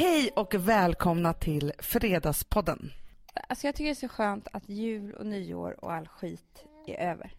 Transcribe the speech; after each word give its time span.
Hej 0.00 0.30
och 0.36 0.54
välkomna 0.54 1.32
till 1.32 1.72
Fredagspodden. 1.78 2.92
Alltså 3.48 3.66
jag 3.66 3.74
tycker 3.74 3.84
det 3.84 3.90
är 3.90 3.94
så 3.94 4.08
skönt 4.08 4.48
att 4.52 4.68
jul 4.68 5.14
och 5.14 5.26
nyår 5.26 5.84
och 5.84 5.92
all 5.92 6.08
skit 6.08 6.64
är 6.86 7.10
över. 7.10 7.34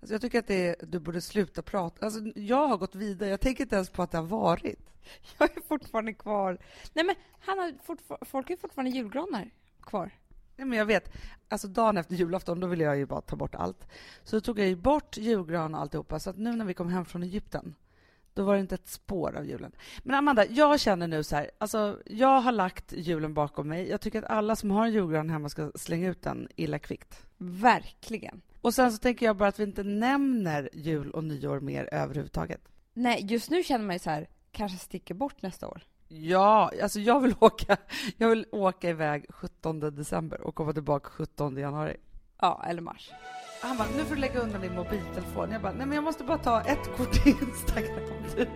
Alltså 0.00 0.14
jag 0.14 0.20
tycker 0.20 0.38
att 0.38 0.46
det 0.46 0.68
är, 0.68 0.76
du 0.86 0.98
borde 1.00 1.20
sluta 1.20 1.62
prata. 1.62 2.06
Alltså 2.06 2.20
jag 2.34 2.68
har 2.68 2.76
gått 2.76 2.94
vidare. 2.94 3.30
Jag 3.30 3.40
tänker 3.40 3.64
inte 3.64 3.76
ens 3.76 3.90
på 3.90 4.02
att 4.02 4.10
det 4.10 4.18
har 4.18 4.24
varit. 4.24 4.90
Jag 5.38 5.56
är 5.56 5.60
fortfarande 5.60 6.12
kvar. 6.12 6.58
Nej 6.92 7.04
men 7.04 7.14
han 7.40 7.58
har 7.58 7.72
fortfar- 7.86 8.24
folk 8.24 8.48
har 8.48 8.56
fortfarande 8.56 8.90
julgranar 8.90 9.50
kvar. 9.82 10.10
Nej, 10.56 10.66
men 10.66 10.78
jag 10.78 10.86
vet. 10.86 11.12
Alltså 11.48 11.68
dagen 11.68 11.96
efter 11.96 12.14
julafton, 12.14 12.60
då 12.60 12.66
ville 12.66 12.84
jag 12.84 12.96
ju 12.96 13.06
bara 13.06 13.20
ta 13.20 13.36
bort 13.36 13.54
allt. 13.54 13.86
Så 14.24 14.36
då 14.36 14.40
tog 14.40 14.58
jag 14.58 14.68
ju 14.68 14.76
bort 14.76 15.16
julgran 15.16 15.74
och 15.74 15.80
alltihopa. 15.80 16.20
Så 16.20 16.30
att 16.30 16.38
nu 16.38 16.52
när 16.56 16.64
vi 16.64 16.74
kom 16.74 16.88
hem 16.88 17.04
från 17.04 17.22
Egypten, 17.22 17.74
då 18.34 18.42
var 18.42 18.54
det 18.54 18.60
inte 18.60 18.74
ett 18.74 18.88
spår 18.88 19.36
av 19.36 19.46
julen. 19.46 19.72
Men 20.02 20.16
Amanda, 20.16 20.46
jag 20.46 20.80
känner 20.80 21.06
nu 21.06 21.22
så 21.22 21.36
här, 21.36 21.50
alltså 21.58 21.98
jag 22.06 22.40
har 22.40 22.52
lagt 22.52 22.92
julen 22.92 23.34
bakom 23.34 23.68
mig. 23.68 23.88
Jag 23.88 24.00
tycker 24.00 24.18
att 24.18 24.30
alla 24.30 24.56
som 24.56 24.70
har 24.70 24.86
en 24.86 24.92
julgran 24.92 25.30
hemma 25.30 25.48
ska 25.48 25.72
slänga 25.74 26.10
ut 26.10 26.22
den 26.22 26.48
illa 26.56 26.78
kvickt. 26.78 27.26
Verkligen. 27.38 28.42
Och 28.60 28.74
sen 28.74 28.92
så 28.92 28.98
tänker 28.98 29.26
jag 29.26 29.36
bara 29.36 29.48
att 29.48 29.60
vi 29.60 29.64
inte 29.64 29.82
nämner 29.82 30.70
jul 30.72 31.10
och 31.10 31.24
nyår 31.24 31.60
mer 31.60 31.88
överhuvudtaget. 31.92 32.60
Nej, 32.94 33.26
just 33.30 33.50
nu 33.50 33.62
känner 33.62 33.84
man 33.84 33.94
ju 33.94 33.98
så 33.98 34.10
här, 34.10 34.28
kanske 34.52 34.78
sticker 34.78 35.14
bort 35.14 35.42
nästa 35.42 35.68
år. 35.68 35.82
Ja, 36.08 36.70
alltså 36.82 37.00
jag 37.00 37.20
vill 37.20 37.34
åka, 37.40 37.76
jag 38.16 38.28
vill 38.28 38.46
åka 38.52 38.90
iväg 38.90 39.26
17 39.28 39.80
december 39.80 40.40
och 40.40 40.54
komma 40.54 40.72
tillbaka 40.72 41.10
17 41.10 41.56
januari. 41.56 41.96
Ja, 42.44 42.64
eller 42.68 42.82
mars. 42.82 43.10
Han 43.62 43.76
bara, 43.76 43.88
nu 43.96 44.04
får 44.04 44.14
du 44.14 44.20
lägga 44.20 44.40
undan 44.40 44.60
din 44.60 44.74
mobiltelefon. 44.74 45.50
Jag 45.52 45.62
bara, 45.62 45.72
nej 45.72 45.86
men 45.86 45.94
jag 45.94 46.04
måste 46.04 46.24
bara 46.24 46.38
ta 46.38 46.60
ett 46.60 46.96
kort 46.96 47.26
i 47.26 47.30
Instagram 47.30 47.98
typ. 48.36 48.48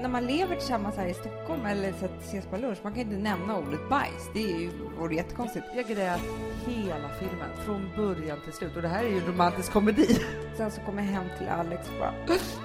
När 0.00 0.08
man 0.08 0.26
lever 0.26 0.56
tillsammans 0.56 0.96
här 0.96 1.06
i 1.06 1.14
Stockholm 1.14 1.66
eller 1.66 1.92
så 1.92 2.04
att 2.04 2.22
ses 2.22 2.46
på 2.46 2.56
lunch, 2.56 2.78
man 2.82 2.92
kan 2.92 3.02
inte 3.02 3.16
nämna 3.16 3.58
ordet 3.58 3.88
bajs. 3.88 4.30
Det 4.34 4.52
är 4.52 4.58
ju, 4.58 4.70
vore 4.98 5.14
jättekonstigt. 5.14 5.66
Jag 5.74 5.86
grät 5.86 6.20
hela 6.66 7.08
filmen, 7.18 7.50
från 7.64 7.90
början 7.96 8.38
till 8.44 8.52
slut. 8.52 8.76
Och 8.76 8.82
det 8.82 8.88
här 8.88 9.04
är 9.04 9.08
ju 9.08 9.18
en 9.18 9.26
romantisk 9.26 9.72
komedi. 9.72 10.18
Sen 10.56 10.70
så 10.70 10.80
kom 10.80 10.98
jag 10.98 11.04
hem 11.04 11.26
till 11.38 11.48
Alex 11.48 11.88
och 11.88 11.98
bara, 11.98 12.14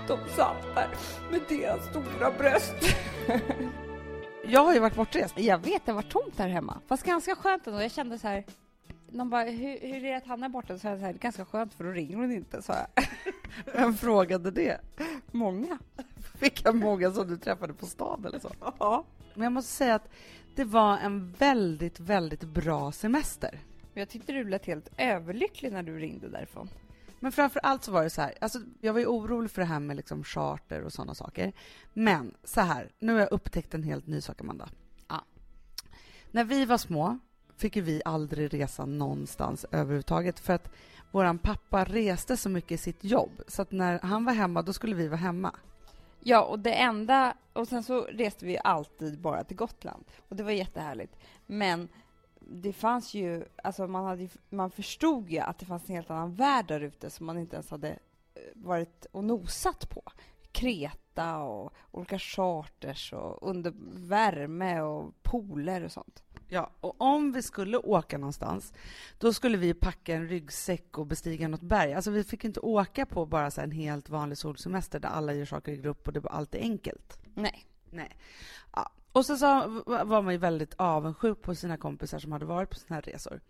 de 0.08 0.30
satt 0.36 0.76
där 0.76 0.90
med 1.32 1.42
deras 1.50 1.86
stora 1.86 2.32
bröst. 2.38 2.76
Jag 4.46 4.64
har 4.64 4.74
ju 4.74 4.80
varit 4.80 4.96
bortrest. 4.96 5.40
Jag 5.40 5.58
vet, 5.58 5.86
det 5.86 5.94
var 5.94 6.02
tomt 6.02 6.38
där 6.38 6.48
hemma. 6.48 6.78
Fast 6.88 7.04
ganska 7.04 7.36
skönt 7.36 7.68
ändå. 7.68 7.82
Jag 7.82 7.92
kände 7.92 8.20
så 8.20 8.28
här, 8.28 8.44
de 9.12 9.30
bara, 9.30 9.44
hur, 9.44 9.80
hur 9.80 9.96
är 9.96 10.02
det 10.02 10.18
att 10.18 10.26
han 10.26 10.44
är 10.44 10.50
borta? 10.50 10.78
Så 10.78 10.88
jag 10.88 11.00
så 11.00 11.06
här, 11.06 11.14
ganska 11.14 11.46
skönt 11.46 11.74
för 11.74 11.84
då 11.84 11.90
ringer 11.92 12.18
hon 12.18 12.32
inte, 12.32 12.62
sa 12.62 12.74
jag. 12.74 13.06
Vem 13.74 13.94
frågade 13.94 14.52
det? 14.52 14.82
Många. 15.32 15.78
Vilka 16.40 16.72
många 16.72 17.12
som 17.12 17.28
du 17.28 17.38
träffade 17.38 17.74
på 17.74 17.86
stan 17.86 18.26
eller 18.26 18.40
så? 18.40 18.52
Ja. 18.80 19.06
Men 19.34 19.44
jag 19.44 19.54
måste 19.54 19.72
säga 19.72 19.96
att 19.96 20.10
det 20.56 20.64
var 20.64 20.98
en 20.98 21.32
väldigt, 21.32 22.00
väldigt 22.00 22.44
bra 22.44 22.92
semester. 22.92 23.60
Jag 23.94 24.10
tyckte 24.10 24.32
du 24.32 24.50
lät 24.50 24.66
helt 24.66 24.90
överlycklig 24.98 25.72
när 25.72 25.84
du 25.84 26.00
ringde 26.00 26.30
därifrån. 26.30 26.70
Men 27.20 27.32
framför 27.32 27.60
allt 27.60 27.84
så 27.84 27.92
var 27.92 28.04
det 28.04 28.10
så 28.10 28.22
här, 28.22 28.34
alltså 28.42 28.60
jag 28.80 28.94
var 28.94 29.00
ju 29.00 29.06
orolig 29.06 29.52
för 29.52 29.62
det 29.62 29.68
här 29.68 29.80
med 29.80 29.96
liksom 29.96 30.24
charter 30.24 30.82
och 30.82 30.94
sådana 30.94 31.16
saker. 31.16 31.54
Men 31.94 32.34
så 32.44 32.62
här, 32.62 32.92
nu 33.00 33.14
har 33.14 33.20
jag 33.20 33.32
upptäckt 33.32 33.74
en 33.74 33.84
helt 33.84 34.08
ny 34.08 34.22
sak, 34.22 34.42
Amanda. 34.42 34.70
Ja. 35.08 35.26
När 36.32 36.44
vi 36.44 36.66
var 36.66 36.78
små 36.78 37.20
fick 37.62 37.76
ju 37.76 37.82
vi 37.82 38.02
aldrig 38.06 38.54
resa 38.54 38.86
någonstans 38.86 39.66
överhuvudtaget 39.72 40.40
för 40.40 40.54
att 40.54 40.72
våran 41.12 41.38
pappa 41.38 41.84
reste 41.84 42.38
så 42.38 42.50
mycket 42.50 42.72
i 42.72 42.78
sitt 42.78 43.04
jobb 43.04 43.42
så 43.48 43.62
att 43.62 43.72
när 43.72 44.00
han 44.00 44.26
var 44.26 44.34
hemma, 44.34 44.62
då 44.62 44.74
skulle 44.74 44.96
vi 44.96 45.08
vara 45.08 45.18
hemma. 45.18 45.56
Ja, 46.20 46.44
och 46.44 46.60
det 46.60 46.74
enda... 46.74 47.34
Och 47.54 47.68
sen 47.68 47.84
så 47.84 48.02
reste 48.02 48.46
vi 48.46 48.58
alltid 48.64 49.20
bara 49.20 49.44
till 49.44 49.58
Gotland. 49.58 50.04
Och 50.30 50.36
det 50.36 50.44
var 50.44 50.52
jättehärligt. 50.52 51.16
Men 51.46 51.90
det 52.40 52.74
fanns 52.74 53.14
ju... 53.14 53.46
Alltså 53.64 53.88
man, 53.88 54.06
hade, 54.06 54.30
man 54.50 54.72
förstod 54.72 55.30
ju 55.30 55.40
att 55.40 55.60
det 55.60 55.66
fanns 55.66 55.90
en 55.90 55.96
helt 55.96 56.12
annan 56.12 56.36
värld 56.36 56.68
där 56.68 56.82
ute 56.82 57.10
som 57.10 57.26
man 57.26 57.38
inte 57.38 57.56
ens 57.56 57.70
hade 57.70 57.90
eh, 57.90 58.42
varit 58.54 59.06
och 59.12 59.24
nosat 59.24 59.90
på. 59.90 60.04
Kreta 60.52 61.38
och 61.38 61.74
olika 61.92 62.20
charters 62.20 63.14
och 63.14 63.50
under 63.50 63.74
värme 64.10 64.82
och 64.82 65.24
pooler 65.24 65.84
och 65.84 65.92
sånt. 65.92 66.24
Ja, 66.54 66.72
och 66.80 67.02
om 67.02 67.32
vi 67.32 67.42
skulle 67.42 67.78
åka 67.78 68.18
någonstans, 68.18 68.74
då 69.18 69.34
skulle 69.34 69.58
vi 69.58 69.74
packa 69.74 70.16
en 70.16 70.28
ryggsäck 70.28 70.98
och 70.98 71.08
bestiga 71.08 71.48
något 71.48 71.62
berg. 71.62 71.94
Alltså 71.94 72.12
vi 72.12 72.24
fick 72.24 72.44
inte 72.44 72.60
åka 72.60 73.06
på 73.06 73.26
bara 73.26 73.52
så 73.52 73.62
en 73.62 73.72
helt 73.72 74.10
vanlig 74.10 74.38
solsemester 74.38 75.00
där 75.00 75.10
alla 75.10 75.34
gör 75.34 75.46
saker 75.46 75.72
i 75.72 75.78
grupp 75.78 76.08
och 76.08 76.14
det 76.14 76.20
var 76.20 76.32
alltid 76.32 76.62
enkelt. 76.62 77.20
Nej. 77.34 77.66
Nej. 77.90 78.18
Ja. 78.74 78.92
Och 79.12 79.26
så, 79.26 79.38
så 79.38 79.68
var 79.86 80.22
man 80.22 80.34
ju 80.34 80.38
väldigt 80.38 80.74
avundsjuk 80.78 81.42
på 81.42 81.56
sina 81.56 81.78
kompisar 81.78 82.20
som 82.20 82.32
hade 82.32 82.46
varit 82.46 82.70
på 82.70 82.76
såna 82.76 82.96
här 82.96 83.02
resor. 83.02 83.42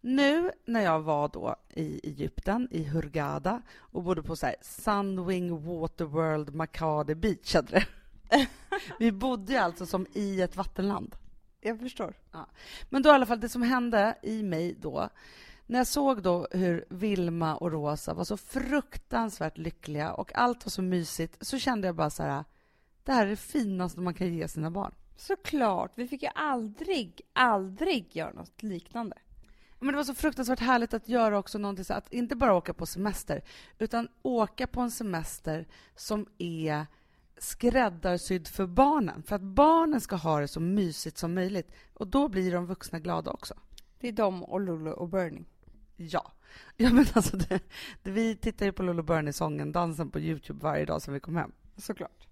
Nu 0.00 0.50
när 0.64 0.80
jag 0.80 1.00
var 1.00 1.28
då 1.28 1.56
i 1.74 2.00
Egypten, 2.08 2.68
i 2.70 2.84
Hurghada 2.84 3.62
och 3.78 4.02
bodde 4.02 4.22
på 4.22 4.36
så 4.36 4.46
här 4.46 4.56
Sunwing 4.62 5.64
Waterworld 5.64 6.54
Makade 6.54 7.14
Beach 7.14 7.54
hade 7.54 7.72
det. 7.72 7.86
Vi 8.98 9.12
bodde 9.12 9.52
ju 9.52 9.58
alltså 9.58 9.86
som 9.86 10.06
i 10.12 10.40
ett 10.40 10.56
vattenland. 10.56 11.16
Jag 11.66 11.80
förstår. 11.80 12.14
Men 12.90 13.02
då 13.02 13.08
i 13.08 13.12
alla 13.12 13.26
fall, 13.26 13.40
det 13.40 13.48
som 13.48 13.62
hände 13.62 14.18
i 14.22 14.42
mig 14.42 14.76
då, 14.80 15.08
när 15.66 15.78
jag 15.78 15.86
såg 15.86 16.22
då 16.22 16.48
hur 16.50 16.84
Vilma 16.90 17.56
och 17.56 17.72
Rosa 17.72 18.14
var 18.14 18.24
så 18.24 18.36
fruktansvärt 18.36 19.58
lyckliga 19.58 20.12
och 20.12 20.36
allt 20.38 20.64
var 20.64 20.70
så 20.70 20.82
mysigt, 20.82 21.46
så 21.46 21.58
kände 21.58 21.88
jag 21.88 21.96
bara 21.96 22.10
så 22.10 22.22
här, 22.22 22.44
det 23.04 23.12
här 23.12 23.26
är 23.26 23.30
det 23.30 23.36
finaste 23.36 24.00
man 24.00 24.14
kan 24.14 24.34
ge 24.34 24.48
sina 24.48 24.70
barn. 24.70 24.94
Såklart. 25.16 25.92
Vi 25.94 26.08
fick 26.08 26.22
ju 26.22 26.28
aldrig, 26.34 27.20
aldrig 27.32 28.16
göra 28.16 28.32
något 28.32 28.62
liknande. 28.62 29.16
Men 29.78 29.88
det 29.88 29.96
var 29.96 30.04
så 30.04 30.14
fruktansvärt 30.14 30.60
härligt 30.60 30.94
att 30.94 31.08
göra 31.08 31.38
också 31.38 31.58
någonting 31.58 31.84
så 31.84 31.94
att 31.94 32.12
inte 32.12 32.36
bara 32.36 32.54
åka 32.54 32.74
på 32.74 32.86
semester, 32.86 33.44
utan 33.78 34.08
åka 34.22 34.66
på 34.66 34.80
en 34.80 34.90
semester 34.90 35.66
som 35.94 36.26
är 36.38 36.86
skräddarsydd 37.38 38.48
för 38.48 38.66
barnen. 38.66 39.22
För 39.22 39.36
att 39.36 39.42
barnen 39.42 40.00
ska 40.00 40.16
ha 40.16 40.40
det 40.40 40.48
så 40.48 40.60
mysigt 40.60 41.18
som 41.18 41.34
möjligt. 41.34 41.72
Och 41.94 42.06
då 42.06 42.28
blir 42.28 42.52
de 42.52 42.66
vuxna 42.66 42.98
glada 42.98 43.30
också. 43.30 43.54
Det 44.00 44.08
är 44.08 44.12
de 44.12 44.44
och 44.44 44.60
Lulu 44.60 44.90
och 44.90 45.08
Bernie. 45.08 45.44
Ja. 45.96 46.32
ja 46.76 46.92
men 46.92 47.06
alltså 47.14 47.36
det, 47.36 47.60
det, 48.02 48.10
vi 48.10 48.36
tittar 48.36 48.66
ju 48.66 48.72
på 48.72 48.82
Lolo 48.82 49.02
Bernie-sången, 49.02 49.72
dansen 49.72 50.10
på 50.10 50.20
Youtube 50.20 50.62
varje 50.62 50.84
dag 50.84 51.02
som 51.02 51.14
vi 51.14 51.20
kom 51.20 51.36
hem. 51.36 51.52
Såklart. 51.76 52.26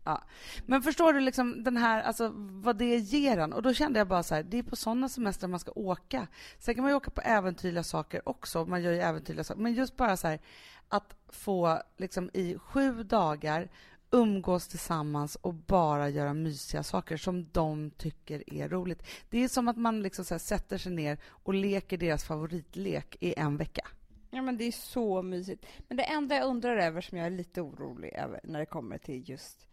Men 0.67 0.83
förstår 0.83 1.13
du 1.13 1.21
liksom 1.21 1.65
den 1.65 1.77
här, 1.77 2.03
alltså 2.03 2.33
vad 2.37 2.77
det 2.77 2.97
ger 2.97 3.39
en? 3.39 3.53
Och 3.53 3.63
då 3.63 3.75
kände 3.75 3.99
jag 3.99 4.09
bara 4.09 4.23
så 4.23 4.35
här, 4.35 4.43
det 4.43 4.59
är 4.59 4.63
på 4.63 4.77
sådana 4.77 5.09
semestrar 5.09 5.49
man 5.49 5.61
ska 5.61 5.73
åka. 5.75 6.27
Sen 6.59 6.75
kan 6.75 6.83
man 6.83 6.91
ju 6.91 6.97
åka 6.97 7.11
på 7.11 7.21
äventyrliga 7.21 7.83
saker 7.83 8.29
också, 8.29 8.65
man 8.65 8.83
gör 8.83 8.93
ju 8.93 9.01
äventyrliga 9.01 9.45
saker. 9.45 9.61
Men 9.61 9.75
just 9.75 9.97
bara 9.97 10.17
så 10.17 10.29
här, 10.29 10.41
att 10.89 11.17
få 11.29 11.83
liksom 11.97 12.31
i 12.33 12.59
sju 12.59 13.03
dagar 13.03 13.71
umgås 14.11 14.69
tillsammans 14.69 15.37
och 15.37 15.55
bara 15.55 16.09
göra 16.09 16.35
mysiga 16.35 16.83
saker 16.83 17.17
som 17.17 17.49
de 17.53 17.91
tycker 17.91 18.55
är 18.55 18.69
roligt. 18.69 19.03
Det 19.31 19.39
är 19.39 19.49
som 19.49 19.69
att 19.69 19.77
man 19.77 20.03
liksom 20.03 20.25
så 20.25 20.39
sätter 20.39 20.79
sig 20.79 20.93
ner 20.93 21.19
och 21.27 21.55
leker 21.55 21.99
deras 21.99 22.25
favoritlek 22.25 23.17
i 23.21 23.35
en 23.37 23.57
vecka. 23.57 23.89
Ja, 24.31 24.43
men 24.43 24.57
det 24.57 24.65
är 24.65 24.73
så 24.73 25.23
mysigt. 25.23 25.67
Men 25.89 25.97
det 25.97 26.03
enda 26.03 26.35
jag 26.37 26.47
undrar 26.47 26.77
över, 26.77 27.01
som 27.01 27.19
jag 27.19 27.27
är 27.27 27.31
lite 27.31 27.61
orolig 27.61 28.13
över 28.13 28.41
när 28.45 28.59
det 28.59 28.67
kommer 28.67 28.99
till 28.99 29.29
just... 29.29 29.67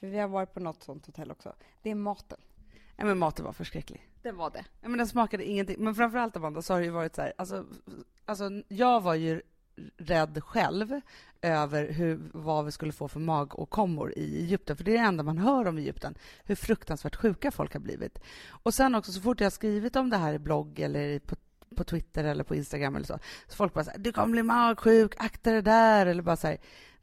För 0.00 0.06
vi 0.06 0.18
har 0.18 0.28
varit 0.28 0.54
på 0.54 0.60
något 0.60 0.82
sånt 0.82 1.06
hotell 1.06 1.30
också. 1.30 1.54
Det 1.82 1.90
är 1.90 1.94
maten. 1.94 2.38
Nej, 2.96 3.06
men 3.06 3.18
maten 3.18 3.44
var 3.44 3.52
förskräcklig. 3.52 4.08
Det 4.22 4.32
var 4.32 4.50
det. 4.50 4.64
Ja, 4.80 4.88
men 4.88 4.98
den 4.98 5.06
smakade 5.06 5.44
ingenting. 5.44 5.76
Men 5.78 5.94
framförallt 5.94 6.36
Amanda, 6.36 6.62
så 6.62 6.72
har 6.72 6.80
det 6.80 6.86
ju 6.86 6.92
varit 6.92 7.14
så 7.14 7.22
här, 7.22 7.32
alltså, 7.38 7.66
alltså 8.24 8.50
jag 8.68 9.00
var 9.00 9.14
ju 9.14 9.42
rädd 9.96 10.42
själv 10.44 11.00
över 11.42 11.92
hur, 11.92 12.20
vad 12.32 12.64
vi 12.64 12.72
skulle 12.72 12.92
få 12.92 13.08
för 13.08 13.20
magåkommor 13.20 14.12
i 14.16 14.38
Egypten, 14.40 14.76
för 14.76 14.84
det 14.84 14.90
är 14.90 14.98
det 14.98 15.08
enda 15.08 15.22
man 15.22 15.38
hör 15.38 15.66
om 15.66 15.78
Egypten, 15.78 16.14
hur 16.44 16.54
fruktansvärt 16.54 17.16
sjuka 17.16 17.50
folk 17.50 17.72
har 17.72 17.80
blivit. 17.80 18.18
Och 18.48 18.74
sen 18.74 18.94
också, 18.94 19.12
så 19.12 19.20
fort 19.20 19.40
jag 19.40 19.46
har 19.46 19.50
skrivit 19.50 19.96
om 19.96 20.10
det 20.10 20.16
här 20.16 20.34
i 20.34 20.38
blogg 20.38 20.80
eller 20.80 21.18
på, 21.18 21.36
på 21.76 21.84
Twitter 21.84 22.24
eller 22.24 22.44
på 22.44 22.54
Instagram 22.54 22.96
eller 22.96 23.06
så, 23.06 23.18
så 23.48 23.56
folk 23.56 23.74
bara 23.74 23.84
så 23.84 23.90
här, 23.90 23.98
du 23.98 24.12
kommer 24.12 24.32
bli 24.32 24.42
magsjuk, 24.42 25.14
akta 25.18 25.52
det 25.52 25.62
där, 25.62 26.06
eller 26.06 26.22
bara 26.22 26.36
så 26.36 26.46
här, 26.46 26.58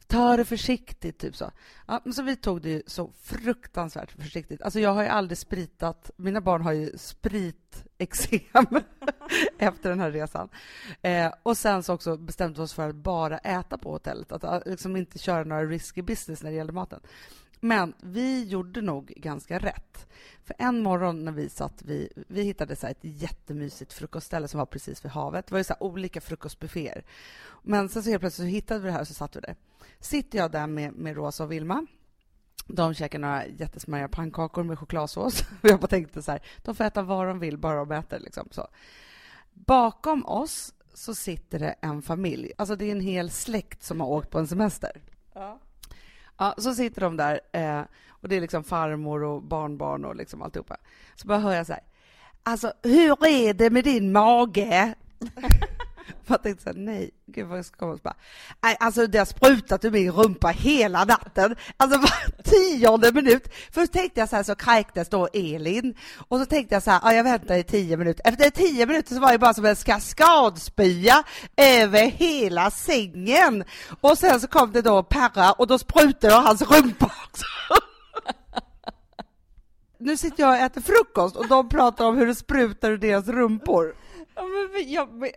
ta 0.08 0.38
det 0.38 0.46
försiktigt, 0.46 1.18
typ 1.18 1.36
så. 1.36 1.52
Ja, 1.88 2.02
så 2.14 2.24
vi 2.24 2.36
tog 2.36 2.62
det 2.62 2.70
ju 2.70 2.84
så 2.88 3.12
fruktansvärt 3.22 4.12
försiktigt. 4.12 4.62
Alltså 4.62 4.80
jag 4.80 4.94
har 4.94 5.04
ju 5.04 5.10
aldrig 5.10 5.38
spritat, 5.38 6.12
mina 6.16 6.42
barn 6.42 6.62
har 6.62 6.72
ju 6.72 6.98
spritexem 6.98 8.66
efter 9.58 9.90
den 9.90 10.00
här 10.00 10.12
resan. 10.12 10.50
Eh, 11.02 11.34
och 11.44 11.58
sen 11.58 11.84
så 11.84 11.94
också 11.94 12.18
bestämde 12.18 12.60
vi 12.60 12.64
oss 12.64 12.74
för 12.74 12.90
att 12.90 12.96
bara 12.96 13.38
äta 13.38 13.78
på 13.78 13.92
hotellet, 13.92 14.32
att 14.32 14.44
eh, 14.44 14.60
liksom 14.66 14.96
inte 14.96 15.20
köra 15.20 15.44
några 15.44 15.66
risky 15.66 16.02
business 16.02 16.44
när 16.44 16.50
det 16.50 16.58
gällde 16.58 16.74
maten. 16.74 17.00
Men 17.60 17.94
vi 18.02 18.44
gjorde 18.44 18.82
nog 18.82 19.14
ganska 19.16 19.60
rätt. 19.60 20.08
För 20.44 20.56
en 20.60 20.84
morgon 20.84 21.26
när 21.26 21.32
vi 21.32 21.50
satt, 21.50 21.82
vi, 21.86 22.10
vi 22.28 22.42
hittade 22.42 22.76
så 22.76 22.86
här 22.86 22.92
ett 22.92 23.22
jättemysigt 23.22 23.94
frukostställe 23.94 24.48
som 24.48 24.58
var 24.58 24.66
precis 24.66 25.06
vid 25.06 25.12
havet. 25.12 25.48
Det 25.48 25.52
var 25.52 25.60
ju 25.60 25.64
så 25.64 25.74
här 25.74 25.84
olika 25.84 26.22
frukostbufféer. 26.22 27.04
Men 27.64 27.90
sen 27.90 28.04
så 28.04 28.10
helt 28.10 28.22
plötsligt 28.22 28.48
så 28.48 28.52
hittade 28.52 28.80
vi 28.80 28.86
det 28.86 28.92
här 28.92 29.02
och 29.02 29.08
så 29.08 29.14
satt 29.14 29.36
vi 29.36 29.40
där. 29.40 29.56
Sitter 30.00 30.38
jag 30.38 30.52
där 30.52 30.68
med, 30.68 30.94
med 30.94 31.16
Rosa 31.16 31.44
och 31.44 31.52
Vilma 31.52 31.86
De 32.68 32.94
käkar 32.94 33.20
några 33.20 33.46
jättesmarriga 33.46 34.08
pannkakor 34.08 34.64
med 34.64 34.80
chokladsås. 34.80 35.44
Jag 35.62 35.80
bara 35.80 35.88
tänkte 35.88 36.22
så 36.22 36.32
här, 36.32 36.42
de 36.58 36.76
får 36.76 36.84
äta 36.84 37.02
vad 37.02 37.28
de 37.28 37.40
vill, 37.40 37.58
bara 37.58 37.86
de 37.86 37.92
äter. 37.92 38.20
Liksom, 38.20 38.48
så. 38.52 38.68
Bakom 39.54 40.26
oss 40.26 40.74
så 40.94 41.16
sitter 41.16 41.60
det 41.60 41.76
en 41.82 42.02
familj. 42.02 42.52
Alltså 42.58 42.76
det 42.76 42.86
är 42.86 42.92
en 42.92 43.00
hel 43.00 43.32
släkt 43.32 43.84
som 43.84 44.02
har 44.02 44.08
åkt 44.08 44.30
på 44.30 44.40
en 44.40 44.48
semester. 44.48 45.02
Ja. 45.34 45.60
Ja, 46.38 46.56
så 46.58 46.76
sitter 46.76 47.02
de 47.02 47.18
där 47.18 47.40
eh, 47.52 47.82
och 48.10 48.30
det 48.30 48.36
är 48.36 48.42
liksom 48.42 48.64
farmor 48.64 49.24
och 49.24 49.44
barnbarn 49.44 50.06
och 50.06 50.16
liksom 50.16 50.42
alltihopa. 50.42 50.78
Så 51.16 51.28
bara 51.28 51.40
hör 51.40 51.56
jag 51.56 51.66
så 51.66 51.74
här. 51.74 51.84
Alltså, 52.44 52.74
hur 52.84 53.26
är 53.26 53.54
det 53.54 53.70
med 53.70 53.84
din 53.84 54.12
mage? 54.12 54.96
Jag 56.28 56.44
tänkte 56.44 56.64
såhär, 56.64 56.78
nej, 56.78 57.12
gud 57.26 57.48
vad 57.48 57.58
jag 57.58 57.66
ska 57.66 57.78
komma 57.78 57.92
och 57.94 58.00
bara, 58.00 58.16
nej, 58.64 58.78
alltså 58.80 59.08
det 59.08 59.18
har 59.18 59.26
sprutat 59.26 59.86
ur 59.86 59.92
min 59.92 60.12
rumpa 60.12 60.48
hela 60.48 61.06
natten, 61.06 61.56
alltså 61.78 62.00
var 62.00 62.44
tionde 62.44 63.12
minut. 63.12 63.54
Först 63.72 63.94
tänkte 63.94 64.20
jag 64.20 64.30
så 64.30 64.36
här, 64.36 64.44
så 64.44 64.56
kräktes 64.56 65.10
då 65.10 65.28
Elin, 65.34 65.96
och 66.28 66.40
så 66.40 66.46
tänkte 66.46 66.76
jag 66.76 66.84
så 66.84 66.92
här, 66.92 67.00
ja, 67.04 67.14
jag 67.14 67.24
väntar 67.24 67.56
i 67.56 67.64
tio 67.64 67.98
minuter. 67.98 68.28
Efter 68.28 68.50
tio 68.50 68.86
minuter 68.86 69.16
så 69.16 69.22
var 69.22 69.32
det 69.32 69.40
bara 69.40 69.54
som 69.54 69.66
en 69.66 69.76
kaskadspya 69.76 71.24
över 71.58 72.06
hela 72.06 72.72
sängen. 72.72 73.64
Och 74.02 74.18
sen 74.18 74.42
så 74.42 74.48
kom 74.48 74.72
det 74.72 74.82
då 74.82 75.04
Perra 75.04 75.52
och 75.52 75.68
då 75.68 75.78
sprutade 75.78 76.34
hans 76.34 76.62
rumpa 76.62 77.06
också. 77.06 77.46
Nu 79.98 80.18
sitter 80.18 80.44
jag 80.44 80.50
och 80.50 80.58
äter 80.58 80.82
frukost 80.82 81.36
och 81.36 81.48
de 81.48 81.70
pratar 81.70 82.06
om 82.06 82.18
hur 82.18 82.28
det 82.28 82.36
sprutar 82.36 82.92
ur 82.92 82.98
deras 82.98 83.28
rumpor. 83.28 83.96
Ja, 84.36 84.44
men 84.74 84.92
jag, 84.92 85.32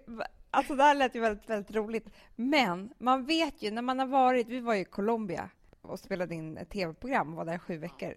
alltså 0.51 0.75
det 0.75 0.83
här 0.83 0.95
lät 0.95 1.15
ju 1.15 1.21
väldigt, 1.21 1.51
väldigt 1.51 1.77
roligt. 1.77 2.09
Men 2.37 2.93
man 2.99 3.25
vet 3.25 3.63
ju 3.63 3.71
när 3.71 3.83
man 3.83 3.99
har 3.99 4.07
varit, 4.07 4.49
vi 4.49 4.61
var 4.61 4.75
i 4.75 4.85
Colombia 4.85 5.51
och 5.83 5.99
spelade 5.99 6.35
in 6.35 6.57
ett 6.57 6.71
tv-program, 6.71 7.35
var 7.35 7.45
där 7.45 7.59
sju 7.59 7.79
veckor. 7.79 8.15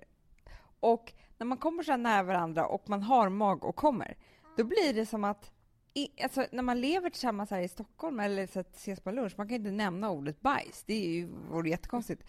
Och 0.79 1.13
när 1.37 1.45
man 1.45 1.57
kommer 1.57 1.83
så 1.83 1.91
här 1.91 1.97
nära 1.97 2.23
varandra 2.23 2.65
och 2.65 2.89
man 2.89 3.03
har 3.03 3.29
mag 3.29 3.63
och 3.63 3.75
kommer, 3.75 4.17
då 4.57 4.63
blir 4.63 4.93
det 4.93 5.05
som 5.05 5.23
att 5.23 5.51
i, 5.93 6.23
alltså, 6.23 6.45
när 6.51 6.63
man 6.63 6.81
lever 6.81 7.09
tillsammans 7.09 7.49
här 7.49 7.61
i 7.61 7.67
Stockholm 7.67 8.19
eller 8.19 8.47
så 8.47 8.59
att 8.59 8.75
ses 8.75 8.99
på 8.99 9.11
lunch, 9.11 9.33
man 9.37 9.47
kan 9.47 9.55
inte 9.55 9.71
nämna 9.71 10.09
ordet 10.09 10.41
bajs, 10.41 10.83
det 10.83 10.93
är 10.93 11.09
ju, 11.09 11.27
vore 11.49 11.69
jättekonstigt. 11.69 12.23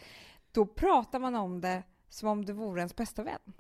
Då 0.53 0.67
pratar 0.67 1.19
man 1.19 1.35
om 1.35 1.61
det 1.61 1.83
som 2.09 2.29
om 2.29 2.45
det 2.45 2.53
vore 2.53 2.81
ens 2.81 2.97
bästa 2.97 3.23
vän. 3.23 3.53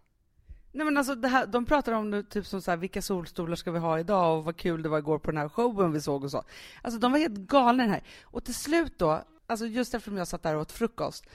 Nej 0.72 0.84
men 0.84 0.96
alltså 0.96 1.26
här, 1.26 1.46
de 1.46 1.64
pratar 1.66 1.92
om 1.92 2.10
det 2.10 2.22
typ 2.22 2.46
som 2.46 2.62
så 2.62 2.70
här, 2.70 2.78
vilka 2.78 3.02
solstolar 3.02 3.56
ska 3.56 3.70
vi 3.70 3.78
ha 3.78 3.98
idag 3.98 4.38
och 4.38 4.44
vad 4.44 4.56
kul 4.56 4.82
det 4.82 4.88
var 4.88 4.98
igår 4.98 5.18
på 5.18 5.30
den 5.30 5.40
här 5.40 5.48
showen 5.48 5.92
vi 5.92 6.00
såg 6.00 6.24
och 6.24 6.30
så. 6.30 6.44
Alltså 6.82 7.00
de 7.00 7.12
var 7.12 7.18
helt 7.18 7.38
galna 7.38 7.82
den 7.82 7.92
här. 7.92 8.02
Och 8.22 8.44
till 8.44 8.54
slut 8.54 8.98
då, 8.98 9.24
alltså 9.46 9.66
just 9.66 9.94
eftersom 9.94 10.16
jag 10.16 10.28
satt 10.28 10.42
där 10.42 10.54
och 10.54 10.60
åt 10.60 10.72
frukost, 10.72 11.26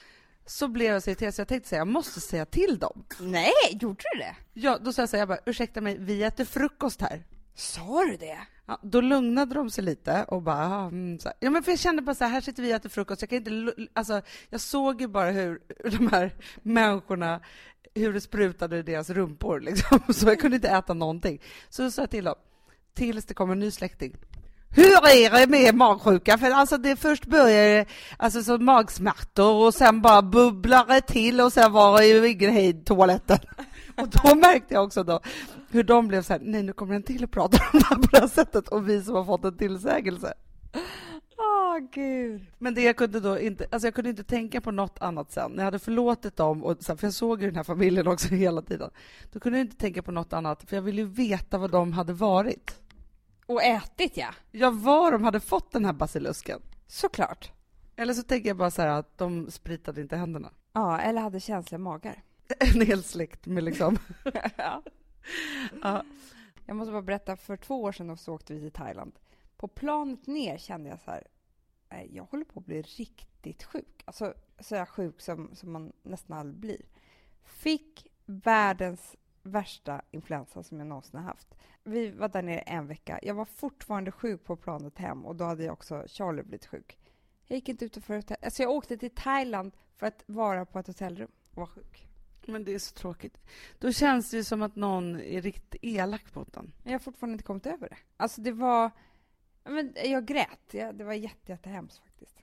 så 0.46 0.68
blev 0.68 0.94
jag 0.94 1.04
så 1.04 1.10
irriterad 1.10 1.34
så 1.34 1.42
jag 1.42 1.48
tänkte 1.48 1.70
säga 1.70 1.80
jag 1.80 1.88
måste 1.88 2.22
säga 2.22 2.46
till 2.46 2.80
dem. 2.80 3.06
Nej, 3.20 3.54
gjorde 3.72 4.04
du 4.14 4.20
det? 4.20 4.36
Ja, 4.54 4.78
då 4.78 4.94
sa 4.94 5.02
jag 5.02 5.10
så 5.10 5.16
här, 5.16 5.22
jag 5.22 5.28
bara, 5.28 5.40
ursäkta 5.46 5.82
mig, 5.82 5.98
vi 6.00 6.24
äter 6.24 6.46
frukost 6.46 7.02
här. 7.02 7.24
Sa 7.56 8.04
du 8.06 8.18
det? 8.18 8.40
Ja, 8.66 8.80
då 8.84 9.02
lugnade 9.02 9.56
de 9.56 9.70
sig 9.70 9.84
lite 9.84 10.24
och 10.28 10.42
bara, 10.42 10.66
mm, 10.66 11.20
så 11.20 11.28
här. 11.28 11.38
ja 11.40 11.50
men 11.50 11.64
för 11.64 11.72
jag 11.72 11.80
kände 11.80 12.02
bara 12.02 12.16
så 12.16 12.24
här, 12.24 12.32
här 12.32 12.42
sitter 12.42 12.64
vi 12.64 12.72
och 12.72 12.76
äter 12.76 12.90
frukost, 12.90 13.22
jag 13.22 13.30
kan 13.30 13.38
inte, 13.38 13.88
alltså 13.94 14.22
jag 14.50 14.62
såg 14.62 15.02
ju 15.02 15.08
bara 15.08 15.32
hur 15.32 15.62
de 15.98 16.08
här 16.08 16.32
människorna 16.64 17.40
hur 17.98 18.14
det 18.14 18.22
sprutade 18.22 18.78
i 18.78 18.82
deras 18.82 19.10
rumpor, 19.10 19.60
liksom. 19.60 20.00
så 20.14 20.28
jag 20.28 20.40
kunde 20.40 20.56
inte 20.56 20.70
äta 20.70 20.94
någonting. 20.94 21.42
Så 21.70 21.82
då 21.82 21.92
sa 21.92 22.02
jag 22.02 22.10
till 22.10 22.24
dem, 22.24 22.36
tills 22.94 23.26
det 23.26 23.34
kommer 23.34 23.54
en 23.54 23.60
ny 23.60 23.72
släkting. 23.72 24.16
Hur 24.70 25.08
är 25.08 25.40
det 25.40 25.48
med 25.48 25.76
magsjuka? 25.76 26.38
För 26.38 26.52
alltså 26.52 26.78
det 26.78 26.96
först 26.96 27.26
började 27.26 27.86
alltså 28.18 28.44
så 28.44 28.58
magsmärtor 28.58 29.66
och 29.66 29.74
sen 29.74 30.02
bara 30.02 30.22
bubblade 30.22 30.94
det 30.94 31.02
till 31.02 31.42
och 31.42 31.54
sen 31.54 31.72
var 31.72 31.98
det 31.98 32.08
ju 32.08 32.28
ingen 32.28 32.52
hejd 32.52 32.86
toaletten. 32.86 33.38
Och 33.96 34.08
då 34.08 34.36
märkte 34.36 34.74
jag 34.74 34.84
också 34.84 35.04
då 35.04 35.20
hur 35.70 35.84
de 35.84 36.08
blev 36.08 36.22
så 36.22 36.34
här, 36.34 36.42
nej 36.44 36.64
nu 36.64 36.74
kommer 36.74 36.96
en 36.96 37.04
till 37.04 37.24
och 37.24 37.32
pratar 37.32 37.70
om 37.74 37.80
det 37.80 37.86
här 37.86 37.96
på 37.96 38.08
det 38.12 38.20
här 38.20 38.28
sättet 38.28 38.68
och 38.68 38.90
vi 38.90 39.04
som 39.04 39.16
har 39.16 39.26
fått 39.26 39.46
en 39.46 39.58
tillsägelse. 39.58 40.34
Åh, 41.78 41.84
gud. 41.92 42.46
Men 42.58 42.74
det 42.74 42.82
jag 42.82 42.98
kunde 42.98 43.20
då 43.20 43.40
inte, 43.40 43.68
alltså 43.72 43.88
jag 43.88 43.96
kunde 43.96 44.10
inte 44.10 44.24
tänka 44.24 44.62
på 44.62 44.72
något 44.72 45.00
annat 45.02 45.32
sen. 45.32 45.52
När 45.52 45.58
jag 45.58 45.66
hade 45.66 45.80
förlåtit 45.80 46.36
dem, 46.36 46.64
och, 46.64 46.84
för 46.84 46.98
jag 47.02 47.14
såg 47.14 47.42
ju 47.42 47.48
den 47.48 47.56
här 47.56 47.64
familjen 47.64 48.08
också 48.08 48.28
hela 48.36 48.62
tiden, 48.62 48.92
då 49.32 49.40
kunde 49.40 49.58
jag 49.58 49.66
inte 49.66 49.78
tänka 49.78 50.02
på 50.02 50.12
något 50.12 50.34
annat, 50.34 50.64
för 50.70 50.76
jag 50.76 50.84
ville 50.84 51.02
ju 51.02 51.08
veta 51.08 51.58
vad 51.58 51.72
de 51.72 51.94
hade 51.94 52.14
varit. 52.14 52.80
Och 53.46 53.64
ätit, 53.64 54.18
ja. 54.18 54.30
Ja, 54.52 54.72
var 54.72 55.12
de 55.12 55.24
hade 55.24 55.40
fått 55.40 55.72
den 55.72 55.86
här 55.86 55.94
basilusken. 55.94 56.62
Såklart. 56.88 57.52
Eller 57.96 58.14
så 58.14 58.24
tänker 58.24 58.50
jag 58.50 58.58
bara 58.58 58.72
så 58.72 58.82
här 58.82 58.90
att 58.90 59.18
de 59.18 59.52
spritade 59.52 60.02
inte 60.02 60.18
händerna. 60.18 60.52
Ja, 60.74 61.00
eller 61.00 61.22
hade 61.22 61.40
känsliga 61.40 61.80
magar. 61.80 62.24
En 62.60 62.82
hel 62.82 63.04
släkt 63.04 63.46
med 63.46 63.64
liksom... 63.64 63.98
ja. 64.58 64.84
ja. 65.84 66.04
Jag 66.66 66.76
måste 66.76 66.92
bara 66.92 67.02
berätta, 67.02 67.36
för 67.36 67.58
två 67.58 67.84
år 67.84 67.92
sedan 67.92 68.18
så 68.18 68.34
åkte 68.34 68.54
vi 68.54 68.60
till 68.60 68.72
Thailand. 68.72 69.12
På 69.58 69.68
planet 69.68 70.28
ner 70.28 70.58
kände 70.58 70.90
jag 70.90 71.00
så 71.00 71.12
här, 71.12 71.24
jag 71.90 72.24
håller 72.24 72.46
på 72.46 72.60
att 72.60 72.66
bli 72.66 72.82
riktigt 72.82 73.64
sjuk. 73.64 74.04
Alltså 74.06 74.34
så 74.60 74.76
jag 74.76 74.90
sjuk 74.90 75.22
som, 75.22 75.56
som 75.56 75.72
man 75.72 75.94
nästan 76.04 76.38
aldrig 76.38 76.60
blir. 76.60 76.82
Fick 77.44 78.08
världens 78.26 79.16
värsta 79.44 80.02
influensa 80.12 80.64
som 80.64 80.80
jag 80.80 80.88
någonsin 80.88 81.20
har 81.20 81.28
haft. 81.28 81.56
Vi 81.84 82.10
var 82.10 82.30
där 82.30 82.42
nere 82.42 82.60
en 82.60 82.88
vecka. 82.88 83.20
Jag 83.24 83.34
var 83.34 83.46
fortfarande 83.46 84.12
sjuk 84.12 84.44
på 84.44 84.56
planet 84.56 84.98
hem 84.98 85.26
och 85.26 85.36
då 85.36 85.46
hade 85.46 85.64
jag 85.64 85.74
också 85.74 86.04
Charlie 86.08 86.44
blivit 86.44 86.66
sjuk. 86.66 86.98
Jag 87.46 87.56
gick 87.56 87.70
inte 87.70 87.86
ut 87.86 88.06
för 88.06 88.16
hotell. 88.16 88.38
Alltså 88.42 88.64
jag 88.64 88.72
åkte 88.72 88.98
till 88.98 89.16
Thailand 89.16 89.72
för 89.96 90.08
att 90.08 90.24
vara 90.26 90.66
på 90.66 90.80
ett 90.80 90.88
hotellrum 90.88 91.32
och 91.50 91.58
vara 91.58 91.68
sjuk. 91.68 92.08
Men 92.48 92.64
det 92.64 92.74
är 92.74 92.80
så 92.80 92.94
tråkigt. 92.94 93.38
Då 93.80 93.92
känns 93.92 94.32
det 94.32 94.38
ju 94.38 94.44
som 94.44 94.62
att 94.62 94.76
någon 94.76 95.22
är 95.22 95.42
riktigt 95.42 95.84
elak 95.84 96.36
mot 96.36 96.54
den. 96.54 96.74
Jag 96.84 96.92
har 96.92 97.00
fortfarande 97.00 97.34
inte 97.34 97.44
kommit 97.44 97.66
över 97.66 97.90
det. 97.90 97.98
Alltså 98.18 98.42
det 98.42 98.52
var 98.52 98.92
men 99.70 99.94
jag 100.04 100.26
grät. 100.26 100.60
Ja, 100.72 100.92
det 100.92 101.04
var 101.04 101.14
jätte, 101.14 101.52
jättehemskt 101.52 102.04
faktiskt. 102.04 102.38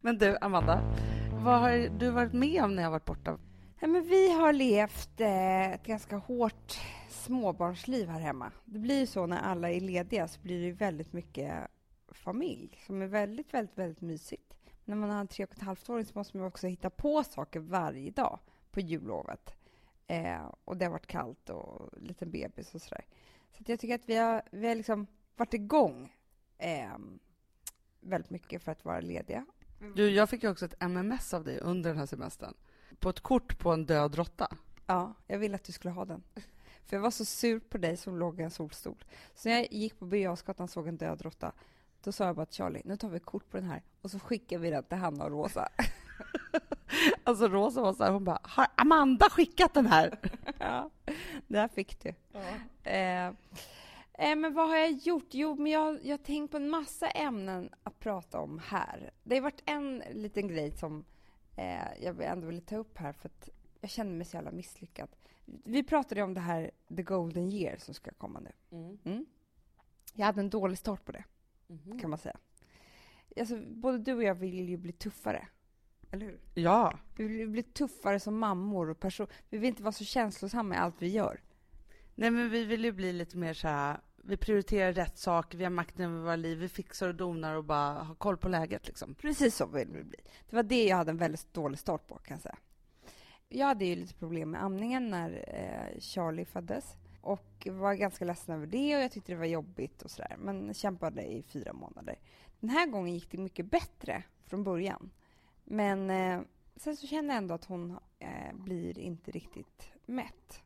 Men 0.00 0.18
du, 0.18 0.38
Amanda, 0.40 0.94
vad 1.44 1.60
har 1.60 1.98
du 1.98 2.10
varit 2.10 2.32
med 2.32 2.64
om 2.64 2.76
när 2.76 2.82
jag 2.82 2.90
varit 2.90 3.04
borta? 3.04 3.38
Ja, 3.80 3.86
men 3.86 4.02
vi 4.02 4.32
har 4.32 4.52
levt 4.52 5.20
eh, 5.20 5.72
ett 5.72 5.86
ganska 5.86 6.16
hårt 6.16 6.78
småbarnsliv 7.08 8.08
här 8.08 8.20
hemma. 8.20 8.52
Det 8.64 8.78
blir 8.78 9.06
så 9.06 9.26
när 9.26 9.38
alla 9.38 9.70
är 9.70 9.80
lediga 9.80 10.28
så 10.28 10.40
blir 10.40 10.66
det 10.66 10.72
väldigt 10.72 11.12
mycket 11.12 11.54
familj 12.12 12.78
som 12.86 13.02
är 13.02 13.06
väldigt, 13.06 13.54
väldigt, 13.54 13.78
väldigt 13.78 14.00
mysigt 14.00 14.54
när 14.90 14.96
man 14.96 15.10
har 15.10 15.20
en 15.20 15.28
tre 15.28 15.44
och 15.44 15.52
ett 15.52 15.62
halvt 15.62 15.88
åring 15.90 16.04
så 16.04 16.12
måste 16.14 16.36
man 16.36 16.46
också 16.46 16.66
hitta 16.66 16.90
på 16.90 17.24
saker 17.24 17.60
varje 17.60 18.10
dag 18.10 18.38
på 18.70 18.80
jullovet. 18.80 19.54
Eh, 20.06 20.54
och 20.64 20.76
det 20.76 20.84
har 20.84 20.92
varit 20.92 21.06
kallt 21.06 21.50
och 21.50 21.90
liten 22.02 22.30
bebis 22.30 22.74
och 22.74 22.82
sådär. 22.82 23.04
Så 23.50 23.64
jag 23.66 23.80
tycker 23.80 23.94
att 23.94 24.08
vi 24.08 24.16
har, 24.16 24.42
vi 24.50 24.68
har 24.68 24.74
liksom 24.74 25.06
varit 25.36 25.54
igång 25.54 26.16
eh, 26.58 26.98
väldigt 28.00 28.30
mycket 28.30 28.62
för 28.62 28.72
att 28.72 28.84
vara 28.84 29.00
lediga. 29.00 29.46
Du, 29.96 30.10
jag 30.10 30.30
fick 30.30 30.42
ju 30.42 30.50
också 30.50 30.64
ett 30.64 30.82
MMS 30.82 31.34
av 31.34 31.44
dig 31.44 31.58
under 31.58 31.90
den 31.90 31.98
här 31.98 32.06
semestern. 32.06 32.54
På 32.98 33.08
ett 33.08 33.20
kort 33.20 33.58
på 33.58 33.72
en 33.72 33.86
död 33.86 34.14
råtta. 34.14 34.56
Ja, 34.86 35.14
jag 35.26 35.38
ville 35.38 35.54
att 35.54 35.64
du 35.64 35.72
skulle 35.72 35.94
ha 35.94 36.04
den. 36.04 36.22
För 36.84 36.96
jag 36.96 37.00
var 37.00 37.10
så 37.10 37.24
sur 37.24 37.60
på 37.60 37.78
dig 37.78 37.96
som 37.96 38.18
låg 38.18 38.40
i 38.40 38.42
en 38.42 38.50
solstol. 38.50 39.04
Så 39.34 39.48
när 39.48 39.56
jag 39.56 39.72
gick 39.72 39.98
på 39.98 40.04
Birger 40.06 40.66
såg 40.66 40.88
en 40.88 40.96
död 40.96 41.22
råtta, 41.22 41.52
då 42.04 42.12
sa 42.12 42.24
jag 42.24 42.36
bara 42.36 42.46
till 42.46 42.56
Charlie, 42.56 42.82
nu 42.84 42.96
tar 42.96 43.08
vi 43.08 43.20
kort 43.20 43.50
på 43.50 43.56
den 43.56 43.66
här 43.66 43.82
och 44.02 44.10
så 44.10 44.18
skickar 44.18 44.58
vi 44.58 44.70
den 44.70 44.84
till 44.84 44.98
Hanna 44.98 45.24
och 45.24 45.30
Rosa. 45.30 45.68
alltså 47.24 47.48
Rosa 47.48 47.82
var 47.82 47.92
så 47.92 48.04
här, 48.04 48.12
hon 48.12 48.24
bara, 48.24 48.38
har 48.42 48.66
Amanda 48.74 49.30
skickat 49.30 49.74
den 49.74 49.86
här? 49.86 50.18
ja, 50.58 50.90
där 51.46 51.68
fick 51.68 52.02
du. 52.02 52.14
Ja. 52.32 52.40
Eh, 52.90 53.26
eh, 54.12 54.36
men 54.36 54.54
vad 54.54 54.68
har 54.68 54.76
jag 54.76 54.92
gjort? 54.92 55.28
Jo, 55.30 55.54
men 55.54 55.72
jag, 55.72 56.04
jag 56.04 56.12
har 56.12 56.24
tänkt 56.24 56.50
på 56.50 56.56
en 56.56 56.70
massa 56.70 57.10
ämnen 57.10 57.70
att 57.82 57.98
prata 57.98 58.40
om 58.40 58.60
här. 58.64 59.10
Det 59.22 59.34
har 59.34 59.42
varit 59.42 59.62
en 59.66 60.02
liten 60.10 60.48
grej 60.48 60.70
som 60.70 61.04
eh, 61.56 62.02
jag 62.02 62.22
ändå 62.22 62.46
vill 62.46 62.62
ta 62.62 62.76
upp 62.76 62.98
här, 62.98 63.12
för 63.12 63.28
att 63.28 63.48
jag 63.80 63.90
känner 63.90 64.12
mig 64.12 64.26
så 64.26 64.36
jävla 64.36 64.50
misslyckad. 64.50 65.08
Vi 65.44 65.82
pratade 65.82 66.22
om 66.22 66.34
det 66.34 66.40
här 66.40 66.70
The 66.96 67.02
Golden 67.02 67.52
Year 67.52 67.76
som 67.76 67.94
ska 67.94 68.10
komma 68.12 68.40
nu. 68.40 68.52
Mm. 68.70 68.98
Mm. 69.04 69.26
Jag 70.14 70.26
hade 70.26 70.40
en 70.40 70.50
dålig 70.50 70.78
start 70.78 71.04
på 71.04 71.12
det 71.12 71.24
mm. 71.70 71.98
kan 71.98 72.10
man 72.10 72.18
säga. 72.18 72.36
Alltså, 73.40 73.60
både 73.66 73.98
du 73.98 74.14
och 74.14 74.22
jag 74.22 74.34
vill 74.34 74.68
ju 74.68 74.76
bli 74.76 74.92
tuffare. 74.92 75.48
Eller 76.10 76.26
hur? 76.26 76.40
Ja. 76.54 76.98
Vi 77.16 77.26
vill 77.26 77.48
bli 77.48 77.62
tuffare 77.62 78.20
som 78.20 78.38
mammor 78.38 78.90
och 78.90 79.00
person. 79.00 79.26
Vi 79.50 79.58
vill 79.58 79.68
inte 79.68 79.82
vara 79.82 79.92
så 79.92 80.04
känslosamma 80.04 80.74
i 80.74 80.78
allt 80.78 81.02
vi 81.02 81.08
gör. 81.08 81.40
Nej, 82.14 82.30
men 82.30 82.50
vi 82.50 82.64
vill 82.64 82.84
ju 82.84 82.92
bli 82.92 83.12
lite 83.12 83.36
mer 83.36 83.54
så 83.54 83.68
här... 83.68 84.00
Vi 84.22 84.36
prioriterar 84.36 84.92
rätt 84.92 85.18
saker, 85.18 85.58
vi 85.58 85.64
har 85.64 85.70
makten 85.70 86.04
över 86.04 86.22
våra 86.22 86.36
liv, 86.36 86.58
vi 86.58 86.68
fixar 86.68 87.08
och 87.08 87.14
donar 87.14 87.54
och 87.54 87.64
bara 87.64 87.92
har 87.92 88.14
koll 88.14 88.36
på 88.36 88.48
läget. 88.48 88.86
Liksom. 88.86 89.14
Precis 89.14 89.56
så 89.56 89.66
vill 89.66 89.88
vi 89.92 90.04
bli. 90.04 90.18
Det 90.50 90.56
var 90.56 90.62
det 90.62 90.84
jag 90.84 90.96
hade 90.96 91.10
en 91.10 91.16
väldigt 91.16 91.54
dålig 91.54 91.78
start 91.78 92.06
på, 92.06 92.14
kan 92.14 92.34
jag 92.34 92.42
säga. 92.42 92.58
Jag 93.48 93.66
hade 93.66 93.84
ju 93.84 93.96
lite 93.96 94.14
problem 94.14 94.50
med 94.50 94.62
amningen 94.62 95.10
när 95.10 95.44
eh, 95.48 96.00
Charlie 96.00 96.44
föddes. 96.44 96.96
Och 97.20 97.68
var 97.70 97.94
ganska 97.94 98.24
ledsen 98.24 98.54
över 98.54 98.66
det 98.66 98.96
och 98.96 99.02
jag 99.02 99.12
tyckte 99.12 99.32
det 99.32 99.38
var 99.38 99.46
jobbigt 99.46 100.02
och 100.02 100.10
sådär. 100.10 100.36
Men 100.38 100.74
kämpade 100.74 101.22
i 101.22 101.42
fyra 101.42 101.72
månader. 101.72 102.18
Den 102.60 102.70
här 102.70 102.86
gången 102.86 103.14
gick 103.14 103.30
det 103.30 103.38
mycket 103.38 103.70
bättre 103.70 104.22
från 104.46 104.64
början. 104.64 105.10
Men 105.64 106.10
eh, 106.10 106.40
sen 106.76 106.96
så 106.96 107.06
känner 107.06 107.34
jag 107.34 107.42
ändå 107.42 107.54
att 107.54 107.64
hon 107.64 107.98
eh, 108.18 108.54
blir 108.54 108.98
inte 108.98 109.30
riktigt 109.30 109.90
mätt. 110.06 110.62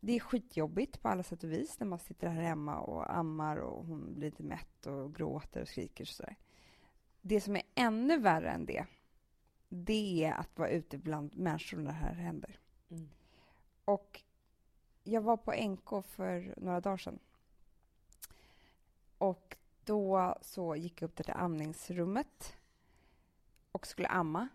Det 0.00 0.16
är 0.16 0.20
skitjobbigt 0.20 1.02
på 1.02 1.08
alla 1.08 1.22
sätt 1.22 1.44
och 1.44 1.52
vis 1.52 1.80
när 1.80 1.86
man 1.86 1.98
sitter 1.98 2.28
här 2.28 2.42
hemma 2.42 2.78
och 2.78 3.16
ammar 3.16 3.56
och 3.56 3.86
hon 3.86 4.14
blir 4.14 4.26
inte 4.26 4.42
mätt 4.42 4.86
och 4.86 5.14
gråter 5.14 5.62
och 5.62 5.68
skriker 5.68 6.04
och 6.04 6.08
sådär. 6.08 6.36
Det 7.20 7.40
som 7.40 7.56
är 7.56 7.62
ännu 7.74 8.18
värre 8.18 8.50
än 8.50 8.66
det, 8.66 8.86
det 9.68 10.24
är 10.24 10.32
att 10.32 10.58
vara 10.58 10.70
ute 10.70 10.98
bland 10.98 11.36
människor 11.36 11.78
när 11.78 11.84
det 11.84 11.92
här 11.92 12.14
händer. 12.14 12.58
Mm. 12.90 13.08
Och 13.84 14.22
jag 15.10 15.20
var 15.20 15.36
på 15.36 15.52
NK 15.52 16.04
för 16.06 16.54
några 16.56 16.80
dagar 16.80 16.96
sedan. 16.96 17.18
Och 19.18 19.56
då 19.84 20.34
så 20.42 20.76
gick 20.76 21.02
jag 21.02 21.08
upp 21.08 21.16
till 21.16 21.30
amningsrummet 21.30 22.56
och 23.72 23.86
skulle 23.86 24.08
amma. 24.08 24.48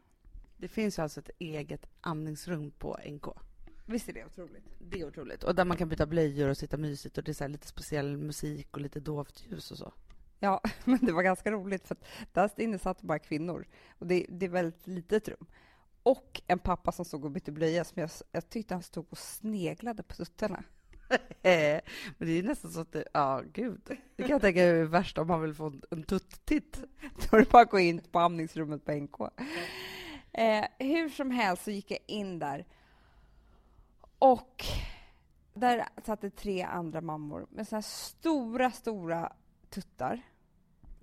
Det 0.58 0.68
finns 0.68 1.00
ju 1.00 1.04
alltså 1.04 1.20
ett 1.20 1.30
eget 1.40 1.86
amningsrum 2.02 2.72
på 2.72 3.00
NK. 3.10 3.26
Visst 3.86 4.10
är 4.10 4.14
det 4.14 4.26
otroligt? 4.26 4.64
Det 4.80 5.02
är 5.02 5.08
otroligt. 5.08 5.44
Och 5.44 5.56
där 5.56 5.66
man 5.66 5.78
kan 5.78 5.90
byta 5.90 6.06
blöjor 6.06 6.50
och 6.50 6.58
sitta 6.58 6.78
mysigt 6.78 7.18
och 7.18 7.24
det 7.24 7.32
är 7.32 7.34
så 7.34 7.48
lite 7.48 7.68
speciell 7.68 8.18
musik 8.18 8.68
och 8.72 8.82
lite 8.82 9.00
dovt 9.00 9.46
ljus 9.46 9.72
och 9.72 9.78
så. 9.78 9.94
Ja, 10.40 10.62
men 10.86 11.00
det 11.02 11.12
var 11.12 11.24
ganska 11.24 11.52
roligt 11.52 11.88
för 11.88 11.96
att 11.96 12.06
där 12.34 12.62
inne 12.62 12.80
satt 12.80 13.02
bara 13.02 13.20
kvinnor 13.20 13.68
och 13.90 14.08
det, 14.08 14.26
det 14.30 14.46
är 14.46 14.50
väldigt 14.50 14.88
litet 14.88 15.28
rum. 15.28 15.46
Och 16.06 16.42
en 16.48 16.60
pappa 16.60 16.92
som 16.92 17.06
stod 17.06 17.26
och 17.26 17.32
bytte 17.32 17.52
blöja 17.52 17.84
som 17.84 18.02
jag, 18.02 18.10
jag 18.32 18.50
tyckte 18.50 18.74
han 18.74 18.84
stod 18.84 19.06
och 19.10 19.18
sneglade 19.18 20.04
på 20.04 20.16
tuttarna. 20.16 20.64
men 22.18 22.28
det 22.28 22.40
är 22.40 22.44
nästan 22.44 22.72
så 22.72 22.80
att 22.80 22.92
det, 22.92 23.06
ja 23.14 23.44
gud. 23.54 23.82
Det 24.16 24.24
kan 24.24 24.32
jag 24.32 24.42
tänka 24.42 24.64
är 24.64 24.74
det 24.74 24.86
värsta 24.86 25.22
om 25.22 25.28
man 25.28 25.42
vill 25.42 25.54
få 25.54 25.74
en 25.92 26.04
tutt-titt. 26.04 26.84
Då 27.02 27.38
är 27.38 27.42
det 27.42 27.52
bara 27.52 27.62
att 27.62 27.70
gå 27.70 27.80
in 27.80 28.02
på 28.12 28.20
amningsrummet 28.20 28.86
på 28.86 28.92
NK. 28.92 29.20
Eh, 30.32 30.66
hur 30.80 31.10
som 31.10 31.32
helst 31.32 31.64
så 31.64 31.72
gick 31.72 31.92
jag 31.92 32.00
in 32.08 32.40
där 32.40 32.66
och 34.20 34.66
där 35.54 35.86
satt 36.04 36.22
det 36.22 36.30
tre 36.30 36.62
andra 36.62 37.02
mammor 37.02 37.48
med 37.50 37.68
såna 37.68 37.78
här 37.78 37.82
stora, 37.82 38.72
stora 38.72 39.34
tuttar. 39.70 40.22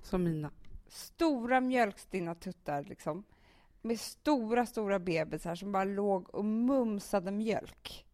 Som 0.02 0.24
mina. 0.24 0.50
Stora 0.88 1.60
mjölkstinna 1.60 2.34
tuttar, 2.34 2.84
liksom. 2.84 3.24
Med 3.82 4.00
stora, 4.00 4.66
stora 4.66 4.98
bebisar 4.98 5.54
som 5.54 5.72
bara 5.72 5.84
låg 5.84 6.34
och 6.34 6.44
mumsade 6.44 7.30
mjölk. 7.30 8.06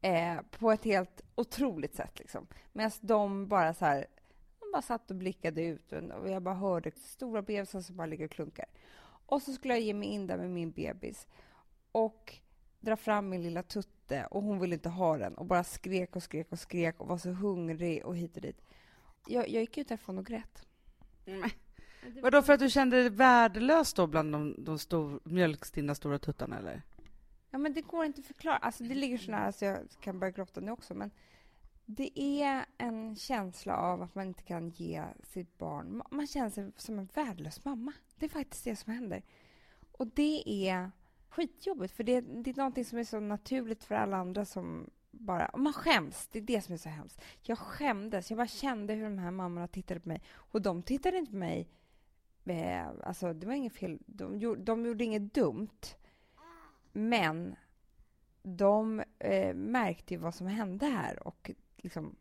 Eh, 0.00 0.36
på 0.50 0.72
ett 0.72 0.84
helt 0.84 1.20
otroligt 1.34 1.94
sätt, 1.94 2.18
liksom. 2.18 2.46
Medan 2.72 2.90
de 3.00 3.48
bara 3.48 3.74
så 3.74 3.84
här... 3.84 4.06
De 4.58 4.72
bara 4.72 4.82
satt 4.82 5.10
och 5.10 5.16
blickade 5.16 5.62
ut 5.62 5.92
och 5.92 6.30
jag 6.30 6.42
bara 6.42 6.54
hörde 6.54 6.90
stora 6.90 7.42
bebisar 7.42 7.80
som 7.80 7.96
bara 7.96 8.06
ligger 8.06 8.24
och 8.24 8.30
klunkar. 8.30 8.66
Och 9.26 9.42
så 9.42 9.52
skulle 9.52 9.74
jag 9.74 9.82
ge 9.82 9.94
mig 9.94 10.08
in 10.08 10.26
där 10.26 10.36
med 10.36 10.50
min 10.50 10.70
bebis 10.70 11.26
och 11.92 12.34
dra 12.80 12.96
fram 12.96 13.28
min 13.28 13.42
lilla 13.42 13.62
tutte 13.62 14.26
och 14.30 14.42
hon 14.42 14.58
ville 14.58 14.74
inte 14.74 14.88
ha 14.88 15.18
den 15.18 15.34
och 15.34 15.46
bara 15.46 15.64
skrek 15.64 16.16
och 16.16 16.22
skrek 16.22 16.52
och 16.52 16.58
skrek 16.58 17.00
och 17.00 17.08
var 17.08 17.18
så 17.18 17.30
hungrig 17.30 18.04
och 18.04 18.16
hit 18.16 18.36
och 18.36 18.42
dit. 18.42 18.62
Jag, 19.26 19.48
jag 19.48 19.60
gick 19.60 19.78
ut 19.78 19.88
därifrån 19.88 20.18
och 20.18 20.26
grät. 20.26 20.66
Mm. 21.26 21.50
Vadå, 22.22 22.42
för 22.42 22.52
att 22.52 22.60
du 22.60 22.70
kände 22.70 22.96
dig 22.96 23.10
värdelös 23.10 23.94
då 23.94 24.06
bland 24.06 24.32
de, 24.32 24.64
de 24.64 24.78
stor, 24.78 25.20
mjölkstinna 25.24 25.94
stora 25.94 26.18
tuttarna, 26.18 26.58
eller? 26.58 26.82
Ja, 27.50 27.58
men 27.58 27.72
det 27.72 27.80
går 27.80 28.04
inte 28.04 28.20
att 28.20 28.26
förklara. 28.26 28.56
Alltså, 28.56 28.84
det 28.84 28.94
ligger 28.94 29.18
så 29.18 29.30
nära 29.30 29.52
så 29.52 29.64
jag 29.64 29.78
kan 30.00 30.18
börja 30.18 30.30
gråta 30.30 30.60
nu 30.60 30.70
också, 30.70 30.94
men 30.94 31.10
det 31.84 32.20
är 32.20 32.66
en 32.78 33.16
känsla 33.16 33.76
av 33.76 34.02
att 34.02 34.14
man 34.14 34.26
inte 34.26 34.42
kan 34.42 34.68
ge 34.68 35.04
sitt 35.22 35.58
barn... 35.58 36.02
Man 36.10 36.26
känner 36.26 36.50
sig 36.50 36.72
som 36.76 36.98
en 36.98 37.08
värdelös 37.14 37.64
mamma. 37.64 37.92
Det 38.18 38.26
är 38.26 38.30
faktiskt 38.30 38.64
det 38.64 38.76
som 38.76 38.92
händer. 38.92 39.22
Och 39.92 40.06
det 40.06 40.68
är 40.68 40.90
skitjobbigt, 41.28 41.96
för 41.96 42.04
det, 42.04 42.20
det 42.20 42.50
är 42.50 42.56
någonting 42.56 42.84
som 42.84 42.98
är 42.98 43.04
så 43.04 43.20
naturligt 43.20 43.84
för 43.84 43.94
alla 43.94 44.16
andra 44.16 44.44
som 44.44 44.90
bara... 45.10 45.46
Och 45.46 45.60
man 45.60 45.72
skäms. 45.72 46.28
Det 46.32 46.38
är 46.38 46.42
det 46.42 46.62
som 46.62 46.72
är 46.74 46.78
så 46.78 46.88
hemskt. 46.88 47.22
Jag 47.42 47.58
skämdes. 47.58 48.30
Jag 48.30 48.36
bara 48.36 48.46
kände 48.46 48.94
hur 48.94 49.04
de 49.04 49.18
här 49.18 49.30
mammorna 49.30 49.68
tittade 49.68 50.00
på 50.00 50.08
mig. 50.08 50.22
Och 50.32 50.62
de 50.62 50.82
tittade 50.82 51.18
inte 51.18 51.30
på 51.30 51.38
mig... 51.38 51.68
Eh, 52.50 52.88
alltså, 53.02 53.32
det 53.32 53.46
var 53.46 53.54
inget 53.54 53.72
fel. 53.72 53.98
De, 54.06 54.38
gjorde, 54.38 54.62
de 54.62 54.86
gjorde 54.86 55.04
inget 55.04 55.34
dumt. 55.34 55.96
Men 56.92 57.56
de 58.42 59.02
eh, 59.18 59.54
märkte 59.54 60.14
ju 60.14 60.20
vad 60.20 60.34
som 60.34 60.46
hände 60.46 60.86
här 60.86 61.26
och 61.26 61.50
liksom 61.76 62.16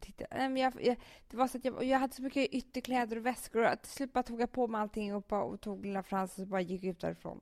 titta. 0.00 0.24
Nej, 0.30 0.62
jag, 0.62 0.84
jag, 0.84 0.96
det 1.28 1.36
var 1.36 1.48
så 1.48 1.58
att 1.58 1.64
jag, 1.64 1.84
jag 1.84 1.98
hade 1.98 2.14
så 2.14 2.22
mycket 2.22 2.54
ytterkläder 2.54 3.16
och 3.16 3.26
väskor 3.26 3.72
och 3.72 3.82
till 3.82 3.92
slut 3.92 4.12
bara 4.12 4.22
tog 4.22 4.40
jag 4.40 4.52
på 4.52 4.68
mig 4.68 4.80
allting 4.80 5.14
och, 5.14 5.32
och 5.32 5.60
tog 5.60 5.86
lilla 5.86 6.02
Frans 6.02 6.38
och 6.38 6.46
bara 6.46 6.60
gick 6.60 6.84
ut 6.84 7.00
därifrån. 7.00 7.40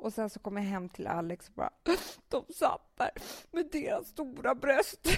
Och 0.00 0.12
sen 0.12 0.30
så 0.30 0.40
kom 0.40 0.56
jag 0.56 0.64
hem 0.64 0.88
till 0.88 1.06
Alex 1.06 1.48
och 1.48 1.54
bara, 1.54 1.70
de 2.28 2.44
satt 2.54 2.96
där 2.96 3.10
med 3.50 3.68
deras 3.72 4.08
stora 4.08 4.54
bröst. 4.54 5.08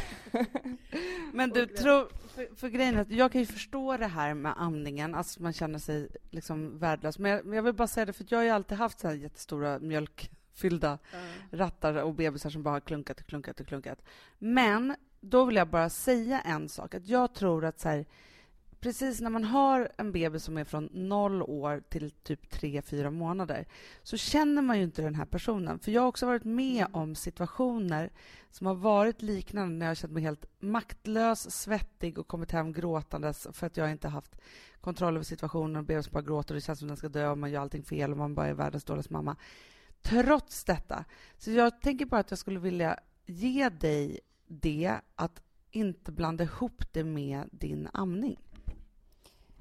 Men 1.32 1.50
du 1.50 1.66
tror, 1.66 2.08
för, 2.28 2.56
för 2.56 2.68
grejen 2.68 2.96
är 2.96 3.00
att 3.00 3.10
jag 3.10 3.32
kan 3.32 3.40
ju 3.40 3.46
förstå 3.46 3.96
det 3.96 4.06
här 4.06 4.34
med 4.34 4.54
amningen, 4.56 5.14
alltså 5.14 5.42
man 5.42 5.52
känner 5.52 5.78
sig 5.78 6.08
liksom 6.30 6.78
värdelös. 6.78 7.18
Men 7.18 7.30
jag, 7.30 7.44
men 7.44 7.56
jag 7.56 7.62
vill 7.62 7.74
bara 7.74 7.88
säga 7.88 8.06
det, 8.06 8.12
för 8.12 8.26
jag 8.28 8.38
har 8.38 8.44
ju 8.44 8.50
alltid 8.50 8.78
haft 8.78 9.00
så 9.00 9.08
här 9.08 9.14
jättestora 9.14 9.78
mjölkfyllda 9.78 10.98
mm. 11.12 11.26
rattar 11.50 11.94
och 11.94 12.14
bebisar 12.14 12.50
som 12.50 12.62
bara 12.62 12.74
har 12.74 12.80
klunkat 12.80 13.20
och 13.20 13.26
klunkat 13.26 13.60
och 13.60 13.66
klunkat. 13.66 14.02
Men 14.38 14.96
då 15.20 15.44
vill 15.44 15.56
jag 15.56 15.68
bara 15.68 15.90
säga 15.90 16.40
en 16.40 16.68
sak, 16.68 16.94
att 16.94 17.06
jag 17.06 17.34
tror 17.34 17.64
att 17.64 17.80
så 17.80 17.88
här, 17.88 18.06
precis 18.82 19.20
när 19.20 19.30
man 19.30 19.44
har 19.44 19.92
en 19.96 20.12
bebis 20.12 20.44
som 20.44 20.58
är 20.58 20.64
från 20.64 20.88
noll 20.92 21.42
år 21.42 21.82
till 21.88 22.10
typ 22.10 22.50
tre, 22.50 22.82
fyra 22.82 23.10
månader 23.10 23.66
så 24.02 24.16
känner 24.16 24.62
man 24.62 24.78
ju 24.78 24.84
inte 24.84 25.02
den 25.02 25.14
här 25.14 25.24
personen. 25.24 25.78
För 25.78 25.90
Jag 25.90 26.02
har 26.02 26.08
också 26.08 26.26
varit 26.26 26.44
med 26.44 26.80
mm. 26.80 26.94
om 26.94 27.14
situationer 27.14 28.10
som 28.50 28.66
har 28.66 28.74
varit 28.74 29.22
liknande 29.22 29.74
när 29.74 29.86
jag 29.86 29.90
har 29.90 29.94
känt 29.94 30.12
mig 30.12 30.22
helt 30.22 30.44
maktlös, 30.60 31.50
svettig 31.50 32.18
och 32.18 32.28
kommit 32.28 32.50
hem 32.50 32.72
gråtandes 32.72 33.46
för 33.52 33.66
att 33.66 33.76
jag 33.76 33.90
inte 33.90 34.08
haft 34.08 34.36
kontroll 34.80 35.14
över 35.14 35.24
situationen 35.24 35.76
och 35.76 35.84
bebis 35.84 36.10
bara 36.10 36.22
gråter 36.22 36.54
och 36.54 36.60
det 36.60 36.64
känns 36.64 36.78
som 36.78 36.86
att 36.86 36.90
den 36.90 36.96
ska 36.96 37.08
dö 37.08 37.28
och 37.28 37.38
man 37.38 37.50
gör 37.50 37.60
allting 37.60 37.82
fel 37.82 38.10
och 38.10 38.18
man 38.18 38.34
bara 38.34 38.46
är 38.46 38.54
världens 38.54 38.84
dåligaste 38.84 39.12
mamma. 39.12 39.36
Trots 40.02 40.64
detta. 40.64 41.04
Så 41.38 41.50
jag 41.50 41.80
tänker 41.80 42.06
bara 42.06 42.20
att 42.20 42.30
jag 42.30 42.38
skulle 42.38 42.60
vilja 42.60 42.98
ge 43.26 43.68
dig 43.68 44.20
det 44.46 44.96
att 45.14 45.42
inte 45.70 46.12
blanda 46.12 46.44
ihop 46.44 46.92
det 46.92 47.04
med 47.04 47.48
din 47.52 47.88
amning. 47.92 48.38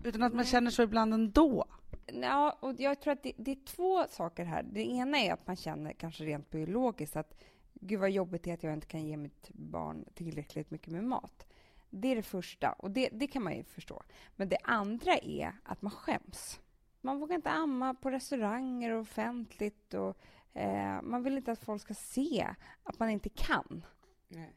Utan 0.04 0.24
att 0.24 0.34
man 0.34 0.46
känner 0.46 0.72
så 0.72 0.84
ibland 0.84 1.14
ändå. 1.14 1.66
Ja, 2.06 2.58
och 2.60 2.74
jag 2.80 3.00
tror 3.02 3.14
att 3.14 3.24
det, 3.24 3.34
det, 3.38 3.52
är 3.52 3.66
två 3.66 4.08
saker 4.10 4.46
här. 4.46 4.64
Det 4.64 4.82
ena 4.82 5.20
är 5.20 5.34
att 5.34 5.48
man 5.48 5.56
känner 5.56 5.94
kanske 5.94 6.24
rent 6.24 6.50
biologiskt 6.50 7.16
att 7.16 7.34
gud 7.74 8.00
vad 8.00 8.12
jobbigt 8.12 8.44
det 8.44 8.50
är 8.50 8.54
att 8.54 8.64
jag 8.64 8.74
inte 8.74 8.88
kan 8.88 9.06
ge 9.06 9.18
mitt 9.18 9.50
barn 9.54 10.06
tillräckligt 10.14 10.72
mycket 10.72 10.94
med 10.94 11.04
mat. 11.04 11.46
Det 11.90 12.08
är 12.08 12.16
det 12.16 12.24
första, 12.24 12.72
och 12.72 12.92
det, 12.92 13.10
det 13.12 13.28
kan 13.28 13.44
man 13.44 13.56
ju 13.56 13.64
förstå. 13.64 14.04
Men 14.36 14.50
det 14.50 14.58
andra 14.64 15.14
är 15.18 15.54
att 15.64 15.82
man 15.82 15.92
skäms. 15.92 16.60
Man 17.02 17.20
vågar 17.20 17.36
inte 17.36 17.50
amma 17.50 17.94
på 17.94 18.12
restauranger 18.12 18.92
och 18.92 19.02
offentligt. 19.02 19.94
Och, 19.94 20.18
eh, 20.54 21.02
man 21.02 21.24
vill 21.24 21.38
inte 21.38 21.52
att 21.52 21.64
folk 21.64 21.82
ska 21.82 21.94
se 21.94 22.48
att 22.84 23.00
man 23.00 23.10
inte 23.10 23.30
kan. 23.30 23.86
Nej 24.28 24.54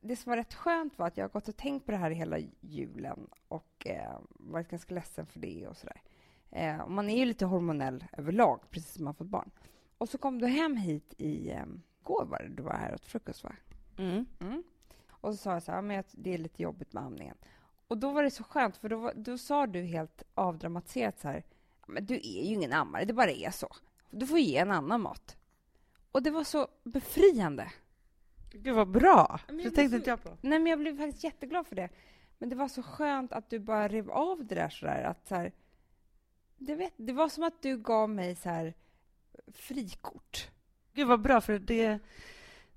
det 0.00 0.16
som 0.16 0.30
var 0.30 0.36
rätt 0.36 0.54
skönt 0.54 0.98
var 0.98 1.06
att 1.06 1.16
jag 1.16 1.24
har 1.24 1.30
gått 1.30 1.48
och 1.48 1.56
tänkt 1.56 1.86
på 1.86 1.92
det 1.92 1.98
här 1.98 2.10
hela 2.10 2.38
julen 2.60 3.26
och 3.48 3.86
eh, 3.86 4.18
varit 4.28 4.68
ganska 4.68 4.94
ledsen 4.94 5.26
för 5.26 5.40
det 5.40 5.66
och 5.68 5.76
sådär. 5.76 6.02
Eh, 6.50 6.80
och 6.80 6.90
man 6.90 7.10
är 7.10 7.16
ju 7.16 7.24
lite 7.24 7.44
hormonell 7.44 8.04
överlag, 8.12 8.60
precis 8.70 8.94
som 8.94 9.04
man 9.04 9.14
fått 9.14 9.26
barn. 9.26 9.50
Och 9.98 10.08
så 10.08 10.18
kom 10.18 10.38
du 10.38 10.46
hem 10.46 10.76
hit 10.76 11.14
i... 11.18 11.50
Eh, 11.50 11.64
går 12.02 12.24
var 12.24 12.38
det 12.38 12.48
du 12.48 12.62
var 12.62 12.72
här 12.72 12.94
åt 12.94 13.04
frukost, 13.04 13.44
va? 13.44 13.52
Mm. 13.98 14.26
Mm. 14.40 14.62
Och 15.08 15.34
så 15.34 15.36
sa 15.36 15.52
jag 15.52 15.62
så 15.62 15.72
här, 15.72 15.82
men 15.82 16.04
det 16.12 16.34
är 16.34 16.38
lite 16.38 16.62
jobbigt 16.62 16.92
med 16.92 17.02
amningen. 17.02 17.36
Och 17.88 17.98
då 17.98 18.10
var 18.10 18.22
det 18.22 18.30
så 18.30 18.44
skönt, 18.44 18.76
för 18.76 18.88
då, 18.88 19.12
då 19.16 19.38
sa 19.38 19.66
du 19.66 19.82
helt 19.82 20.22
avdramatiserat 20.34 21.20
så 21.20 21.28
här, 21.28 21.44
men 21.86 22.06
du 22.06 22.14
är 22.14 22.44
ju 22.44 22.54
ingen 22.54 22.72
ammare, 22.72 23.04
det 23.04 23.12
bara 23.12 23.30
är 23.30 23.50
så. 23.50 23.68
Du 24.10 24.26
får 24.26 24.38
ge 24.38 24.56
en 24.56 24.70
annan 24.70 25.00
mat. 25.00 25.36
Och 26.12 26.22
det 26.22 26.30
var 26.30 26.44
så 26.44 26.68
befriande. 26.84 27.72
Gud 28.52 28.74
vad 28.74 28.88
bra! 28.88 29.40
Men 29.48 29.56
det 29.56 29.70
tänkte 29.70 29.96
inte 29.96 30.10
jag 30.10 30.22
på. 30.22 30.36
Nej, 30.40 30.58
men 30.58 30.66
jag 30.66 30.78
blev 30.78 30.96
faktiskt 30.96 31.24
jätteglad 31.24 31.66
för 31.66 31.76
det. 31.76 31.88
Men 32.38 32.48
det 32.48 32.56
var 32.56 32.68
så 32.68 32.82
skönt 32.82 33.32
att 33.32 33.50
du 33.50 33.58
bara 33.58 33.88
rev 33.88 34.10
av 34.10 34.46
det 34.46 34.54
där 34.54 34.68
sådär. 34.68 35.02
Att 35.02 35.28
så 35.28 35.34
här, 35.34 35.52
det, 36.56 36.74
vet, 36.74 36.92
det 36.96 37.12
var 37.12 37.28
som 37.28 37.44
att 37.44 37.62
du 37.62 37.78
gav 37.78 38.10
mig 38.10 38.36
så 38.36 38.48
här 38.48 38.74
frikort. 39.52 40.48
Gud 40.92 41.08
vad 41.08 41.20
bra, 41.20 41.40
för 41.40 41.58
det, 41.58 41.98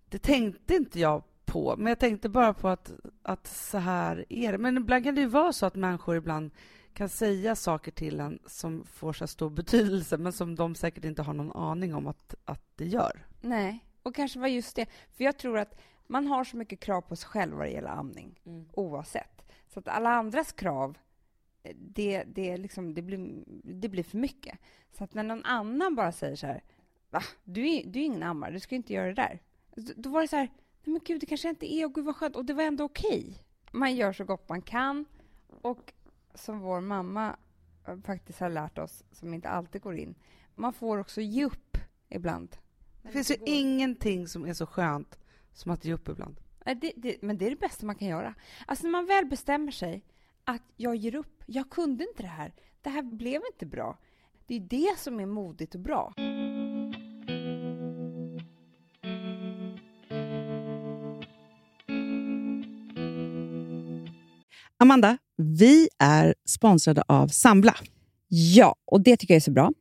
det 0.10 0.20
tänkte 0.20 0.76
inte 0.76 1.00
jag 1.00 1.24
på. 1.46 1.76
Men 1.78 1.88
jag 1.88 2.00
tänkte 2.00 2.30
bara 2.30 2.54
på 2.54 2.68
att, 2.68 2.92
att 3.24 3.48
så 3.48 3.78
här 3.78 4.26
är 4.30 4.52
det. 4.52 4.58
Men 4.58 4.78
ibland 4.78 5.04
kan 5.04 5.16
det 5.16 5.22
ju 5.22 5.28
vara 5.28 5.54
så 5.54 5.66
att 5.66 5.76
människor 5.76 6.16
ibland 6.16 6.52
kan 6.94 7.10
säga 7.10 7.56
saker 7.56 7.92
till 7.92 8.20
en 8.20 8.40
som 8.46 8.86
får 8.86 9.14
så 9.14 9.28
stor 9.28 9.50
betydelse 9.50 10.18
men 10.18 10.34
som 10.34 10.56
de 10.56 10.76
säkert 10.76 11.06
inte 11.06 11.22
har 11.22 11.34
någon 11.34 11.52
aning 11.52 11.96
om 11.96 12.08
att, 12.08 12.36
att 12.46 12.64
det 12.76 12.86
gör. 12.86 13.26
Nej. 13.42 13.86
Och 14.04 14.16
kanske 14.16 14.40
var 14.40 14.48
just 14.48 14.76
det. 14.76 14.86
För 15.12 15.24
jag 15.24 15.38
tror 15.38 15.58
att 15.58 15.80
man 16.08 16.28
har 16.28 16.44
så 16.44 16.58
mycket 16.58 16.80
krav 16.80 17.02
på 17.02 17.16
sig 17.16 17.30
själv 17.30 17.58
vad 17.58 17.66
det 17.66 17.72
gäller 17.72 17.90
amning, 17.90 18.40
Mm. 18.46 18.66
oavsett. 18.74 19.42
Så 19.68 19.80
att 19.80 19.88
alla 19.88 20.10
andras 20.10 20.52
krav, 20.52 20.98
eh, 21.64 21.76
det, 21.80 22.24
det, 22.24 22.58
liksom, 22.58 22.94
det, 22.94 23.02
blir, 23.02 23.44
det 23.64 23.90
blir 23.90 24.04
för 24.04 24.18
mycket. 24.18 24.60
Så 24.92 25.04
att 25.04 25.14
när 25.14 25.24
någon 25.24 25.46
annan 25.46 25.96
bara 25.96 26.12
säger 26.12 26.36
så 26.36 26.48
här, 26.48 26.64
va, 27.10 27.22
du 27.44 27.70
är, 27.70 27.86
du 27.86 28.00
är 28.00 28.04
ingen 28.04 28.24
ammare, 28.24 28.52
du 28.52 28.60
ska 28.60 28.76
inte 28.76 28.94
göra 28.94 29.08
det 29.08 29.14
där. 29.14 29.40
Då, 29.76 29.94
då 29.96 30.10
var 30.10 30.22
det 30.22 30.28
så 30.28 30.36
här, 30.36 30.48
nej 30.84 30.94
men 30.94 31.02
gud, 31.06 31.20
det 31.20 31.26
kanske 31.26 31.50
inte 31.50 31.74
är, 31.74 31.86
och 31.86 31.94
gud 31.94 32.06
vad 32.06 32.16
skönt, 32.16 32.36
och 32.36 32.46
det 32.46 32.54
var 32.54 32.64
ändå 32.64 32.84
okej. 32.84 33.44
Man 33.72 33.96
gör 33.96 34.14
så 34.14 34.24
gott 34.26 34.50
man 34.50 34.62
kan, 34.62 35.06
och 35.62 35.94
som 36.34 36.60
vår 36.60 36.82
mamma 36.82 37.36
eh, 37.88 37.98
faktiskt 38.00 38.40
har 38.40 38.50
lärt 38.50 38.78
oss, 38.78 39.04
som 39.12 39.34
inte 39.34 39.50
alltid 39.50 39.82
går 39.82 39.96
in, 39.98 40.16
man 40.56 40.74
får 40.74 40.98
också 40.98 41.22
ge 41.22 41.46
upp 41.46 41.78
ibland. 42.10 42.58
Det 43.04 43.10
finns 43.10 43.32
ju 43.32 43.36
ingenting 43.46 44.28
som 44.28 44.46
är 44.46 44.54
så 44.54 44.66
skönt 44.66 45.20
som 45.54 45.72
att 45.72 45.86
ge 45.86 45.94
upp 45.94 46.10
ibland. 46.10 46.40
Det, 46.66 46.94
det, 46.96 47.22
men 47.22 47.38
det 47.38 47.46
är 47.46 47.50
det 47.50 47.60
bästa 47.60 47.86
man 47.86 47.96
kan 47.96 48.08
göra. 48.08 48.34
Alltså 48.66 48.84
när 48.84 48.92
man 48.92 49.06
väl 49.06 49.26
bestämmer 49.26 49.72
sig 49.72 50.06
att 50.44 50.64
jag 50.76 50.96
ger 50.96 51.16
upp, 51.16 51.44
jag 51.46 51.70
kunde 51.70 52.04
inte 52.04 52.24
det 52.24 52.30
här, 52.30 52.54
det 52.82 52.90
här 52.90 53.04
blev 53.04 53.42
inte 53.54 53.66
bra. 53.66 53.98
Det 54.48 54.56
är 54.56 54.60
det 54.60 55.00
som 55.00 55.20
är 55.20 55.26
modigt 55.26 55.76
och 55.76 55.82
bra. 55.82 56.14
Amanda, 64.78 65.18
vi 65.38 65.90
är 66.00 66.36
sponsrade 66.46 67.04
av 67.08 67.28
Sambla. 67.28 67.76
Ja, 68.28 68.76
och 68.86 69.02
det 69.02 69.18
tycker 69.18 69.34
jag 69.34 69.38
är 69.38 69.42
så 69.42 69.52
bra. 69.52 69.72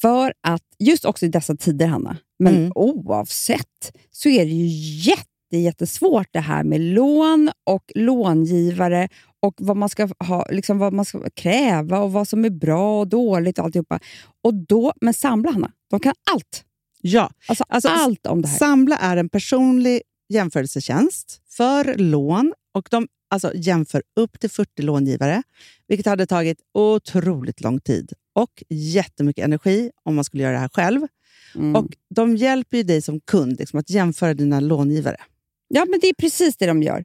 För 0.00 0.32
att 0.40 0.62
just 0.78 1.04
också 1.04 1.26
i 1.26 1.28
dessa 1.28 1.56
tider, 1.56 1.86
Hanna, 1.86 2.16
men 2.38 2.54
Mm. 2.56 2.72
oavsett, 2.74 3.92
så 4.10 4.28
är 4.28 4.44
det 4.44 4.50
ju 4.50 4.66
jätte, 5.10 5.56
jättesvårt 5.56 6.26
det 6.30 6.40
här 6.40 6.64
med 6.64 6.80
lån 6.80 7.50
och 7.66 7.92
långivare 7.94 9.08
och 9.42 9.54
vad 9.58 9.76
man 9.76 9.88
ska 9.88 10.08
ha, 10.24 10.46
liksom 10.50 10.78
vad 10.78 10.92
man 10.92 11.04
ska 11.04 11.30
kräva 11.34 11.98
och 11.98 12.12
vad 12.12 12.28
som 12.28 12.44
är 12.44 12.50
bra 12.50 13.00
och 13.00 13.08
dåligt 13.08 13.58
och 13.58 13.64
alltihopa. 13.64 14.00
Och 14.44 14.54
då, 14.54 14.92
men 15.00 15.14
Sambla, 15.14 15.52
Hanna, 15.52 15.72
de 15.90 16.00
kan 16.00 16.14
allt. 16.32 16.64
Ja, 17.00 17.30
Alltså, 17.48 17.64
Alltså, 17.68 17.88
allt 17.88 18.26
om 18.26 18.42
det 18.42 18.48
här. 18.48 18.58
Sambla 18.58 18.96
är 18.96 19.16
en 19.16 19.28
personlig 19.28 20.02
jämförelsetjänst 20.28 21.42
för 21.48 21.94
lån 21.94 22.52
och 22.74 22.88
de 22.90 23.08
alltså, 23.30 23.52
jämför 23.54 24.02
upp 24.20 24.40
till 24.40 24.50
40 24.50 24.82
långivare, 24.82 25.42
vilket 25.88 26.06
hade 26.06 26.26
tagit 26.26 26.58
otroligt 26.74 27.60
lång 27.60 27.80
tid 27.80 28.12
och 28.40 28.62
jättemycket 28.68 29.44
energi 29.44 29.90
om 30.02 30.14
man 30.14 30.24
skulle 30.24 30.42
göra 30.42 30.52
det 30.52 30.58
här 30.58 30.70
själv. 30.72 31.06
Mm. 31.54 31.76
Och 31.76 31.96
De 32.14 32.36
hjälper 32.36 32.76
ju 32.76 32.82
dig 32.82 33.02
som 33.02 33.20
kund 33.20 33.58
liksom, 33.58 33.80
att 33.80 33.90
jämföra 33.90 34.34
dina 34.34 34.60
långivare. 34.60 35.16
Ja, 35.68 35.86
men 35.88 36.00
det 36.00 36.06
är 36.06 36.14
precis 36.14 36.56
det 36.56 36.66
de 36.66 36.82
gör. 36.82 37.04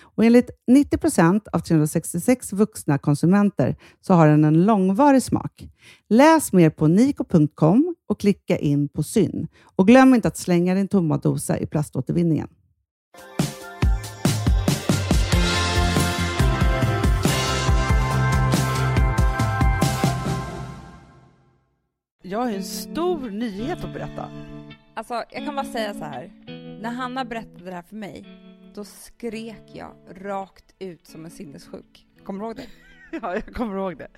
Och 0.00 0.24
enligt 0.24 0.50
90 0.66 0.98
procent 0.98 1.48
av 1.48 1.58
366 1.58 2.52
vuxna 2.52 2.98
konsumenter 2.98 3.76
så 4.00 4.14
har 4.14 4.28
den 4.28 4.44
en 4.44 4.64
långvarig 4.64 5.22
smak. 5.22 5.68
Läs 6.08 6.52
mer 6.52 6.70
på 6.70 6.86
niko.com 6.86 7.94
och 8.08 8.20
klicka 8.20 8.58
in 8.58 8.88
på 8.88 9.02
Syn. 9.02 9.48
Och 9.76 9.86
glöm 9.86 10.14
inte 10.14 10.28
att 10.28 10.36
slänga 10.36 10.74
din 10.74 10.88
tomma 10.88 11.16
dosa 11.16 11.58
i 11.58 11.66
plaståtervinningen. 11.66 12.48
Jag 22.24 22.38
har 22.38 22.50
en 22.50 22.64
stor 22.64 23.30
nyhet 23.30 23.84
att 23.84 23.92
berätta. 23.92 24.28
Alltså, 24.94 25.14
jag 25.14 25.44
kan 25.44 25.54
bara 25.54 25.64
säga 25.64 25.94
så 25.94 26.04
här. 26.04 26.30
När 26.82 26.90
Hanna 26.90 27.24
berättade 27.24 27.64
det 27.64 27.74
här 27.74 27.82
för 27.82 27.96
mig, 27.96 28.24
då 28.74 28.84
skrek 28.84 29.62
jag 29.72 29.94
rakt 30.10 30.74
ut 30.78 31.06
som 31.06 31.24
en 31.24 31.30
sinnessjuk. 31.30 32.06
Kommer 32.24 32.40
du 32.40 32.46
ihåg 32.46 32.56
det? 32.56 32.66
Ja, 33.22 33.34
jag 33.34 33.54
kommer 33.54 33.76
ihåg 33.76 33.96
det. 33.98 34.08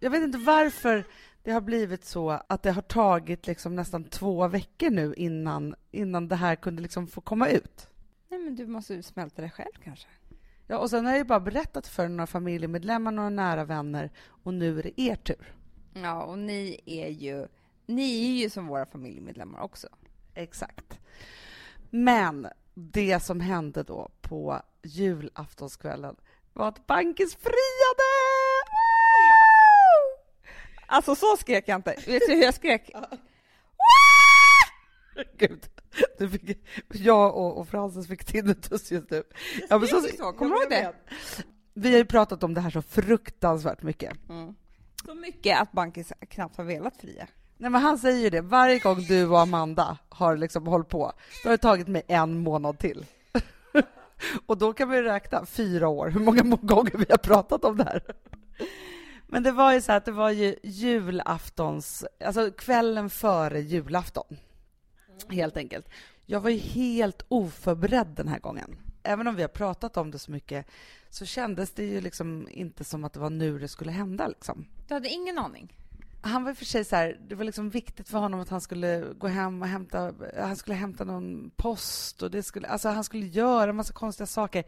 Jag 0.00 0.10
vet 0.10 0.22
inte 0.22 0.38
varför 0.38 1.04
det 1.42 1.50
har 1.50 1.60
blivit 1.60 2.04
så 2.04 2.30
att 2.30 2.62
det 2.62 2.70
har 2.70 2.82
tagit 2.82 3.46
liksom 3.46 3.76
nästan 3.76 4.04
två 4.04 4.48
veckor 4.48 4.90
nu 4.90 5.14
innan, 5.16 5.74
innan 5.90 6.28
det 6.28 6.36
här 6.36 6.56
kunde 6.56 6.82
liksom 6.82 7.06
få 7.06 7.20
komma 7.20 7.48
ut. 7.48 7.88
Nej, 8.28 8.40
men 8.40 8.56
du 8.56 8.66
måste 8.66 8.94
ju 8.94 9.02
smälta 9.02 9.42
det 9.42 9.50
själv 9.50 9.72
kanske. 9.84 10.08
Ja, 10.66 10.78
och 10.78 10.90
sen 10.90 11.04
har 11.04 11.12
jag 11.12 11.18
ju 11.18 11.24
bara 11.24 11.40
berättat 11.40 11.86
för 11.86 12.08
några 12.08 12.26
familjemedlemmar, 12.26 13.12
några 13.12 13.30
nära 13.30 13.64
vänner 13.64 14.10
och 14.26 14.54
nu 14.54 14.78
är 14.78 14.82
det 14.82 15.00
er 15.00 15.16
tur. 15.16 15.54
Ja, 15.94 16.22
och 16.22 16.38
ni 16.38 16.80
är 16.86 17.08
ju, 17.08 17.46
ni 17.86 18.30
är 18.30 18.42
ju 18.42 18.50
som 18.50 18.66
våra 18.66 18.86
familjemedlemmar 18.86 19.60
också. 19.60 19.88
Exakt. 20.34 20.98
Men 21.90 22.46
det 22.80 23.20
som 23.20 23.40
hände 23.40 23.82
då 23.82 24.10
på 24.20 24.62
julaftonskvällen 24.82 26.16
var 26.52 26.68
att 26.68 26.86
Bankis 26.86 27.34
friade! 27.34 28.10
Alltså 30.86 31.14
så 31.14 31.36
skrek 31.36 31.68
jag 31.68 31.78
inte. 31.78 31.94
Vet 32.06 32.22
du 32.28 32.34
hur 32.34 32.42
jag 32.42 32.54
skrek? 32.54 32.90
Gud, 35.36 35.66
du 36.18 36.28
fick, 36.28 36.58
jag 36.88 37.36
och, 37.36 37.58
och 37.58 37.68
Frances 37.68 38.08
fick 38.08 38.24
tinnitus 38.24 38.90
just 38.90 39.10
nu. 39.10 39.22
Ja, 39.68 39.78
men 39.78 39.88
skrek 39.88 40.16
så. 40.18 40.32
Kommer 40.32 40.56
du 40.56 40.62
ihåg 40.62 40.70
det? 40.70 40.94
Vi 41.74 41.90
har 41.90 41.98
ju 41.98 42.04
pratat 42.04 42.42
om 42.42 42.54
det 42.54 42.60
här 42.60 42.70
så 42.70 42.82
fruktansvärt 42.82 43.82
mycket. 43.82 44.28
Mm. 44.28 44.54
Så 45.04 45.14
mycket 45.14 45.60
att 45.60 45.72
Bankis 45.72 46.12
knappt 46.28 46.56
har 46.56 46.64
velat 46.64 46.96
fria. 46.96 47.26
Nej, 47.60 47.70
men 47.70 47.82
han 47.82 47.98
säger 47.98 48.18
ju 48.18 48.30
det, 48.30 48.40
varje 48.40 48.78
gång 48.78 49.02
du 49.08 49.26
och 49.26 49.40
Amanda 49.40 49.98
har 50.08 50.36
liksom 50.36 50.66
hållit 50.66 50.88
på, 50.88 51.12
då 51.42 51.48
har 51.48 51.50
det 51.50 51.62
tagit 51.62 51.88
mig 51.88 52.02
en 52.08 52.38
månad 52.38 52.78
till. 52.78 53.06
och 54.46 54.58
då 54.58 54.72
kan 54.72 54.90
vi 54.90 55.02
räkna 55.02 55.46
fyra 55.46 55.88
år, 55.88 56.08
hur 56.08 56.20
många 56.20 56.42
gånger 56.62 56.96
vi 56.96 57.06
har 57.08 57.18
pratat 57.18 57.64
om 57.64 57.76
det 57.76 57.84
här. 57.84 58.02
Men 59.26 59.42
det 59.42 59.52
var 59.52 59.72
ju 59.72 59.80
så 59.80 59.92
att 59.92 60.04
det 60.04 60.12
var 60.12 60.30
ju 60.30 60.56
julaftons, 60.62 62.04
alltså 62.24 62.50
kvällen 62.50 63.10
före 63.10 63.60
julafton, 63.60 64.36
helt 65.28 65.56
enkelt. 65.56 65.88
Jag 66.26 66.40
var 66.40 66.50
ju 66.50 66.58
helt 66.58 67.24
oförberedd 67.28 68.08
den 68.08 68.28
här 68.28 68.38
gången. 68.38 68.76
Även 69.02 69.26
om 69.26 69.36
vi 69.36 69.42
har 69.42 69.48
pratat 69.48 69.96
om 69.96 70.10
det 70.10 70.18
så 70.18 70.32
mycket 70.32 70.66
så 71.10 71.24
kändes 71.24 71.70
det 71.70 71.84
ju 71.84 72.00
liksom 72.00 72.48
inte 72.50 72.84
som 72.84 73.04
att 73.04 73.12
det 73.12 73.20
var 73.20 73.30
nu 73.30 73.58
det 73.58 73.68
skulle 73.68 73.90
hända. 73.90 74.28
Liksom. 74.28 74.66
Du 74.88 74.94
hade 74.94 75.08
ingen 75.08 75.38
aning? 75.38 75.72
Han 76.22 76.44
var 76.44 76.50
i 76.50 76.54
och 76.54 76.58
för 76.58 76.64
sig 76.64 76.84
så 76.84 76.96
här, 76.96 77.20
det 77.28 77.34
var 77.34 77.44
liksom 77.44 77.70
viktigt 77.70 78.08
för 78.08 78.18
honom 78.18 78.40
att 78.40 78.48
han 78.48 78.60
skulle 78.60 79.04
gå 79.18 79.26
hem 79.26 79.62
och 79.62 79.68
hämta, 79.68 80.12
han 80.38 80.56
skulle 80.56 80.76
hämta 80.76 81.04
någon 81.04 81.50
post 81.56 82.22
och 82.22 82.30
det 82.30 82.42
skulle, 82.42 82.68
alltså 82.68 82.88
han 82.88 83.04
skulle 83.04 83.26
göra 83.26 83.70
en 83.70 83.76
massa 83.76 83.92
konstiga 83.92 84.26
saker. 84.26 84.64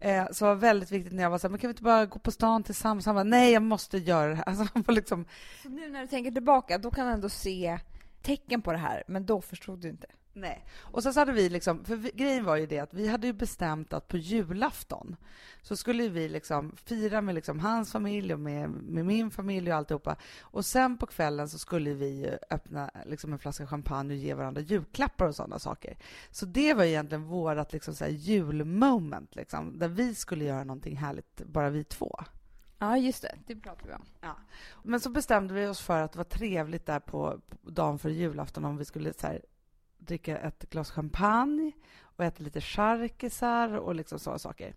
Eh, 0.00 0.26
så 0.32 0.44
det 0.44 0.48
var 0.48 0.54
väldigt 0.54 0.90
viktigt 0.90 1.12
när 1.12 1.22
jag 1.22 1.30
var 1.30 1.38
så 1.38 1.46
här, 1.46 1.50
men 1.50 1.60
kan 1.60 1.68
vi 1.68 1.72
inte 1.72 1.82
bara 1.82 2.06
gå 2.06 2.18
på 2.18 2.30
stan 2.30 2.62
tillsammans? 2.62 3.06
Han 3.06 3.14
bara, 3.14 3.24
nej 3.24 3.52
jag 3.52 3.62
måste 3.62 3.98
göra 3.98 4.28
det 4.28 4.34
här. 4.34 4.44
Alltså 4.46 4.66
han 4.74 4.82
var 4.82 4.94
liksom, 4.94 5.24
Så 5.62 5.68
nu 5.68 5.90
när 5.90 6.00
du 6.00 6.08
tänker 6.08 6.30
tillbaka, 6.30 6.78
då 6.78 6.90
kan 6.90 7.06
du 7.06 7.12
ändå 7.12 7.28
se 7.28 7.78
tecken 8.22 8.62
på 8.62 8.72
det 8.72 8.78
här, 8.78 9.04
men 9.06 9.26
då 9.26 9.40
förstod 9.40 9.78
du 9.78 9.88
inte. 9.88 10.06
Nej. 10.40 10.64
Och 10.78 11.02
sen 11.02 11.14
så 11.14 11.20
hade 11.20 11.32
vi 11.32 11.48
liksom, 11.48 11.84
för 11.84 11.96
vi, 11.96 12.10
grejen 12.14 12.44
var 12.44 12.56
ju 12.56 12.66
det 12.66 12.78
att 12.78 12.94
vi 12.94 13.08
hade 13.08 13.26
ju 13.26 13.32
bestämt 13.32 13.92
att 13.92 14.08
på 14.08 14.16
julafton 14.16 15.16
så 15.62 15.76
skulle 15.76 16.08
vi 16.08 16.28
liksom 16.28 16.76
fira 16.76 17.20
med 17.20 17.34
liksom 17.34 17.60
hans 17.60 17.92
familj 17.92 18.34
och 18.34 18.40
med, 18.40 18.70
med 18.70 19.06
min 19.06 19.30
familj 19.30 19.70
och 19.70 19.76
alltihopa. 19.76 20.16
Och 20.40 20.64
sen 20.64 20.98
på 20.98 21.06
kvällen 21.06 21.48
så 21.48 21.58
skulle 21.58 21.94
vi 21.94 22.36
öppna 22.50 22.90
liksom 23.06 23.32
en 23.32 23.38
flaska 23.38 23.66
champagne 23.66 24.14
och 24.14 24.20
ge 24.20 24.34
varandra 24.34 24.60
julklappar 24.60 25.26
och 25.26 25.34
sådana 25.34 25.58
saker. 25.58 25.96
Så 26.30 26.46
det 26.46 26.74
var 26.74 26.84
egentligen 26.84 27.24
vårt 27.24 27.72
liksom 27.72 27.94
så 27.94 28.06
julmoment, 28.06 29.36
liksom, 29.36 29.78
där 29.78 29.88
vi 29.88 30.14
skulle 30.14 30.44
göra 30.44 30.64
någonting 30.64 30.96
härligt, 30.96 31.42
bara 31.46 31.70
vi 31.70 31.84
två. 31.84 32.20
Ja, 32.78 32.96
just 32.96 33.22
det. 33.22 33.38
Det 33.46 33.56
pratade 33.56 33.88
vi 33.88 33.94
om. 33.94 34.04
Ja. 34.20 34.36
Men 34.82 35.00
så 35.00 35.10
bestämde 35.10 35.54
vi 35.54 35.66
oss 35.66 35.80
för 35.80 36.02
att 36.02 36.12
det 36.12 36.18
var 36.18 36.24
trevligt 36.24 36.86
där 36.86 37.00
på, 37.00 37.40
på 37.62 37.70
dagen 37.70 37.98
för 37.98 38.08
julafton 38.10 38.64
om 38.64 38.76
vi 38.76 38.84
skulle 38.84 39.12
så 39.12 39.26
här, 39.26 39.42
dricka 39.98 40.38
ett 40.38 40.70
glas 40.70 40.90
champagne 40.90 41.72
och 42.00 42.24
äta 42.24 42.44
lite 42.44 42.60
charkisar 42.60 43.76
och 43.76 43.94
liksom 43.94 44.18
sådana 44.18 44.38
saker. 44.38 44.74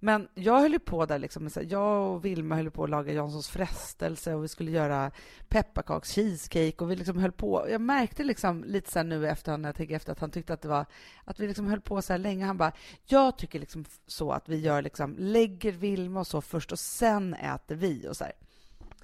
Men 0.00 0.28
jag 0.34 0.60
höll 0.60 0.78
på 0.78 1.06
där, 1.06 1.18
liksom, 1.18 1.50
jag 1.68 2.14
och 2.14 2.24
Vilma 2.24 2.56
höll 2.56 2.70
på 2.70 2.84
att 2.84 2.90
laga 2.90 3.12
Janssons 3.12 3.48
frestelse 3.48 4.34
och 4.34 4.44
vi 4.44 4.48
skulle 4.48 4.70
göra 4.70 5.10
pepparkaks 5.48 6.14
cheesecake 6.14 6.84
och 6.84 6.90
vi 6.90 6.96
liksom 6.96 7.18
höll 7.18 7.32
på. 7.32 7.66
Jag 7.70 7.80
märkte 7.80 8.24
liksom 8.24 8.64
lite 8.64 8.90
så 8.90 9.02
nu 9.02 9.28
efter 9.28 9.56
när 9.56 9.68
jag 9.68 9.76
tänker 9.76 9.96
efter 9.96 10.12
att 10.12 10.20
han 10.20 10.30
tyckte 10.30 10.54
att 10.54 10.62
det 10.62 10.68
var 10.68 10.86
att 11.24 11.40
vi 11.40 11.46
liksom 11.46 11.66
höll 11.66 11.80
på 11.80 12.02
så 12.02 12.12
här 12.12 12.18
länge. 12.18 12.44
Han 12.44 12.56
bara, 12.56 12.72
jag 13.04 13.38
tycker 13.38 13.58
liksom 13.58 13.84
så 14.06 14.32
att 14.32 14.48
vi 14.48 14.56
gör 14.56 14.82
liksom 14.82 15.16
lägger 15.18 15.72
Vilma 15.72 16.20
och 16.20 16.26
så 16.26 16.40
först 16.40 16.72
och 16.72 16.78
sen 16.78 17.34
äter 17.34 17.74
vi 17.74 18.08
och 18.08 18.16
så 18.16 18.24
här. 18.24 18.32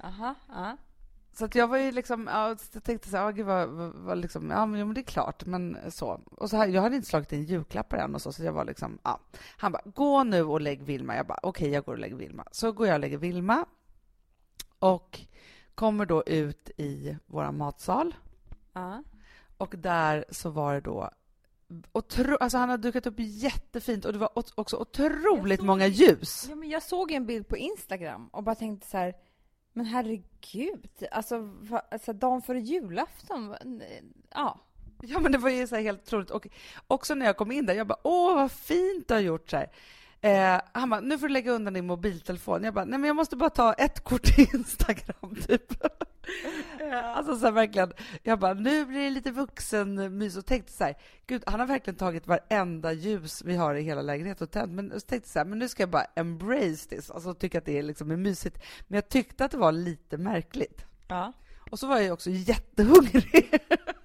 Aha, 0.00 0.34
aha. 0.50 0.76
Så 1.34 1.44
att 1.44 1.54
jag 1.54 1.68
var 1.68 1.78
ju 1.78 1.92
liksom, 1.92 2.26
ja, 2.32 2.56
jag 2.72 2.84
tänkte 2.84 3.08
så 3.08 3.16
här, 3.16 3.26
oh, 3.26 3.30
gud 3.30 3.46
vad, 3.46 3.68
vad, 3.68 3.94
vad 3.94 4.18
liksom, 4.18 4.50
ja 4.50 4.66
men 4.66 4.94
det 4.94 5.00
är 5.00 5.02
klart, 5.02 5.44
men 5.44 5.78
så. 5.88 6.20
Och 6.30 6.50
så 6.50 6.56
här, 6.56 6.68
jag 6.68 6.82
hade 6.82 6.96
inte 6.96 7.08
slagit 7.08 7.32
in 7.32 7.44
julklappar 7.44 7.96
än 7.96 8.14
och 8.14 8.22
så, 8.22 8.32
så 8.32 8.44
jag 8.44 8.52
var 8.52 8.64
liksom, 8.64 8.98
ja. 9.02 9.20
Han 9.56 9.72
bara, 9.72 9.82
gå 9.84 10.24
nu 10.24 10.42
och 10.42 10.60
lägg 10.60 10.82
Vilma. 10.82 11.16
Jag 11.16 11.26
bara, 11.26 11.38
okej, 11.42 11.64
okay, 11.64 11.74
jag 11.74 11.84
går 11.84 11.92
och 11.92 11.98
lägger 11.98 12.16
Vilma. 12.16 12.44
Så 12.50 12.72
går 12.72 12.86
jag 12.86 12.94
och 12.94 13.00
lägger 13.00 13.18
Vilma 13.18 13.64
och 14.78 15.20
kommer 15.74 16.06
då 16.06 16.22
ut 16.26 16.70
i 16.76 17.16
vår 17.26 17.52
matsal. 17.52 18.14
Ja. 18.72 19.02
Och 19.56 19.74
där 19.78 20.24
så 20.30 20.50
var 20.50 20.74
det 20.74 20.80
då 20.80 21.10
Otro, 21.92 22.36
alltså 22.40 22.58
han 22.58 22.68
hade 22.68 22.82
dukat 22.82 23.06
upp 23.06 23.14
jättefint 23.18 24.04
och 24.04 24.12
det 24.12 24.18
var 24.18 24.30
också 24.34 24.76
otroligt 24.76 25.60
såg, 25.60 25.66
många 25.66 25.86
ljus. 25.86 26.46
Ja, 26.48 26.54
men 26.54 26.68
jag 26.68 26.82
såg 26.82 27.10
en 27.10 27.26
bild 27.26 27.48
på 27.48 27.56
Instagram 27.56 28.28
och 28.28 28.42
bara 28.42 28.54
tänkte 28.54 28.86
så 28.86 28.96
här, 28.96 29.14
men 29.72 29.86
herregud, 29.86 31.06
alltså, 31.10 31.38
va, 31.38 31.82
alltså 31.90 32.12
dagen 32.12 32.42
före 32.42 32.60
julafton, 32.60 33.54
ja. 34.30 34.60
Ja, 35.04 35.20
men 35.20 35.32
det 35.32 35.38
var 35.38 35.50
ju 35.50 35.66
så 35.66 35.76
helt 35.76 36.02
otroligt. 36.02 36.30
Och 36.30 36.46
också 36.86 37.14
när 37.14 37.26
jag 37.26 37.36
kom 37.36 37.52
in 37.52 37.66
där, 37.66 37.74
jag 37.74 37.86
bara, 37.86 37.98
åh, 38.02 38.34
vad 38.34 38.52
fint 38.52 39.08
du 39.08 39.14
har 39.14 39.20
gjort 39.20 39.50
så 39.50 39.56
här. 39.56 39.70
Eh, 40.20 40.60
han 40.72 40.90
bara, 40.90 41.00
nu 41.00 41.18
får 41.18 41.28
du 41.28 41.32
lägga 41.32 41.52
undan 41.52 41.74
din 41.74 41.86
mobiltelefon. 41.86 42.64
Jag 42.64 42.74
bara, 42.74 42.84
nej 42.84 42.98
men 42.98 43.08
jag 43.08 43.16
måste 43.16 43.36
bara 43.36 43.50
ta 43.50 43.72
ett 43.72 44.04
kort 44.04 44.22
till 44.22 44.46
Instagram, 44.54 45.36
typ 45.46 45.74
alltså 47.14 47.36
så 47.36 47.44
här, 47.44 47.52
verkligen. 47.52 47.92
Jag 48.22 48.38
bara, 48.38 48.54
nu 48.54 48.84
blir 48.84 49.00
det 49.00 49.10
lite 49.10 49.30
vuxenmys. 49.30 50.36
Och 50.36 50.46
tänkte 50.46 50.72
så 50.72 50.84
här, 50.84 50.96
gud, 51.26 51.42
han 51.46 51.60
har 51.60 51.66
verkligen 51.66 51.96
tagit 51.96 52.26
varenda 52.26 52.92
ljus 52.92 53.42
vi 53.44 53.56
har 53.56 53.74
i 53.74 53.82
hela 53.82 54.02
lägenheten 54.02 54.44
och 54.44 54.50
tänt. 54.50 54.72
Men 54.72 54.90
jag 54.92 55.06
tänkte 55.06 55.28
så 55.28 55.38
här, 55.38 55.46
men 55.46 55.58
nu 55.58 55.68
ska 55.68 55.82
jag 55.82 55.90
bara 55.90 56.06
embrace 56.14 56.88
this. 56.88 57.10
Alltså 57.10 57.34
tycka 57.34 57.58
att 57.58 57.64
det 57.64 57.78
är 57.78 57.82
liksom 57.82 58.10
är 58.10 58.16
mysigt. 58.16 58.58
Men 58.88 58.96
jag 58.96 59.08
tyckte 59.08 59.44
att 59.44 59.50
det 59.50 59.58
var 59.58 59.72
lite 59.72 60.18
märkligt. 60.18 60.84
Ja. 61.08 61.32
Och 61.70 61.78
så 61.78 61.86
var 61.86 61.98
jag 61.98 62.12
också 62.12 62.30
jättehungrig. 62.30 63.58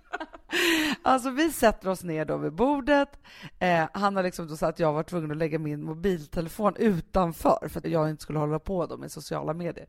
Alltså 1.01 1.29
vi 1.29 1.51
sätter 1.51 1.89
oss 1.89 2.03
ner 2.03 2.25
då 2.25 2.37
vid 2.37 2.53
bordet. 2.53 3.19
Eh, 3.59 3.87
han 3.93 4.15
har 4.15 4.23
liksom 4.23 4.47
då 4.47 4.57
sagt 4.57 4.69
att 4.73 4.79
jag 4.79 4.93
var 4.93 5.03
tvungen 5.03 5.31
att 5.31 5.37
lägga 5.37 5.59
min 5.59 5.83
mobiltelefon 5.83 6.75
utanför 6.75 7.67
för 7.69 7.79
att 7.79 7.85
jag 7.85 8.09
inte 8.09 8.23
skulle 8.23 8.39
hålla 8.39 8.59
på 8.59 8.85
då 8.85 8.97
med 8.97 9.11
sociala 9.11 9.53
medier. 9.53 9.87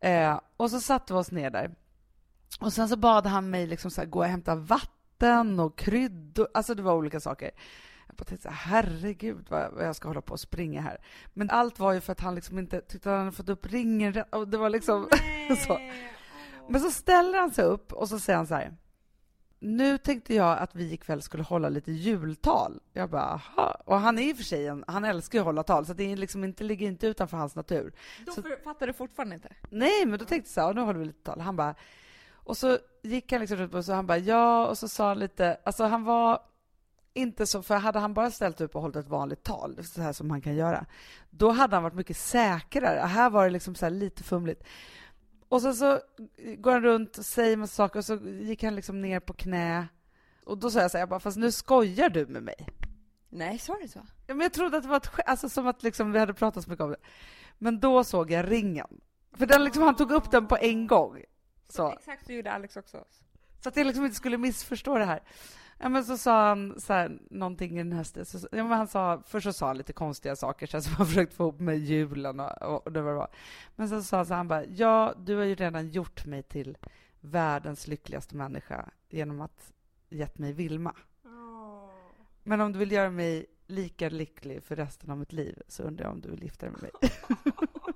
Eh, 0.00 0.40
och 0.56 0.70
så 0.70 0.80
satte 0.80 1.12
vi 1.12 1.18
oss 1.18 1.30
ner 1.30 1.50
där. 1.50 1.74
Och 2.60 2.72
sen 2.72 2.88
så 2.88 2.96
bad 2.96 3.26
han 3.26 3.50
mig 3.50 3.66
liksom 3.66 3.90
så 3.90 4.00
här, 4.00 4.08
gå 4.08 4.18
och 4.18 4.24
hämta 4.24 4.54
vatten 4.54 5.60
och 5.60 5.78
kryddor. 5.78 6.48
Alltså 6.54 6.74
det 6.74 6.82
var 6.82 6.94
olika 6.94 7.20
saker. 7.20 7.50
Jag 8.06 8.16
bara 8.16 8.24
tänkte 8.24 8.48
så 8.48 8.54
här, 8.54 8.72
herregud 8.72 9.46
vad 9.48 9.72
jag 9.80 9.96
ska 9.96 10.08
hålla 10.08 10.22
på 10.22 10.32
och 10.32 10.40
springa 10.40 10.80
här. 10.80 11.00
Men 11.34 11.50
allt 11.50 11.78
var 11.78 11.92
ju 11.92 12.00
för 12.00 12.12
att 12.12 12.20
han 12.20 12.34
liksom 12.34 12.58
inte 12.58 12.80
tyckte 12.80 13.08
att 13.10 13.16
han 13.16 13.24
hade 13.24 13.36
fått 13.36 13.48
upp 13.48 13.66
ringen 13.66 14.12
rätt. 14.12 14.28
Det 14.46 14.58
var 14.58 14.70
liksom 14.70 15.08
så. 15.66 15.78
Men 16.68 16.80
så 16.80 16.90
ställer 16.90 17.38
han 17.38 17.50
sig 17.50 17.64
upp 17.64 17.92
och 17.92 18.08
så 18.08 18.18
säger 18.18 18.36
han 18.36 18.46
så 18.46 18.54
här 18.54 18.76
nu 19.66 19.98
tänkte 19.98 20.34
jag 20.34 20.58
att 20.58 20.74
vi 20.74 20.92
ikväll 20.92 21.22
skulle 21.22 21.42
hålla 21.42 21.68
lite 21.68 21.92
jultal. 21.92 22.80
Jag 22.92 23.10
bara, 23.10 23.22
aha. 23.22 23.82
Och 23.84 24.00
han 24.00 24.18
är 24.18 24.22
i 24.22 24.32
och 24.32 24.36
för 24.36 24.44
sig 24.44 24.66
en, 24.66 24.84
han 24.86 25.04
älskar 25.04 25.38
ju 25.38 25.40
att 25.40 25.46
hålla 25.46 25.62
tal, 25.62 25.86
så 25.86 25.92
det 25.92 26.12
är 26.12 26.16
liksom 26.16 26.44
inte, 26.44 26.64
ligger 26.64 26.86
inte 26.86 27.06
utanför 27.06 27.36
hans 27.36 27.54
natur. 27.54 27.92
Då 28.26 28.32
så, 28.32 28.42
fattar 28.64 28.86
du 28.86 28.92
fortfarande 28.92 29.34
inte? 29.34 29.48
Nej, 29.70 30.06
men 30.06 30.18
då 30.18 30.24
tänkte 30.24 30.48
jag 30.48 30.54
så 30.54 30.60
här, 30.60 30.74
nu 30.74 30.80
håller 30.80 30.98
vi 30.98 31.04
lite 31.04 31.22
tal. 31.22 31.40
Han 31.40 31.56
bara, 31.56 31.74
och 32.32 32.56
så 32.56 32.78
gick 33.02 33.32
han 33.32 33.40
liksom 33.40 33.58
runt 33.58 33.74
och 33.74 33.84
så 33.84 33.92
han 33.92 34.06
bara, 34.06 34.18
ja, 34.18 34.66
och 34.66 34.78
så 34.78 34.88
sa 34.88 35.08
han 35.08 35.18
lite, 35.18 35.58
alltså 35.64 35.84
han 35.84 36.04
var 36.04 36.40
inte 37.14 37.46
så, 37.46 37.62
för 37.62 37.76
hade 37.76 37.98
han 37.98 38.14
bara 38.14 38.30
ställt 38.30 38.60
upp 38.60 38.76
och 38.76 38.82
hållit 38.82 38.96
ett 38.96 39.08
vanligt 39.08 39.42
tal, 39.42 39.84
så 39.84 40.02
här 40.02 40.12
som 40.12 40.30
han 40.30 40.40
kan 40.40 40.54
göra, 40.54 40.86
då 41.30 41.50
hade 41.50 41.76
han 41.76 41.82
varit 41.82 41.94
mycket 41.94 42.16
säkrare. 42.16 42.98
Här 42.98 43.30
var 43.30 43.44
det 43.44 43.50
liksom 43.50 43.74
så 43.74 43.88
lite 43.88 44.22
fumligt. 44.22 44.64
Och 45.48 45.62
sen 45.62 45.74
så 45.74 46.00
går 46.58 46.72
han 46.72 46.82
runt 46.82 47.18
och 47.18 47.24
säger 47.24 47.56
massa 47.56 47.74
saker 47.74 47.98
och 47.98 48.04
så 48.04 48.16
gick 48.24 48.62
han 48.62 48.74
liksom 48.74 49.00
ner 49.00 49.20
på 49.20 49.32
knä. 49.32 49.88
Och 50.44 50.58
då 50.58 50.70
sa 50.70 50.80
jag 50.80 50.90
så 50.90 50.96
här, 50.96 51.02
jag 51.02 51.08
bara, 51.08 51.20
fast 51.20 51.36
nu 51.36 51.52
skojar 51.52 52.08
du 52.08 52.26
med 52.26 52.42
mig. 52.42 52.68
Nej, 53.28 53.58
sa 53.58 53.78
du 53.82 53.88
så? 53.88 54.06
Ja, 54.26 54.34
men 54.34 54.40
jag 54.40 54.52
trodde 54.52 54.76
att 54.76 54.82
det 54.82 54.88
var 54.88 54.96
ett 54.96 55.10
alltså 55.26 55.48
som 55.48 55.66
att 55.66 55.82
liksom 55.82 56.12
vi 56.12 56.18
hade 56.18 56.34
pratat 56.34 56.64
så 56.64 56.70
mycket 56.70 56.84
om 56.84 56.90
det. 56.90 57.00
Men 57.58 57.80
då 57.80 58.04
såg 58.04 58.30
jag 58.30 58.50
ringen. 58.50 59.00
För 59.32 59.46
den 59.46 59.64
liksom, 59.64 59.82
han 59.82 59.96
tog 59.96 60.12
upp 60.12 60.30
den 60.30 60.46
på 60.46 60.56
en 60.56 60.86
gång. 60.86 61.22
Så. 61.68 61.92
Exakt 61.92 62.26
så 62.26 62.32
gjorde 62.32 62.52
Alex 62.52 62.76
också. 62.76 63.04
Så 63.62 63.68
att 63.68 63.76
jag 63.76 63.86
liksom 63.86 64.04
inte 64.04 64.16
skulle 64.16 64.38
missförstå 64.38 64.98
det 64.98 65.04
här. 65.04 65.22
Ja, 65.78 65.88
men 65.88 66.04
så 66.04 66.16
sa 66.16 66.48
han 66.48 66.80
så 66.80 66.92
här, 66.92 67.18
någonting 67.30 67.74
i 67.74 67.78
den 67.78 67.92
här 67.92 68.02
stilen. 68.02 68.48
Ja, 68.52 68.64
men 68.64 68.78
han 68.78 68.86
sa, 68.86 69.22
först 69.26 69.44
så 69.44 69.52
sa 69.52 69.66
han 69.66 69.78
lite 69.78 69.92
konstiga 69.92 70.36
saker 70.36 70.66
så 70.66 70.80
som 70.80 70.92
han 70.96 71.06
försökt 71.06 71.34
få 71.34 71.42
ihop 71.42 71.60
med 71.60 71.78
julen 71.78 72.40
och, 72.40 72.86
och 72.86 72.92
det 72.92 73.02
var 73.02 73.10
det 73.10 73.16
var. 73.16 73.30
Men 73.76 73.88
sen 73.88 74.02
sa 74.02 74.16
han 74.16 74.26
så 74.26 74.34
han 74.34 74.48
bara, 74.48 74.64
ja, 74.64 75.14
du 75.16 75.36
har 75.36 75.44
ju 75.44 75.54
redan 75.54 75.88
gjort 75.88 76.26
mig 76.26 76.42
till 76.42 76.78
världens 77.20 77.86
lyckligaste 77.86 78.36
människa 78.36 78.90
genom 79.08 79.40
att 79.40 79.72
gett 80.08 80.38
mig 80.38 80.52
Vilma. 80.52 80.94
Oh. 81.24 81.90
Men 82.42 82.60
om 82.60 82.72
du 82.72 82.78
vill 82.78 82.92
göra 82.92 83.10
mig 83.10 83.46
lika 83.66 84.08
lycklig 84.08 84.62
för 84.62 84.76
resten 84.76 85.10
av 85.10 85.18
mitt 85.18 85.32
liv 85.32 85.62
så 85.68 85.82
undrar 85.82 86.04
jag 86.04 86.12
om 86.12 86.20
du 86.20 86.30
vill 86.30 86.42
gifta 86.42 86.66
dig 86.66 86.72
med 86.72 86.82
mig. 86.82 86.92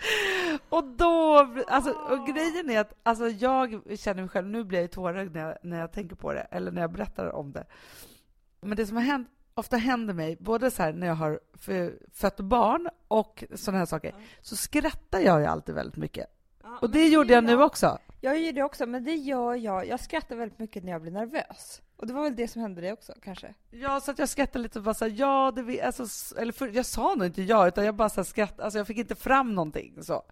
och 0.68 0.84
då, 0.84 1.48
alltså, 1.68 1.90
och 1.90 2.26
grejen 2.26 2.70
är 2.70 2.80
att 2.80 2.94
alltså, 3.02 3.28
jag 3.28 3.80
känner 3.98 4.22
mig 4.22 4.28
själv, 4.28 4.46
nu 4.46 4.64
blir 4.64 4.80
jag 4.80 4.90
tårögd 4.90 5.34
när 5.34 5.40
jag, 5.40 5.58
när 5.62 5.80
jag 5.80 5.92
tänker 5.92 6.16
på 6.16 6.32
det, 6.32 6.40
eller 6.50 6.72
när 6.72 6.80
jag 6.80 6.92
berättar 6.92 7.32
om 7.32 7.52
det. 7.52 7.66
Men 8.60 8.76
det 8.76 8.86
som 8.86 8.96
har 8.96 9.04
hänt, 9.04 9.28
ofta 9.54 9.76
händer 9.76 10.14
mig, 10.14 10.36
både 10.40 10.70
så 10.70 10.82
här 10.82 10.92
när 10.92 11.06
jag 11.06 11.14
har 11.14 11.40
fött 12.12 12.40
barn 12.40 12.88
och 13.08 13.44
sådana 13.54 13.78
här 13.78 13.86
saker, 13.86 14.14
så 14.42 14.56
skrattar 14.56 15.20
jag 15.20 15.40
ju 15.40 15.46
alltid 15.46 15.74
väldigt 15.74 15.96
mycket. 15.96 16.26
Ja, 16.62 16.78
och 16.82 16.90
det 16.90 17.08
gjorde 17.08 17.32
jag, 17.32 17.44
jag 17.44 17.44
nu 17.44 17.62
också. 17.62 17.98
Jag 18.20 18.38
gör 18.38 18.52
det 18.52 18.62
också, 18.62 18.86
men 18.86 19.04
det 19.04 19.14
gör 19.14 19.54
jag. 19.54 19.86
Jag 19.86 20.00
skrattar 20.00 20.36
väldigt 20.36 20.58
mycket 20.58 20.84
när 20.84 20.92
jag 20.92 21.02
blir 21.02 21.12
nervös. 21.12 21.82
Och 21.96 22.06
det 22.06 22.12
var 22.12 22.22
väl 22.22 22.36
det 22.36 22.48
som 22.48 22.62
hände 22.62 22.80
dig 22.80 22.92
också, 22.92 23.12
kanske? 23.22 23.54
Ja, 23.70 24.00
så 24.00 24.10
att 24.10 24.18
jag 24.18 24.28
skrattade 24.28 24.62
lite 24.62 24.78
och 24.78 24.84
bara 24.84 24.94
så 24.94 25.06
ja, 25.06 25.52
det 25.56 25.82
alltså, 25.82 26.34
eller 26.38 26.52
för, 26.52 26.68
jag 26.68 26.86
sa 26.86 27.14
nog 27.14 27.26
inte 27.26 27.42
ja, 27.42 27.68
utan 27.68 27.84
jag 27.84 27.94
bara 27.94 28.08
så 28.08 28.24
skrattade, 28.24 28.64
alltså 28.64 28.78
jag 28.78 28.86
fick 28.86 28.98
inte 28.98 29.14
fram 29.14 29.54
någonting 29.54 30.02
så. 30.02 30.22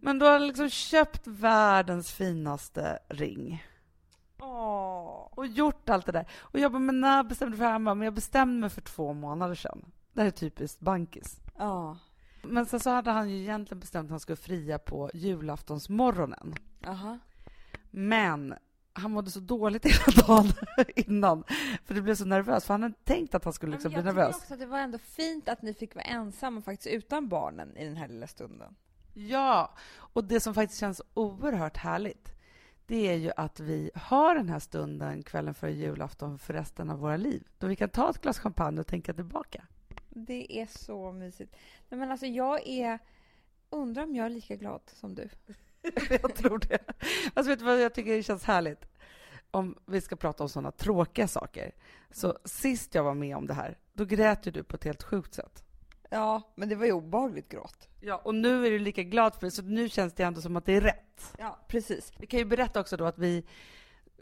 Men 0.00 0.18
då 0.18 0.26
har 0.26 0.38
liksom 0.38 0.70
köpt 0.70 1.26
världens 1.26 2.12
finaste 2.12 2.98
ring. 3.08 3.64
Åh. 4.40 5.28
Och 5.30 5.46
gjort 5.46 5.88
allt 5.88 6.06
det 6.06 6.12
där. 6.12 6.26
Och 6.38 6.58
jag 6.58 6.72
bara, 6.72 6.78
men 6.78 7.00
när 7.00 7.22
bestämde 7.22 7.56
du 7.56 7.58
för 7.58 7.72
det 7.72 7.78
Men 7.78 8.02
jag 8.02 8.14
bestämde 8.14 8.60
mig 8.60 8.70
för 8.70 8.80
två 8.80 9.12
månader 9.12 9.54
sedan. 9.54 9.92
Det 10.12 10.20
här 10.20 10.26
är 10.26 10.30
typiskt 10.30 10.80
bankis. 10.80 11.40
Ja. 11.58 11.98
Men 12.42 12.66
sen 12.66 12.80
så 12.80 12.90
hade 12.90 13.10
han 13.10 13.30
ju 13.30 13.36
egentligen 13.36 13.80
bestämt 13.80 14.06
att 14.06 14.10
han 14.10 14.20
skulle 14.20 14.36
fria 14.36 14.78
på 14.78 15.10
julaftonsmorgonen. 15.14 16.54
Aha. 16.86 17.18
Men 17.90 18.54
han 18.92 19.10
mådde 19.10 19.30
så 19.30 19.40
dåligt 19.40 19.84
hela 20.06 20.26
dagen 20.26 20.52
innan, 20.96 21.44
för 21.84 21.94
det 21.94 22.02
blev 22.02 22.14
så 22.14 22.24
nervös. 22.24 22.64
För 22.64 22.74
han 22.74 22.82
hade 22.82 22.94
tänkt 23.04 23.34
att 23.34 23.44
han 23.44 23.52
skulle 23.52 23.72
liksom 23.72 23.92
bli 23.92 24.02
nervös. 24.02 24.28
Jag 24.28 24.36
också 24.36 24.54
att 24.54 24.60
det 24.60 24.66
var 24.66 24.78
ändå 24.78 24.98
fint 24.98 25.48
att 25.48 25.62
ni 25.62 25.74
fick 25.74 25.94
vara 25.94 26.04
ensamma 26.04 26.60
faktiskt 26.60 26.94
utan 26.94 27.28
barnen 27.28 27.76
i 27.76 27.84
den 27.84 27.96
här 27.96 28.08
lilla 28.08 28.26
stunden. 28.26 28.74
Ja, 29.14 29.74
och 29.96 30.24
det 30.24 30.40
som 30.40 30.54
faktiskt 30.54 30.80
känns 30.80 31.02
oerhört 31.14 31.76
härligt 31.76 32.38
det 32.88 33.08
är 33.08 33.14
ju 33.14 33.30
att 33.36 33.60
vi 33.60 33.90
har 33.94 34.34
den 34.34 34.48
här 34.48 34.58
stunden 34.58 35.22
kvällen 35.22 35.54
före 35.54 35.72
julafton 35.72 36.38
för 36.38 36.54
resten 36.54 36.90
av 36.90 36.98
våra 36.98 37.16
liv. 37.16 37.48
Då 37.58 37.66
vi 37.66 37.76
kan 37.76 37.88
ta 37.88 38.10
ett 38.10 38.22
glas 38.22 38.38
champagne 38.38 38.80
och 38.80 38.86
tänka 38.86 39.14
tillbaka. 39.14 39.64
Det 40.26 40.60
är 40.60 40.66
så 40.66 41.12
mysigt. 41.12 41.56
Nej, 41.88 42.00
men 42.00 42.10
alltså 42.10 42.26
jag 42.26 42.68
är... 42.68 42.98
Undrar 43.70 44.02
om 44.02 44.14
jag 44.14 44.26
är 44.26 44.30
lika 44.30 44.56
glad 44.56 44.80
som 44.86 45.14
du. 45.14 45.28
jag 46.22 46.34
tror 46.34 46.58
det. 46.58 46.78
Alltså 47.34 47.50
vet 47.50 47.58
du 47.58 47.64
vad 47.64 47.80
jag 47.80 47.94
tycker 47.94 48.16
det 48.16 48.22
känns 48.22 48.44
härligt? 48.44 48.88
om 49.50 49.78
vi 49.86 50.00
ska 50.00 50.16
prata 50.16 50.42
om 50.42 50.48
sådana 50.48 50.70
tråkiga 50.70 51.28
saker, 51.28 51.74
så 52.10 52.38
sist 52.44 52.94
jag 52.94 53.04
var 53.04 53.14
med 53.14 53.36
om 53.36 53.46
det 53.46 53.54
här, 53.54 53.78
då 53.92 54.04
grät 54.04 54.46
ju 54.46 54.50
du 54.50 54.62
på 54.62 54.76
ett 54.76 54.84
helt 54.84 55.02
sjukt 55.02 55.34
sätt. 55.34 55.64
Ja, 56.10 56.42
men 56.54 56.68
det 56.68 56.74
var 56.74 56.86
ju 56.86 56.92
obehagligt 56.92 57.48
gråt. 57.48 57.88
Ja, 58.00 58.16
och 58.16 58.34
nu 58.34 58.66
är 58.66 58.70
du 58.70 58.78
lika 58.78 59.02
glad 59.02 59.34
för 59.34 59.46
det, 59.46 59.50
så 59.50 59.62
nu 59.62 59.88
känns 59.88 60.14
det 60.14 60.22
ändå 60.22 60.40
som 60.40 60.56
att 60.56 60.64
det 60.64 60.72
är 60.72 60.80
rätt. 60.80 61.34
Ja, 61.38 61.58
precis. 61.68 62.12
Vi 62.18 62.26
kan 62.26 62.38
ju 62.38 62.44
berätta 62.44 62.80
också 62.80 62.96
då 62.96 63.04
att 63.04 63.18
vi, 63.18 63.44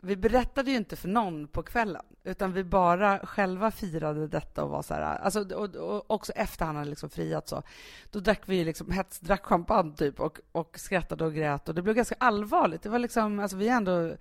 vi 0.02 0.16
berättade 0.16 0.70
ju 0.70 0.76
inte 0.76 0.96
för 0.96 1.08
någon 1.08 1.48
på 1.48 1.62
kvällen, 1.62 2.02
utan 2.24 2.52
vi 2.52 2.64
bara 2.64 3.18
själva 3.18 3.70
firade 3.70 4.28
detta 4.28 4.64
och 4.64 4.70
var 4.70 4.82
så 4.82 4.94
här, 4.94 5.02
alltså, 5.02 5.54
och, 5.54 5.74
och 5.74 6.10
också 6.10 6.32
efter 6.32 6.64
han 6.64 6.76
hade 6.76 6.90
liksom 6.90 7.10
friat 7.10 7.48
så, 7.48 7.62
då 8.10 8.20
drack 8.20 8.42
vi 8.46 8.64
liksom 8.64 8.90
hetsdrack 8.90 9.44
champagne 9.44 9.94
typ 9.96 10.20
och, 10.20 10.38
och 10.52 10.78
skrattade 10.78 11.24
och 11.24 11.34
grät 11.34 11.68
och 11.68 11.74
det 11.74 11.82
blev 11.82 11.96
ganska 11.96 12.14
allvarligt. 12.18 12.82
Det 12.82 12.88
var 12.88 12.98
liksom, 12.98 13.40
alltså 13.40 13.56
vi 13.56 13.68
är 13.68 13.76
ändå 13.76 14.16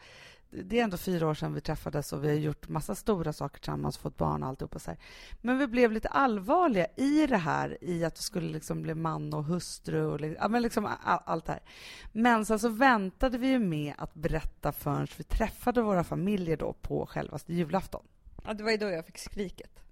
det 0.64 0.80
är 0.80 0.84
ändå 0.84 0.98
fyra 0.98 1.28
år 1.28 1.34
sedan 1.34 1.54
vi 1.54 1.62
träffades 1.62 2.14
och 2.14 2.24
vi 2.24 2.28
har 2.28 2.36
gjort 2.36 2.70
massa 2.70 2.96
stora 2.96 3.34
saker 3.34 3.60
tillsammans, 3.60 3.98
fått 3.98 4.18
barn 4.18 4.44
och 4.44 4.50
alltihopa 4.50 4.80
så 4.80 4.92
här. 4.92 5.00
Men 5.42 5.58
vi 5.58 5.68
blev 5.68 5.92
lite 5.92 6.08
allvarliga 6.08 6.88
i 6.96 7.28
det 7.28 7.38
här, 7.38 7.78
i 7.82 8.06
att 8.06 8.18
vi 8.18 8.22
skulle 8.22 8.50
liksom 8.50 8.82
bli 8.82 8.96
man 8.96 9.34
och 9.34 9.44
hustru 9.44 10.06
och 10.06 10.22
ja, 10.22 10.48
men 10.48 10.62
liksom 10.62 10.86
all, 10.86 11.20
allt 11.26 11.46
det 11.46 11.52
här. 11.52 11.62
Men 12.12 12.46
sen 12.46 12.60
så 12.60 12.70
väntade 12.70 13.38
vi 13.38 13.48
ju 13.48 13.60
med 13.60 13.94
att 13.98 14.14
berätta 14.14 14.72
förrän 14.72 15.08
vi 15.18 15.24
träffade 15.24 15.82
våra 15.82 16.04
familjer 16.04 16.58
då 16.58 16.74
på 16.74 17.06
självaste 17.06 17.54
julafton. 17.54 18.06
Ja, 18.46 18.54
det 18.54 18.64
var 18.64 18.72
ju 18.72 18.78
då 18.78 18.90
jag 18.90 19.06
fick 19.06 19.18
skriket. 19.18 19.84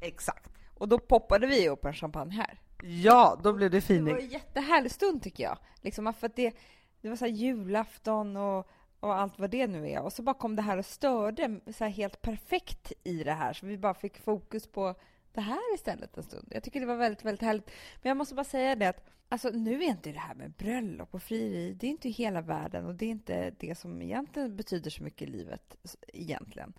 Exakt. 0.00 0.50
Och 0.74 0.88
då 0.88 0.98
poppade 0.98 1.46
vi 1.46 1.68
upp 1.68 1.84
en 1.84 1.94
champagne 1.94 2.34
här. 2.34 2.60
Ja, 2.82 3.40
då 3.42 3.52
blev 3.52 3.70
det 3.70 3.80
fining. 3.80 4.04
Det 4.04 4.12
var 4.12 4.20
en 4.20 4.28
jättehärlig 4.28 4.92
stund 4.92 5.22
tycker 5.22 5.44
jag. 5.44 5.58
Liksom 5.80 6.14
för 6.14 6.26
att 6.26 6.36
det, 6.36 6.54
det 7.00 7.08
var 7.08 7.16
så 7.16 7.24
här 7.24 7.32
julafton 7.32 8.36
och 8.36 8.68
och 9.00 9.14
allt 9.14 9.38
vad 9.38 9.50
det 9.50 9.66
nu 9.66 9.90
är. 9.90 10.02
Och 10.02 10.12
så 10.12 10.22
bara 10.22 10.34
kom 10.34 10.56
det 10.56 10.62
här 10.62 10.76
och 10.76 10.86
störde 10.86 11.60
så 11.72 11.84
helt 11.84 12.22
perfekt 12.22 12.92
i 13.04 13.24
det 13.24 13.32
här, 13.32 13.52
så 13.52 13.66
vi 13.66 13.78
bara 13.78 13.94
fick 13.94 14.18
fokus 14.18 14.66
på 14.66 14.94
det 15.32 15.40
här 15.40 15.74
istället 15.74 16.16
en 16.16 16.22
stund. 16.22 16.48
Jag 16.50 16.62
tycker 16.62 16.80
det 16.80 16.86
var 16.86 16.96
väldigt, 16.96 17.24
väldigt 17.24 17.42
härligt. 17.42 17.70
Men 18.02 18.08
jag 18.10 18.16
måste 18.16 18.34
bara 18.34 18.44
säga 18.44 18.76
det 18.76 18.88
att 18.88 19.10
alltså, 19.28 19.48
nu 19.48 19.82
är 19.82 19.88
inte 19.88 20.12
det 20.12 20.18
här 20.18 20.34
med 20.34 20.52
bröllop 20.52 21.14
och 21.14 21.22
frieri, 21.22 21.74
det 21.74 21.86
är 21.86 21.90
inte 21.90 22.08
hela 22.08 22.40
världen 22.40 22.86
och 22.86 22.94
det 22.94 23.06
är 23.06 23.10
inte 23.10 23.54
det 23.58 23.78
som 23.78 24.02
egentligen 24.02 24.56
betyder 24.56 24.90
så 24.90 25.02
mycket 25.02 25.28
i 25.28 25.30
livet 25.30 25.76
egentligen. 26.08 26.72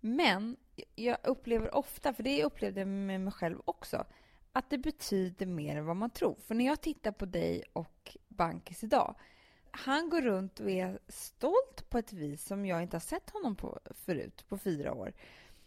Men 0.00 0.56
jag 0.94 1.16
upplever 1.24 1.74
ofta, 1.74 2.12
för 2.12 2.22
det 2.22 2.44
upplevde 2.44 2.80
jag 2.80 2.88
med 2.88 3.20
mig 3.20 3.32
själv 3.32 3.60
också, 3.64 4.04
att 4.52 4.70
det 4.70 4.78
betyder 4.78 5.46
mer 5.46 5.76
än 5.76 5.86
vad 5.86 5.96
man 5.96 6.10
tror. 6.10 6.36
För 6.46 6.54
när 6.54 6.64
jag 6.64 6.80
tittar 6.80 7.12
på 7.12 7.26
dig 7.26 7.62
och 7.72 8.16
Bankis 8.28 8.84
idag 8.84 9.14
han 9.72 10.08
går 10.08 10.22
runt 10.22 10.60
och 10.60 10.70
är 10.70 10.98
stolt 11.08 11.90
på 11.90 11.98
ett 11.98 12.12
vis 12.12 12.46
som 12.46 12.66
jag 12.66 12.82
inte 12.82 12.96
har 12.96 13.00
sett 13.00 13.30
honom 13.30 13.56
på 13.56 13.80
förut, 14.04 14.44
på 14.48 14.58
fyra 14.58 14.94
år. 14.94 15.12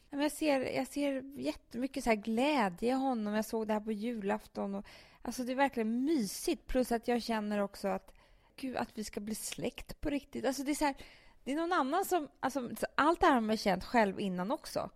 Jag 0.10 0.32
ser, 0.32 0.60
jag 0.60 0.88
ser 0.88 1.40
jättemycket 1.40 2.04
så 2.04 2.10
här 2.10 2.18
glädje 2.18 2.90
i 2.90 2.92
honom. 2.92 3.34
Jag 3.34 3.46
såg 3.46 3.68
det 3.68 3.74
här 3.74 3.80
på 3.80 3.92
julafton. 3.92 4.76
Och, 4.76 4.86
alltså 5.22 5.44
det 5.44 5.52
är 5.52 5.56
verkligen 5.56 6.06
mysigt. 6.06 6.68
Plus 6.68 6.92
att 6.92 7.08
jag 7.08 7.22
känner 7.24 7.60
också 7.60 7.88
att, 7.88 8.14
gud, 8.56 8.78
att 8.78 8.90
vi 8.94 9.04
ska 9.04 9.20
bli 9.20 9.36
släkt 9.36 10.02
på 10.02 10.10
riktigt. 10.10 10.46
Alltså 10.46 10.64
det 10.64 10.72
är 10.72 10.76
så 10.76 10.86
här, 10.86 10.96
det 11.44 11.52
är 11.52 11.56
någon 11.56 11.74
annan 11.74 12.06
som... 12.06 12.28
Alltså, 12.40 12.70
allt 12.96 13.20
det 13.20 13.26
här 13.26 13.34
har 13.34 13.42
man 13.42 13.58
känt 13.58 13.84
själv 13.84 14.20
innan 14.20 14.52
också. 14.52 14.90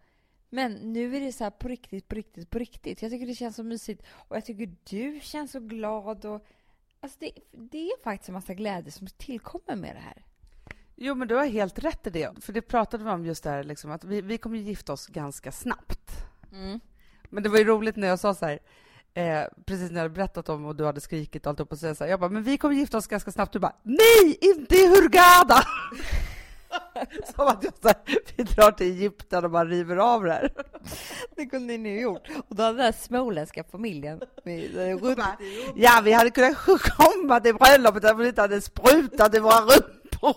Men 0.49 0.73
nu 0.73 1.15
är 1.15 1.19
det 1.19 1.33
så 1.33 1.43
här 1.43 1.51
på 1.51 1.67
riktigt, 1.67 2.07
på 2.07 2.15
riktigt, 2.15 2.49
på 2.49 2.59
riktigt. 2.59 3.01
Jag 3.01 3.11
tycker 3.11 3.27
det 3.27 3.35
känns 3.35 3.55
så 3.55 3.63
mysigt. 3.63 4.03
Och 4.11 4.35
jag 4.35 4.45
tycker 4.45 4.75
du 4.89 5.19
känns 5.23 5.51
så 5.51 5.59
glad. 5.59 6.25
och 6.25 6.45
Alltså 7.01 7.17
det, 7.19 7.31
det 7.51 7.77
är 7.77 8.03
faktiskt 8.03 8.29
en 8.29 8.33
massa 8.33 8.53
glädje 8.53 8.91
som 8.91 9.07
tillkommer 9.07 9.75
med 9.75 9.95
det 9.95 9.99
här. 9.99 10.25
Jo, 10.95 11.15
men 11.15 11.27
du 11.27 11.35
har 11.35 11.45
helt 11.45 11.79
rätt 11.79 12.07
i 12.07 12.09
det. 12.09 12.43
För 12.43 12.53
det 12.53 12.61
pratade 12.61 13.03
vi 13.03 13.09
om 13.09 13.25
just 13.25 13.43
där, 13.43 13.63
liksom, 13.63 13.91
att 13.91 14.03
vi, 14.03 14.21
vi 14.21 14.37
kommer 14.37 14.57
gifta 14.57 14.93
oss 14.93 15.07
ganska 15.07 15.51
snabbt. 15.51 16.11
Mm. 16.51 16.79
Men 17.29 17.43
det 17.43 17.49
var 17.49 17.57
ju 17.57 17.63
roligt 17.63 17.95
när 17.95 18.07
jag 18.07 18.19
sa 18.19 18.33
så 18.33 18.45
här, 18.45 18.59
eh, 19.13 19.43
precis 19.65 19.89
när 19.91 19.97
jag 19.97 20.03
hade 20.03 20.15
berättat 20.15 20.49
om 20.49 20.65
och 20.65 20.75
du 20.75 20.85
hade 20.85 21.01
skrikit 21.01 21.45
och 21.45 21.49
allt 21.49 21.59
och 21.59 21.79
så, 21.79 21.95
så 21.95 22.03
här, 22.03 22.11
jag 22.11 22.19
bara, 22.19 22.29
men 22.29 22.43
vi 22.43 22.57
kommer 22.57 22.75
gifta 22.75 22.97
oss 22.97 23.07
ganska 23.07 23.31
snabbt. 23.31 23.53
Du 23.53 23.59
bara, 23.59 23.75
nej, 23.83 24.37
inte 24.41 24.75
i 24.75 24.87
Hurghada! 24.87 25.63
Som 27.35 27.47
att 27.47 27.63
jag 27.63 27.73
så 27.81 27.87
här, 27.87 27.97
vi 28.35 28.43
drar 28.43 28.71
till 28.71 28.87
Egypten 28.87 29.45
och 29.45 29.51
bara 29.51 29.65
river 29.65 29.97
av 29.97 30.23
det 30.23 30.31
här. 30.31 30.53
Det 31.35 31.45
kunde 31.45 31.77
ni 31.77 31.89
ju 31.89 32.01
gjort. 32.01 32.27
Och 32.49 32.55
då 32.55 32.63
hade 32.63 32.77
den 32.77 32.85
där 32.85 32.91
småländska 32.91 33.63
familjen 33.63 34.21
Ja, 35.75 36.01
vi 36.03 36.13
hade 36.13 36.29
kunnat 36.31 36.57
komma 36.97 37.39
till 37.39 37.55
bröllopet 37.55 38.11
om 38.11 38.17
vi 38.17 38.27
inte 38.27 38.41
hade 38.41 38.61
sprutat 38.61 39.35
i 39.35 39.39
våra 39.39 39.61
rumpor. 39.61 40.35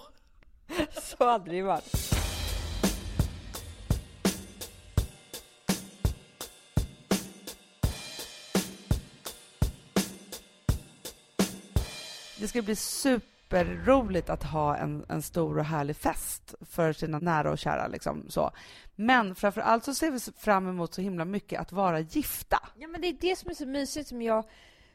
Så 1.02 1.24
hade 1.24 1.50
det 1.50 1.56
ju 1.56 1.62
varit. 1.62 2.12
Det 12.40 12.48
ska 12.48 12.62
bli 12.62 12.76
super 12.76 13.31
superroligt 13.52 14.30
att 14.30 14.42
ha 14.42 14.76
en, 14.76 15.04
en 15.08 15.22
stor 15.22 15.58
och 15.58 15.64
härlig 15.64 15.96
fest 15.96 16.54
för 16.60 16.92
sina 16.92 17.18
nära 17.18 17.50
och 17.50 17.58
kära. 17.58 17.86
Liksom, 17.86 18.24
så. 18.28 18.50
Men 18.94 19.34
framför 19.34 19.60
allt 19.60 19.84
så 19.84 19.94
ser 19.94 20.10
vi 20.10 20.18
fram 20.20 20.68
emot 20.68 20.94
så 20.94 21.00
himla 21.00 21.24
mycket 21.24 21.60
att 21.60 21.72
vara 21.72 22.00
gifta. 22.00 22.68
Ja, 22.78 22.88
men 22.88 23.00
det 23.00 23.08
är 23.08 23.16
det 23.20 23.36
som 23.36 23.50
är 23.50 23.54
så 23.54 23.66
mysigt 23.66 24.08
som 24.08 24.22
jag 24.22 24.44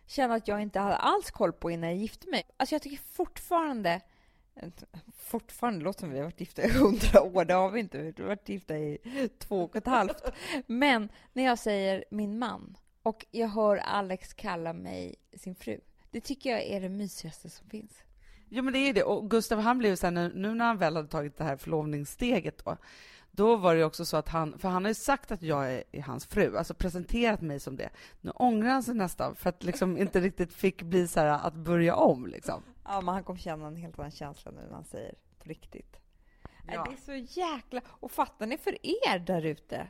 känner 0.07 0.35
att 0.35 0.47
jag 0.47 0.61
inte 0.61 0.79
hade 0.79 0.95
alls 0.95 1.31
koll 1.31 1.53
på 1.53 1.71
innan 1.71 1.89
jag 1.89 1.99
gifte 1.99 2.29
mig. 2.29 2.43
Alltså 2.57 2.75
jag 2.75 2.81
tycker 2.81 2.99
fortfarande 3.13 4.01
Fortfarande 5.17 5.83
låter 5.83 5.99
som 5.99 6.09
vi 6.09 6.17
har 6.17 6.23
varit 6.23 6.39
gifta 6.39 6.63
i 6.63 6.71
hundra 6.71 7.21
år. 7.21 7.45
Det 7.45 7.53
har 7.53 7.69
vi 7.69 7.79
inte. 7.79 7.97
Vi 7.97 8.21
har 8.21 8.27
varit 8.27 8.49
gifta 8.49 8.77
i 8.77 8.97
två 9.39 9.63
och 9.63 9.75
ett 9.75 9.85
halvt. 9.87 10.23
Men 10.67 11.09
när 11.33 11.43
jag 11.43 11.59
säger 11.59 12.05
min 12.11 12.39
man 12.39 12.77
och 13.03 13.25
jag 13.31 13.47
hör 13.47 13.77
Alex 13.77 14.33
kalla 14.33 14.73
mig 14.73 15.15
sin 15.33 15.55
fru. 15.55 15.79
Det 16.11 16.21
tycker 16.21 16.49
jag 16.49 16.63
är 16.63 16.81
det 16.81 16.89
mysigaste 16.89 17.49
som 17.49 17.69
finns. 17.69 18.03
Jo, 18.49 18.63
men 18.63 18.73
det 18.73 18.79
är 18.79 18.93
det. 18.93 19.03
Och 19.03 19.29
Gustav, 19.29 19.59
han 19.59 19.77
blev 19.77 19.95
så 19.95 20.05
här, 20.07 20.11
nu, 20.11 20.31
nu 20.35 20.55
när 20.55 20.65
han 20.65 20.77
väl 20.77 20.95
hade 20.95 21.07
tagit 21.07 21.37
det 21.37 21.43
här 21.43 21.57
förlovningssteget 21.57 22.65
då, 22.65 22.77
då 23.31 23.55
var 23.55 23.75
det 23.75 23.83
också 23.83 24.05
så 24.05 24.17
att 24.17 24.29
han, 24.29 24.59
för 24.59 24.69
han 24.69 24.83
har 24.83 24.89
ju 24.89 24.95
sagt 24.95 25.31
att 25.31 25.41
jag 25.41 25.73
är, 25.73 25.83
är, 25.91 26.01
hans 26.01 26.25
fru, 26.25 26.57
alltså 26.57 26.73
presenterat 26.73 27.41
mig 27.41 27.59
som 27.59 27.75
det. 27.75 27.89
Nu 28.21 28.31
ångrar 28.31 28.69
han 28.69 28.83
sig 28.83 28.95
nästan 28.95 29.35
för 29.35 29.49
att 29.49 29.63
liksom 29.63 29.97
inte 29.97 30.19
riktigt 30.19 30.53
fick 30.53 30.81
bli 30.81 31.07
så 31.07 31.19
här 31.19 31.27
att 31.47 31.53
börja 31.53 31.95
om 31.95 32.27
liksom. 32.27 32.63
Ja, 32.83 33.01
men 33.01 33.13
han 33.13 33.23
kommer 33.23 33.39
känna 33.39 33.67
en 33.67 33.75
helt 33.75 33.99
annan 33.99 34.11
känsla 34.11 34.51
nu 34.51 34.61
när 34.61 34.73
han 34.73 34.85
säger 34.85 35.15
på 35.37 35.49
riktigt. 35.49 35.99
Ja. 36.67 36.83
Det 36.83 36.93
är 36.93 36.97
så 36.97 37.39
jäkla... 37.39 37.81
Och 37.87 38.11
fattar 38.11 38.47
ni 38.47 38.57
för 38.57 38.77
er 38.85 39.19
där 39.19 39.45
ute, 39.45 39.87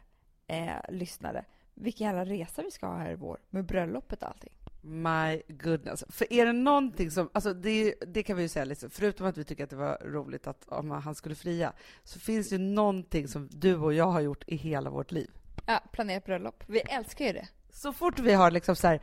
eh, 0.47 0.75
lyssnare, 0.89 1.45
vilken 1.73 2.07
jävla 2.07 2.25
resa 2.25 2.61
vi 2.61 2.71
ska 2.71 2.87
ha 2.87 2.97
här 2.97 3.11
i 3.11 3.15
vår 3.15 3.39
med 3.49 3.65
bröllopet 3.65 4.21
och 4.21 4.29
allting. 4.29 4.53
My 4.87 5.41
goodness. 5.47 6.03
För 6.09 6.33
är 6.33 6.45
det 6.45 6.53
någonting 6.53 7.11
som, 7.11 7.29
alltså 7.33 7.53
det, 7.53 7.95
det 8.07 8.23
kan 8.23 8.35
vi 8.35 8.41
ju 8.41 8.49
säga, 8.49 8.65
liksom, 8.65 8.89
förutom 8.89 9.27
att 9.27 9.37
vi 9.37 9.43
tycker 9.43 9.63
att 9.63 9.69
det 9.69 9.75
var 9.75 10.01
roligt 10.05 10.47
att 10.47 10.65
om 10.67 10.91
han 10.91 11.15
skulle 11.15 11.35
fria, 11.35 11.73
så 12.03 12.19
finns 12.19 12.49
det 12.49 12.57
någonting 12.57 13.27
som 13.27 13.49
du 13.51 13.75
och 13.75 13.93
jag 13.93 14.05
har 14.05 14.21
gjort 14.21 14.43
i 14.47 14.55
hela 14.55 14.89
vårt 14.89 15.11
liv. 15.11 15.29
Ja, 15.65 15.79
planerat 15.91 16.25
bröllop. 16.25 16.63
Vi 16.67 16.79
älskar 16.79 17.25
ju 17.25 17.33
det. 17.33 17.47
Så 17.69 17.93
fort 17.93 18.19
vi 18.19 18.33
har 18.33 18.51
liksom 18.51 18.75
så 18.75 18.87
här, 18.87 19.01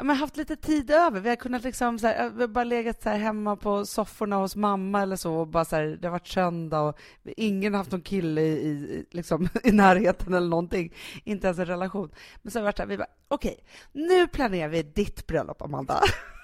men 0.00 0.16
haft 0.16 0.36
lite 0.36 0.56
tid 0.56 0.90
över. 0.90 1.20
Vi 1.20 1.28
har 1.28 1.36
kunnat 1.36 1.64
liksom 1.64 1.98
så 1.98 2.06
här, 2.06 2.30
vi 2.30 2.40
har 2.40 2.48
bara 2.48 2.64
legat 2.64 3.02
så 3.02 3.08
här 3.08 3.18
hemma 3.18 3.56
på 3.56 3.86
sofforna 3.86 4.36
hos 4.36 4.56
mamma 4.56 5.02
eller 5.02 5.16
så 5.16 5.34
och 5.34 5.48
bara 5.48 5.64
så 5.64 5.76
här, 5.76 5.98
det 6.00 6.08
har 6.08 6.12
varit 6.12 6.28
söndag 6.28 6.80
och 6.80 6.98
ingen 7.24 7.74
har 7.74 7.78
haft 7.78 7.92
någon 7.92 8.00
kille 8.00 8.40
i, 8.40 8.52
i, 8.52 9.06
liksom, 9.10 9.48
i 9.64 9.72
närheten 9.72 10.34
eller 10.34 10.48
någonting. 10.48 10.94
Inte 11.24 11.46
ens 11.46 11.58
en 11.58 11.66
relation. 11.66 12.10
Men 12.42 12.50
så 12.50 12.58
har 12.58 12.62
vi 12.62 12.66
varit 12.66 12.76
så 12.76 12.82
här, 12.82 12.88
vi 12.88 12.96
bara, 12.96 13.06
okej, 13.28 13.52
okay, 13.52 14.08
nu 14.08 14.26
planerar 14.26 14.68
vi 14.68 14.82
ditt 14.82 15.26
bröllop, 15.26 15.62
Amanda. 15.62 16.00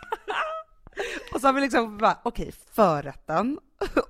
och 1.35 1.41
så 1.41 1.47
har 1.49 1.53
vi 1.53 1.61
liksom 1.61 1.99
bara, 1.99 2.19
okej, 2.23 2.43
okay, 2.43 2.53
förrätten 2.53 3.59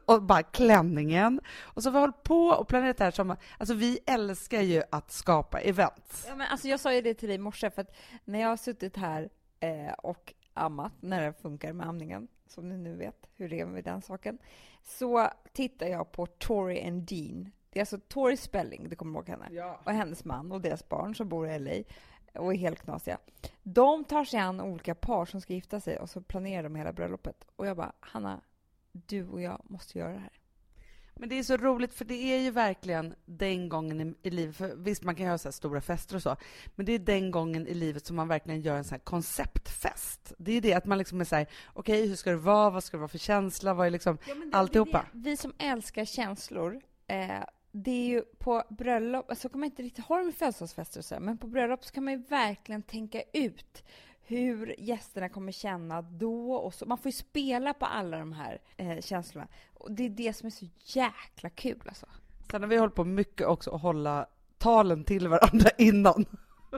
och 0.06 0.22
bara 0.22 0.42
klänningen. 0.42 1.40
Och 1.60 1.82
så 1.82 1.88
har 1.88 1.92
vi 1.92 1.98
hållit 2.00 2.22
på 2.22 2.46
och 2.48 2.68
planerat 2.68 2.96
det 2.96 3.04
här 3.04 3.10
som, 3.10 3.36
alltså 3.58 3.74
vi 3.74 3.98
älskar 4.06 4.62
ju 4.62 4.82
att 4.90 5.12
skapa 5.12 5.60
event. 5.60 6.24
Ja, 6.28 6.34
men 6.34 6.46
alltså 6.46 6.68
jag 6.68 6.80
sa 6.80 6.94
ju 6.94 7.02
det 7.02 7.14
till 7.14 7.28
dig 7.28 7.34
i 7.34 7.38
morse, 7.38 7.70
för 7.70 7.82
att 7.82 7.96
när 8.24 8.40
jag 8.40 8.48
har 8.48 8.56
suttit 8.56 8.96
här 8.96 9.28
eh, 9.60 9.92
och 9.92 10.34
ammat, 10.54 10.92
när 11.00 11.26
det 11.26 11.32
funkar 11.32 11.72
med 11.72 11.86
amningen, 11.86 12.28
som 12.46 12.68
ni 12.68 12.76
nu 12.76 12.96
vet 12.96 13.28
hur 13.36 13.48
det 13.48 13.60
är 13.60 13.66
med 13.66 13.84
den 13.84 14.02
saken, 14.02 14.38
så 14.82 15.28
tittar 15.52 15.86
jag 15.86 16.12
på 16.12 16.26
Tori 16.26 16.86
and 16.88 17.02
Dean. 17.02 17.52
Det 17.70 17.78
är 17.78 17.82
alltså 17.82 17.98
Tori 17.98 18.36
Spelling, 18.36 18.88
du 18.88 18.96
kommer 18.96 19.18
ihåg 19.18 19.28
henne, 19.28 19.48
ja. 19.50 19.80
och 19.84 19.92
hennes 19.92 20.24
man 20.24 20.52
och 20.52 20.60
deras 20.60 20.88
barn 20.88 21.14
som 21.14 21.28
bor 21.28 21.48
i 21.48 21.58
LA 21.58 21.94
och 22.34 22.54
är 22.54 22.58
helt 22.58 22.82
knasiga. 22.82 23.18
De 23.62 24.04
tar 24.04 24.24
sig 24.24 24.40
an 24.40 24.60
olika 24.60 24.94
par 24.94 25.26
som 25.26 25.40
ska 25.40 25.52
gifta 25.52 25.80
sig 25.80 25.98
och 25.98 26.10
så 26.10 26.20
planerar 26.20 26.62
de 26.62 26.74
hela 26.74 26.92
bröllopet. 26.92 27.44
Och 27.56 27.66
jag 27.66 27.76
bara, 27.76 27.92
Hanna, 28.00 28.40
du 28.92 29.26
och 29.26 29.42
jag 29.42 29.60
måste 29.64 29.98
göra 29.98 30.12
det 30.12 30.18
här. 30.18 30.32
Men 31.20 31.28
det 31.28 31.38
är 31.38 31.42
så 31.42 31.56
roligt, 31.56 31.94
för 31.94 32.04
det 32.04 32.14
är 32.14 32.38
ju 32.38 32.50
verkligen 32.50 33.14
den 33.24 33.68
gången 33.68 34.00
i, 34.00 34.14
i 34.22 34.30
livet, 34.30 34.56
för 34.56 34.74
visst 34.76 35.02
man 35.02 35.14
kan 35.14 35.26
göra 35.26 35.38
så 35.38 35.52
stora 35.52 35.80
fester 35.80 36.16
och 36.16 36.22
så, 36.22 36.36
men 36.74 36.86
det 36.86 36.92
är 36.92 36.98
den 36.98 37.30
gången 37.30 37.66
i 37.66 37.74
livet 37.74 38.06
som 38.06 38.16
man 38.16 38.28
verkligen 38.28 38.60
gör 38.60 38.76
en 38.76 38.84
sån 38.84 38.94
här 38.94 39.04
konceptfest. 39.04 40.32
Det 40.38 40.52
är 40.52 40.60
det 40.60 40.74
att 40.74 40.86
man 40.86 40.98
liksom 40.98 41.20
är 41.20 41.24
så 41.24 41.36
här, 41.36 41.46
okej, 41.72 41.98
okay, 41.98 42.08
hur 42.08 42.16
ska 42.16 42.30
det 42.30 42.36
vara, 42.36 42.70
vad 42.70 42.84
ska 42.84 42.96
det 42.96 43.00
vara 43.00 43.08
för 43.08 43.18
känsla, 43.18 43.74
vad 43.74 43.86
är 43.86 43.90
liksom 43.90 44.18
ja, 44.26 44.34
det, 44.34 44.56
alltihopa? 44.56 45.06
Det, 45.12 45.18
vi 45.30 45.36
som 45.36 45.52
älskar 45.58 46.04
känslor 46.04 46.80
Eh, 47.08 47.42
det 47.82 47.90
är 47.90 48.06
ju 48.06 48.22
på 48.22 48.62
bröllop, 48.68 49.26
så 49.26 49.30
alltså 49.30 49.48
kan 49.48 49.60
man 49.60 49.66
inte 49.66 49.82
riktigt 49.82 50.04
ha 50.04 50.18
dem 50.18 50.28
i 50.28 50.32
födelsedagsfester 50.32 51.00
och 51.00 51.04
så, 51.04 51.20
men 51.20 51.38
på 51.38 51.46
bröllop 51.46 51.84
så 51.84 51.92
kan 51.92 52.04
man 52.04 52.12
ju 52.12 52.22
verkligen 52.22 52.82
tänka 52.82 53.22
ut 53.32 53.84
hur 54.20 54.74
gästerna 54.78 55.28
kommer 55.28 55.52
känna 55.52 56.02
då 56.02 56.52
och 56.52 56.74
så. 56.74 56.86
Man 56.86 56.98
får 56.98 57.06
ju 57.06 57.12
spela 57.12 57.74
på 57.74 57.86
alla 57.86 58.18
de 58.18 58.32
här 58.32 58.60
eh, 58.76 59.00
känslorna. 59.00 59.48
Och 59.74 59.92
det 59.92 60.04
är 60.04 60.10
det 60.10 60.32
som 60.32 60.46
är 60.46 60.50
så 60.50 60.66
jäkla 60.84 61.50
kul 61.50 61.82
alltså. 61.86 62.06
Sen 62.50 62.62
har 62.62 62.68
vi 62.68 62.76
hållit 62.76 62.94
på 62.94 63.04
mycket 63.04 63.46
också 63.46 63.70
att 63.70 63.82
hålla 63.82 64.26
talen 64.58 65.04
till 65.04 65.28
varandra 65.28 65.70
innan. 65.78 66.24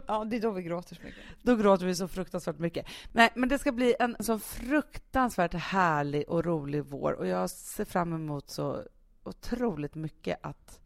Ja, 0.07 0.25
det 0.25 0.37
är 0.37 0.41
då 0.41 0.51
vi 0.51 0.63
gråter 0.63 0.95
så 0.95 1.03
mycket. 1.03 1.21
Då 1.43 1.57
gråter 1.57 1.87
vi 1.87 1.95
så 1.95 2.09
fruktansvärt 2.09 2.59
mycket. 2.59 2.87
Nej, 3.13 3.31
men 3.35 3.49
det 3.49 3.59
ska 3.59 3.73
bli 3.73 3.95
en 4.01 4.17
så 4.21 4.39
fruktansvärt 4.39 5.55
härlig 5.55 6.29
och 6.29 6.45
rolig 6.45 6.85
vår 6.85 7.13
och 7.13 7.27
jag 7.27 7.51
ser 7.51 7.85
fram 7.85 8.13
emot 8.13 8.51
så 8.51 8.83
otroligt 9.25 9.95
mycket 9.95 10.39
att, 10.43 10.81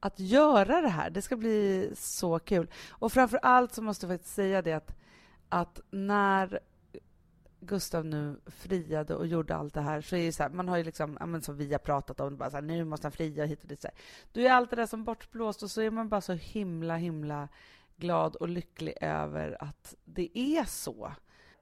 att 0.00 0.20
göra 0.20 0.80
det 0.80 0.88
här. 0.88 1.10
Det 1.10 1.22
ska 1.22 1.36
bli 1.36 1.90
så 1.94 2.38
kul. 2.38 2.70
Och 2.90 3.12
framför 3.12 3.38
allt 3.42 3.74
så 3.74 3.82
måste 3.82 4.06
jag 4.06 4.14
faktiskt 4.14 4.34
säga 4.34 4.62
det 4.62 4.72
att, 4.72 4.96
att 5.48 5.80
när 5.90 6.60
Gustav 7.60 8.04
nu 8.04 8.40
friade 8.46 9.14
och 9.14 9.26
gjorde 9.26 9.56
allt 9.56 9.74
det 9.74 9.80
här 9.80 10.00
så 10.00 10.16
är 10.16 10.26
det 10.26 10.32
så 10.32 10.42
här, 10.42 10.50
man 10.50 10.68
har 10.68 10.76
ju 10.76 10.84
liksom, 10.84 11.16
ja, 11.20 11.26
men 11.26 11.42
som 11.42 11.56
vi 11.56 11.72
har 11.72 11.78
pratat 11.78 12.20
om, 12.20 12.36
bara 12.36 12.50
så 12.50 12.56
här, 12.56 12.62
nu 12.62 12.84
måste 12.84 13.04
han 13.04 13.12
fria 13.12 13.44
hit 13.44 13.62
och 13.62 13.68
dit. 13.68 13.82
Så 13.82 13.88
här. 13.88 13.96
Då 14.32 14.40
är 14.40 14.50
allt 14.50 14.70
det 14.70 14.76
där 14.76 14.86
som 14.86 15.04
bortblåst 15.04 15.62
och 15.62 15.70
så 15.70 15.80
är 15.80 15.90
man 15.90 16.08
bara 16.08 16.20
så 16.20 16.32
himla, 16.32 16.96
himla 16.96 17.48
glad 17.96 18.36
och 18.36 18.48
lycklig 18.48 18.94
över 19.00 19.56
att 19.62 19.94
det 20.04 20.38
är 20.38 20.64
så. 20.64 21.12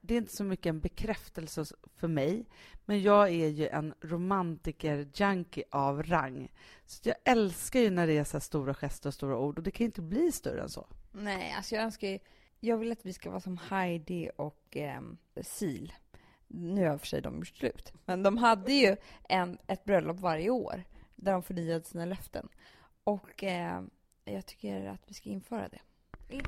Det 0.07 0.15
är 0.15 0.19
inte 0.19 0.37
så 0.37 0.45
mycket 0.45 0.67
en 0.67 0.81
bekräftelse 0.81 1.65
för 1.97 2.09
mig, 2.09 2.47
men 2.85 3.03
jag 3.03 3.29
är 3.29 3.49
ju 3.49 3.69
en 3.69 3.95
romantiker-junkie 4.01 5.65
av 5.71 6.03
rang. 6.03 6.53
Så 6.85 7.09
jag 7.09 7.17
älskar 7.25 7.81
ju 7.81 7.91
när 7.91 8.07
det 8.07 8.19
är 8.19 8.25
så 8.25 8.41
stora 8.41 8.75
gester 8.75 9.09
och 9.09 9.15
stora 9.15 9.39
ord 9.39 9.59
och 9.59 9.65
det 9.65 9.71
kan 9.71 9.85
ju 9.85 9.87
inte 9.87 10.03
bli 10.03 10.33
större 10.33 10.63
än 10.63 10.69
så. 10.69 10.87
Nej, 11.13 11.55
alltså 11.57 11.75
jag 11.75 11.85
önskar 11.85 12.09
ju, 12.09 12.19
jag 12.61 12.77
vill 12.77 12.93
att 12.93 13.07
vi 13.07 13.13
ska 13.13 13.31
vara 13.31 13.41
som 13.41 13.59
Heidi 13.59 14.31
och 14.37 14.77
eh, 14.77 15.01
Sil. 15.57 15.87
Nu 16.49 16.89
har 16.89 16.99
för 16.99 17.07
sig 17.07 17.23
de 17.23 17.39
gjort 17.39 17.57
slut, 17.57 17.93
men 18.05 18.23
de 18.23 18.37
hade 18.37 18.73
ju 18.73 18.97
en, 19.29 19.59
ett 19.67 19.85
bröllop 19.85 20.21
varje 20.21 20.51
år 20.51 20.85
där 21.17 21.33
de 21.33 21.43
förnyade 21.43 21.85
sina 21.85 22.05
löften. 22.05 22.49
Och 23.05 23.45
eh, 23.45 23.83
jag 24.25 24.47
tycker 24.47 24.87
att 24.87 25.01
vi 25.07 25.15
ska 25.15 25.31
införa 25.31 25.69
det. 25.69 25.81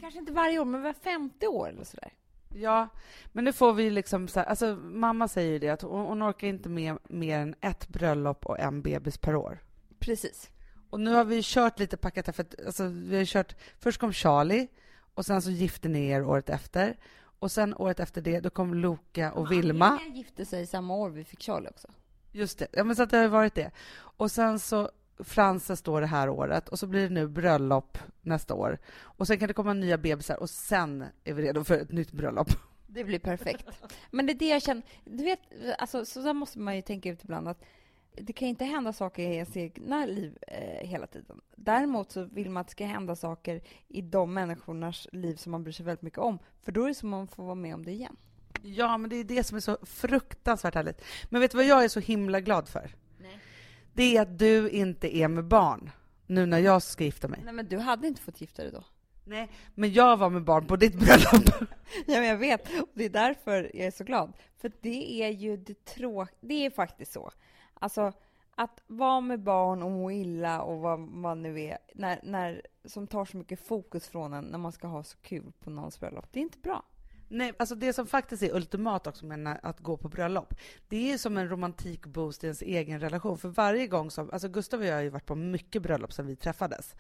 Kanske 0.01 0.19
inte 0.19 0.33
varje 0.33 0.59
år, 0.59 0.65
men 0.65 0.83
var 0.83 0.93
femte 0.93 1.47
år 1.47 1.69
eller 1.69 1.85
sådär. 1.85 2.13
Ja, 2.59 2.89
men 3.33 3.45
nu 3.45 3.53
får 3.53 3.73
vi 3.73 3.91
liksom 3.91 4.29
så 4.29 4.41
här, 4.41 4.47
alltså 4.47 4.77
mamma 4.77 5.29
säger 5.29 5.53
ju 5.53 5.59
det 5.59 5.69
att 5.69 5.83
hon, 5.83 6.07
hon 6.07 6.23
orkar 6.23 6.47
inte 6.47 6.69
med 6.69 6.99
mer 7.09 7.39
än 7.39 7.55
ett 7.61 7.89
bröllop 7.89 8.47
och 8.47 8.59
en 8.59 8.83
bebis 8.83 9.19
per 9.19 9.37
år. 9.37 9.59
Precis. 9.99 10.51
Och 10.91 11.01
nu 11.01 11.15
har 11.15 11.25
vi 11.25 11.41
kört 11.43 11.79
lite 11.79 11.97
packat 11.97 12.37
för 12.37 12.43
att, 12.43 12.67
alltså 12.67 12.85
vi 12.85 13.17
har 13.19 13.25
kört, 13.25 13.55
först 13.79 14.01
kom 14.01 14.13
Charlie 14.13 14.69
och 15.15 15.27
sen 15.27 15.43
så 15.43 15.51
gifte 15.51 15.89
ni 15.89 16.09
er 16.09 16.23
året 16.23 16.51
efter 16.51 16.97
och 17.39 17.51
sen 17.53 17.75
året 17.75 18.01
efter 18.01 18.21
det 18.21 18.41
då 18.41 18.51
kom 18.51 18.75
Loka 18.75 19.33
och 19.33 19.53
Vilma. 19.53 19.87
Han 19.87 20.17
gifte 20.17 20.45
sig 20.45 20.67
samma 20.67 20.95
år 20.95 21.11
vi 21.11 21.25
fick 21.25 21.43
Charlie 21.43 21.69
också. 21.69 21.89
Just 22.33 22.59
det, 22.59 22.67
ja 22.73 22.85
men 22.85 22.97
så 22.97 23.03
att 23.03 23.11
det 23.11 23.17
har 23.17 23.29
varit 23.29 23.55
det. 23.55 23.71
Och 23.95 24.31
sen 24.31 24.59
så 24.59 24.91
Frances 25.21 25.83
då 25.83 26.01
det 26.01 26.07
här 26.07 26.29
året 26.29 26.69
och 26.69 26.79
så 26.79 26.87
blir 26.87 27.03
det 27.03 27.15
nu 27.15 27.29
bröllop 27.29 27.99
nästa 28.23 28.55
år. 28.55 28.79
Och 29.01 29.27
sen 29.27 29.39
kan 29.39 29.49
det 29.49 29.55
komma 29.55 29.73
nya 29.73 29.99
bebisar 29.99 30.37
och 30.37 30.51
sen 30.51 31.05
är 31.25 31.35
vi 31.35 31.43
redo 31.43 31.65
för 31.65 31.75
ett 31.79 31.93
nytt 31.93 32.13
bröllop. 32.13 32.49
Det 32.87 33.05
blir 33.05 33.19
perfekt. 33.19 33.67
Men 34.11 34.27
det 34.27 34.33
är 34.33 34.39
det 34.39 34.49
jag 34.49 34.63
känner, 34.63 34.83
du 35.05 35.25
vet, 35.25 35.41
alltså, 35.79 36.05
så 36.05 36.21
där 36.21 36.33
måste 36.33 36.59
man 36.59 36.77
ju 36.77 36.83
tänka 36.83 37.11
ut 37.11 37.25
ibland 37.25 37.49
att 37.49 37.65
det 38.21 38.33
kan 38.33 38.49
inte 38.49 38.65
hända 38.65 38.93
saker 38.93 39.23
i 39.23 39.35
ens 39.35 39.57
egna 39.57 40.07
liv 40.07 40.39
eh, 40.47 40.89
hela 40.89 41.07
tiden. 41.07 41.41
Däremot 41.57 42.13
så 42.13 42.25
vill 42.25 42.51
man 42.51 42.61
att 42.61 42.67
det 42.67 42.73
ska 42.73 42.85
hända 42.85 43.17
saker 43.17 43.61
i 43.89 44.03
de 44.03 44.35
människornas 44.35 45.09
liv 45.13 45.37
som 45.37 45.53
man 45.53 45.63
bryr 45.63 45.73
sig 45.73 45.87
väldigt 45.87 46.03
mycket 46.03 46.19
om. 46.19 46.39
För 46.63 46.73
då 46.73 46.85
är 46.85 46.89
det 46.89 46.95
som 46.95 47.15
att 47.15 47.19
man 47.19 47.29
får 47.29 47.45
vara 47.45 47.55
med 47.55 47.75
om 47.75 47.85
det 47.85 47.93
igen. 47.93 48.17
Ja, 48.63 48.99
men 48.99 49.11
det 49.11 49.17
är 49.17 49.25
det 49.25 49.45
som 49.45 49.57
är 49.57 49.61
så 49.61 49.79
fruktansvärt 49.83 50.75
härligt. 50.75 51.05
Men 51.29 51.41
vet 51.41 51.51
du 51.51 51.57
vad 51.57 51.67
jag 51.67 51.85
är 51.85 51.89
så 51.89 52.01
himla 52.01 52.41
glad 52.41 52.69
för? 52.69 52.95
Det 53.99 54.17
är 54.17 54.23
att 54.23 54.39
du 54.39 54.71
inte 54.71 55.17
är 55.17 55.29
med 55.29 55.45
barn 55.45 55.91
nu 56.27 56.47
när 56.47 56.59
jag 56.59 56.83
ska 56.83 57.05
gifta 57.05 57.29
mig. 57.29 57.41
Nej, 57.45 57.55
men 57.55 57.69
du 57.69 57.79
hade 57.79 58.07
inte 58.07 58.21
fått 58.21 58.41
gifta 58.41 58.63
dig 58.63 58.73
då. 58.73 58.85
Nej, 59.25 59.51
men 59.75 59.93
jag 59.93 60.17
var 60.17 60.31
med 60.31 60.45
barn 60.45 60.67
på 60.67 60.77
ditt 60.77 60.95
bröllop. 60.95 61.49
ja, 62.07 62.21
men 62.21 62.25
jag 62.25 62.37
vet. 62.37 62.81
Och 62.81 62.89
det 62.95 63.05
är 63.05 63.11
därför 63.11 63.71
jag 63.75 63.87
är 63.87 63.91
så 63.91 64.05
glad. 64.05 64.33
För 64.57 64.73
det 64.81 65.23
är 65.23 65.29
ju 65.29 65.57
det 65.57 65.85
tråk... 65.85 66.29
Det 66.41 66.67
är 66.67 66.71
faktiskt 66.71 67.13
så. 67.13 67.31
Alltså, 67.75 68.13
att 68.55 68.83
vara 68.87 69.21
med 69.21 69.43
barn 69.43 69.83
och 69.83 69.91
må 69.91 70.11
illa 70.13 70.63
och 70.63 70.79
vad 70.79 70.99
man 70.99 71.43
nu 71.43 71.61
är, 71.61 71.79
när, 71.95 72.21
när, 72.23 72.63
som 72.85 73.07
tar 73.07 73.25
så 73.25 73.37
mycket 73.37 73.67
fokus 73.67 74.09
från 74.09 74.33
en 74.33 74.45
när 74.45 74.59
man 74.59 74.73
ska 74.73 74.87
ha 74.89 75.03
så 75.03 75.19
kul 75.19 75.53
på 75.61 75.71
någons 75.71 76.01
bröllop, 76.01 76.27
det 76.33 76.41
är 76.41 76.43
inte 76.43 76.59
bra. 76.59 76.85
Nej, 77.29 77.53
alltså 77.59 77.75
det 77.75 77.93
som 77.93 78.07
faktiskt 78.07 78.43
är 78.43 78.57
ultimat 78.57 79.07
också 79.07 79.27
med 79.27 79.61
att 79.63 79.81
gå 79.81 79.97
på 79.97 80.09
bröllop, 80.09 80.55
det 80.89 81.13
är 81.13 81.19
som 81.19 81.37
en 81.37 81.49
romantikboost 81.49 82.45
i 82.45 82.47
ens 82.47 82.63
egen 82.63 83.01
relation. 83.01 83.39
För 83.39 83.49
varje 83.49 83.87
gång 83.87 84.11
som, 84.11 84.31
alltså 84.31 84.49
Gustav 84.49 84.81
och 84.81 84.87
jag 84.87 84.95
har 84.95 85.03
ju 85.03 85.09
varit 85.09 85.27
på 85.27 85.35
mycket 85.35 85.83
bröllop 85.83 86.13
sedan 86.13 86.27
vi 86.27 86.37
träffades. 86.37 86.95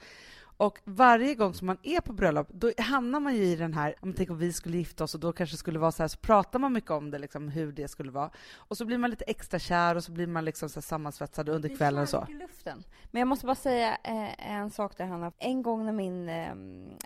Och 0.59 0.79
varje 0.85 1.35
gång 1.35 1.55
som 1.55 1.67
man 1.67 1.79
är 1.83 2.01
på 2.01 2.13
bröllop, 2.13 2.49
då 2.51 2.73
hamnar 2.79 3.21
man 3.21 3.35
ju 3.35 3.45
i 3.45 3.57
den 3.57 3.75
här, 3.75 3.95
om 4.01 4.13
tänk 4.13 4.31
om 4.31 4.39
vi 4.39 4.53
skulle 4.53 4.77
gifta 4.77 5.05
oss 5.05 5.15
och 5.15 5.21
då 5.21 5.33
kanske 5.33 5.57
skulle 5.57 5.79
vara 5.79 5.93
så 5.93 6.03
här, 6.03 6.09
så 6.09 6.19
pratar 6.19 6.59
man 6.59 6.73
mycket 6.73 6.91
om 6.91 7.11
det, 7.11 7.19
liksom, 7.19 7.49
hur 7.49 7.73
det 7.73 7.89
skulle 7.89 8.11
vara. 8.11 8.31
Och 8.57 8.77
så 8.77 8.85
blir 8.85 8.99
man 8.99 9.11
lite 9.11 9.25
extra 9.25 9.59
kär 9.59 9.95
och 9.95 10.05
så 10.05 10.13
blir 10.13 10.27
man 10.27 10.45
liksom 10.45 10.69
så 10.69 10.83
sammansvetsad 10.83 11.49
under 11.49 11.77
kvällen 11.77 12.03
och 12.03 12.09
så. 12.09 12.27
I 12.29 12.35
luften. 12.35 12.85
Men 13.11 13.21
jag 13.21 13.29
måste 13.29 13.47
bara 13.47 13.55
säga 13.55 13.99
eh, 14.05 14.51
en 14.51 14.71
sak 14.71 14.97
där 14.97 15.07
Hanna. 15.07 15.33
En 15.39 15.63
gång 15.63 15.85
när 15.85 15.93
min, 15.93 16.29
eh, 16.29 16.51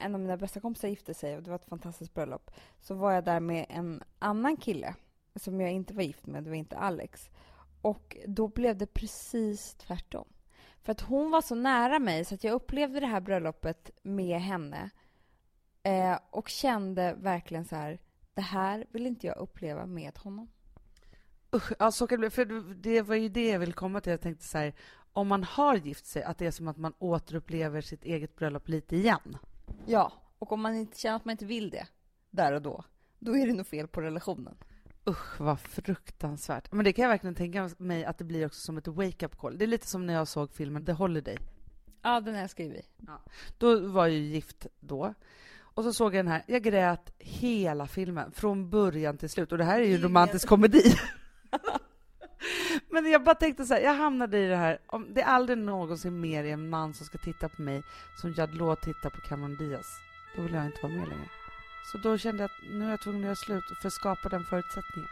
en 0.05 0.15
av 0.15 0.21
mina 0.21 0.37
bästa 0.37 0.61
kompisar 0.61 0.89
gifte 0.89 1.15
sig 1.15 1.37
och 1.37 1.43
det 1.43 1.51
var 1.51 1.57
ett 1.57 1.69
fantastiskt 1.69 2.15
bröllop, 2.15 2.51
så 2.81 2.95
var 2.95 3.13
jag 3.13 3.25
där 3.25 3.41
med 3.41 3.67
en 3.69 4.03
annan 4.19 4.57
kille 4.57 4.95
som 5.37 5.61
jag 5.61 5.73
inte 5.73 5.95
var 5.95 6.03
gift 6.03 6.27
med, 6.27 6.45
det 6.45 6.51
var 6.51 6.57
inte 6.57 6.77
Alex. 6.77 7.31
Och 7.83 8.17
då 8.27 8.49
blev 8.49 8.77
det 8.77 8.87
precis 8.87 9.75
tvärtom. 9.75 10.32
För 10.83 10.93
att 10.93 11.01
hon 11.01 11.31
var 11.31 11.41
så 11.41 11.55
nära 11.55 11.99
mig 11.99 12.25
så 12.25 12.35
att 12.35 12.45
jag 12.45 12.55
upplevde 12.55 13.01
det 13.01 13.07
här 13.07 13.21
bröllopet 13.21 13.91
med 14.03 14.41
henne 14.41 14.91
eh, 15.83 16.19
och 16.31 16.49
kände 16.49 17.15
verkligen 17.15 17.65
så 17.65 17.77
här, 17.77 17.99
det 18.35 18.41
här 18.41 18.87
vill 18.91 19.07
inte 19.07 19.27
jag 19.27 19.37
uppleva 19.37 19.87
med 19.87 20.19
honom. 20.19 20.51
Usch, 21.55 21.73
ja, 21.79 21.91
så 21.91 22.07
kan 22.07 22.17
det 22.17 22.19
bli. 22.19 22.31
För 22.31 22.75
det 22.75 23.03
var 23.03 23.15
ju 23.15 23.29
det 23.29 23.49
jag 23.49 23.59
ville 23.59 23.73
komma 23.73 24.01
till. 24.01 24.11
Jag 24.11 24.21
tänkte 24.21 24.45
så 24.45 24.59
här, 24.59 24.75
om 25.13 25.29
man 25.29 25.45
har 25.45 25.77
gift 25.77 26.07
sig, 26.07 26.23
att 26.23 26.39
det 26.39 26.47
är 26.47 26.51
som 26.51 26.69
att 26.69 26.77
man 26.77 26.95
återupplever 26.99 27.81
sitt 27.81 28.05
eget 28.05 28.37
bröllop 28.37 28.69
lite 28.69 28.97
igen. 28.97 29.37
Ja, 29.87 30.13
och 30.39 30.53
om 30.53 30.61
man 30.61 30.75
inte 30.75 30.99
känner 30.99 31.17
att 31.17 31.25
man 31.25 31.33
inte 31.33 31.45
vill 31.45 31.71
det 31.71 31.87
där 32.31 32.53
och 32.53 32.63
då, 32.63 32.85
då 33.19 33.37
är 33.37 33.47
det 33.47 33.53
nog 33.53 33.67
fel 33.67 33.89
på 33.89 34.01
relationen. 34.01 34.57
Usch, 35.07 35.41
vad 35.41 35.61
fruktansvärt. 35.61 36.73
Men 36.73 36.85
det 36.85 36.93
kan 36.93 37.03
jag 37.03 37.11
verkligen 37.11 37.35
tänka 37.35 37.71
mig 37.79 38.05
att 38.05 38.19
det 38.19 38.25
blir 38.25 38.47
också 38.47 38.61
som 38.61 38.79
ett 38.79 38.89
wake-up 38.89 39.39
call. 39.39 39.59
Det 39.59 39.65
är 39.65 39.67
lite 39.67 39.87
som 39.87 40.07
när 40.07 40.15
jag 40.15 40.29
såg 40.29 40.53
filmen 40.53 40.87
The 40.87 40.93
Holiday. 40.93 41.39
Ja, 42.03 42.21
den 42.21 42.35
älskar 42.35 42.65
vi. 42.65 42.83
Ja. 43.07 43.23
Då 43.59 43.89
var 43.89 44.07
jag 44.07 44.17
ju 44.17 44.23
gift 44.23 44.67
då. 44.81 45.15
Och 45.75 45.85
så 45.85 45.93
såg 45.93 46.15
jag 46.15 46.25
den 46.25 46.33
här. 46.33 46.43
Jag 46.47 46.63
grät 46.63 47.13
hela 47.19 47.87
filmen, 47.87 48.33
från 48.33 48.71
början 48.71 49.19
till 49.19 49.31
slut. 49.31 49.53
Och 49.53 49.59
det 49.59 49.65
här 49.65 49.81
är 49.81 49.85
ju 49.85 49.95
en 49.95 50.03
romantisk 50.03 50.49
komedi. 50.49 50.95
Men 52.91 53.11
jag 53.11 53.25
bara 53.25 53.35
tänkte 53.35 53.65
så 53.65 53.75
här, 53.75 53.81
jag 53.81 53.95
hamnade 53.95 54.39
i 54.39 54.49
det 54.49 54.57
här, 54.57 54.79
om 54.87 55.15
det 55.15 55.21
är 55.21 55.27
aldrig 55.27 55.59
någonsin 55.59 56.21
mer 56.21 56.45
en 56.45 56.69
man 56.69 56.95
som 56.95 57.07
ska 57.07 57.19
titta 57.19 57.49
på 57.49 57.63
mig 57.63 57.83
som 58.21 58.33
Jad 58.33 58.55
Law 58.55 58.75
tittar 58.75 59.11
på 59.11 59.21
Cameron 59.21 59.57
Diaz, 59.57 59.87
då 60.37 60.43
vill 60.43 60.55
jag 60.55 60.67
inte 60.67 60.79
vara 60.83 60.93
med 60.93 61.09
längre. 61.09 61.42
Så 61.91 61.99
då 61.99 62.19
kände 62.19 62.43
jag 62.43 62.45
att 62.51 62.71
nu 62.71 62.85
är 62.87 62.91
jag 62.91 63.01
tvungen 63.01 63.21
att 63.21 63.25
göra 63.25 63.37
slut 63.37 63.65
för 63.81 63.89
att 63.89 63.93
skapa 63.93 64.29
den 64.29 64.45
förutsättningen. 64.45 65.09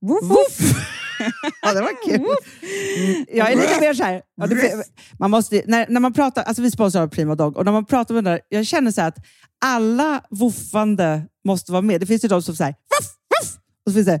Woof, 0.00 0.22
woof. 0.22 0.58
ja, 1.62 1.72
det 1.74 1.80
var 1.80 2.04
kul. 2.04 2.14
Mm, 2.20 3.26
jag 3.28 3.52
är 3.52 3.56
lite 3.56 3.80
mer 3.80 3.94
så 3.94 4.02
här, 4.02 4.22
ja, 4.36 4.46
det, 4.46 4.84
man 5.18 5.30
måste, 5.30 5.62
när, 5.66 5.86
när 5.88 6.00
man 6.00 6.12
pratar, 6.12 6.42
alltså 6.42 6.62
vi 6.62 6.70
sponsrar 6.70 7.06
Prima 7.06 7.34
Dog, 7.34 7.56
och 7.56 7.64
när 7.64 7.72
man 7.72 7.84
pratar 7.84 8.14
med 8.14 8.24
den 8.24 8.32
där, 8.32 8.40
jag 8.48 8.66
känner 8.66 8.90
så 8.90 9.02
att 9.02 9.16
alla 9.64 10.22
woofande 10.30 11.22
måste 11.44 11.72
vara 11.72 11.82
med. 11.82 12.00
Det 12.00 12.06
finns 12.06 12.24
ju 12.24 12.28
de 12.28 12.42
som 12.42 12.56
säger 12.56 12.72
woof, 12.72 13.10
woof, 13.10 13.56
och 13.86 13.92
så 13.92 13.94
finns 13.94 14.06
det. 14.06 14.20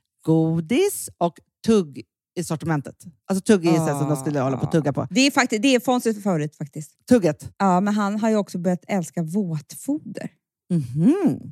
godis 0.21 1.09
och 1.17 1.39
tugg 1.65 2.03
i 2.35 2.43
sortimentet. 2.43 2.95
Alltså 3.25 3.43
tugg 3.43 3.65
är 3.65 3.71
oh. 3.71 3.99
som 3.99 4.09
de 4.09 4.17
skulle 4.17 4.39
hålla 4.39 4.57
på 4.57 4.65
att 4.65 4.71
tugga 4.71 4.93
på. 4.93 5.07
Det 5.11 5.21
är, 5.21 5.31
faktiskt, 5.31 5.61
det 5.61 5.75
är 5.75 5.79
Fonzys 5.79 6.23
favorit 6.23 6.55
faktiskt. 6.55 6.91
Tugget? 7.09 7.53
Ja, 7.57 7.79
men 7.79 7.93
han 7.93 8.19
har 8.19 8.29
ju 8.29 8.35
också 8.35 8.57
börjat 8.57 8.83
älska 8.87 9.23
våtfoder. 9.23 10.29
Mm 10.71 10.83
-hmm. 10.83 11.51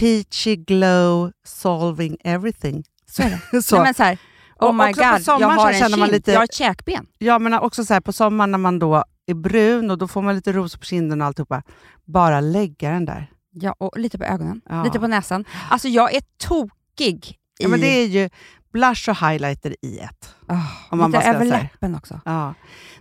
peachy 0.00 0.56
glow 0.56 1.32
solving 1.44 2.16
everything. 2.24 2.84
Så 3.10 3.22
är 3.22 3.40
det. 3.52 3.62
så. 3.62 3.76
Nej, 3.76 3.84
men 3.84 3.94
så 3.94 4.02
här, 4.02 4.18
oh 4.58 4.72
my 4.72 4.92
god, 4.92 5.40
jag 5.40 5.48
har 5.48 5.72
en 5.72 5.90
kind, 5.90 6.12
lite, 6.12 6.32
jag 6.32 6.38
har 6.38 6.44
ett 6.44 6.54
käkben. 6.54 7.06
Ja, 7.18 7.38
men 7.38 7.54
också 7.54 7.84
så 7.84 7.94
här, 7.94 8.00
på 8.00 8.12
sommaren 8.12 8.50
när 8.50 8.58
man 8.58 8.78
då 8.78 9.04
är 9.26 9.34
brun 9.34 9.90
och 9.90 9.98
då 9.98 10.08
får 10.08 10.22
man 10.22 10.34
lite 10.34 10.52
rosor 10.52 10.78
på 10.78 10.84
kinden 10.84 11.20
och 11.20 11.26
alltihopa. 11.26 11.62
Bara 12.04 12.40
lägga 12.40 12.90
den 12.90 13.04
där. 13.04 13.30
Ja, 13.50 13.74
och 13.78 13.98
lite 13.98 14.18
på 14.18 14.24
ögonen, 14.24 14.60
ja. 14.68 14.84
lite 14.84 15.00
på 15.00 15.06
näsan. 15.06 15.44
Alltså 15.70 15.88
jag 15.88 16.14
är 16.14 16.22
tokig 16.38 17.26
i... 17.58 17.62
Ja, 17.62 17.68
men 17.68 17.80
det 17.80 17.86
är 17.86 18.06
ju 18.06 18.30
blush 18.76 19.08
och 19.10 19.16
highlighter 19.16 19.76
i 19.82 19.98
ett. 19.98 20.34
Oh, 20.48 20.90
om 20.90 20.98
man 20.98 21.10
lite 21.10 21.24
över 21.24 21.44
läppen 21.44 21.94
också. 21.94 22.20
Ja. 22.24 22.54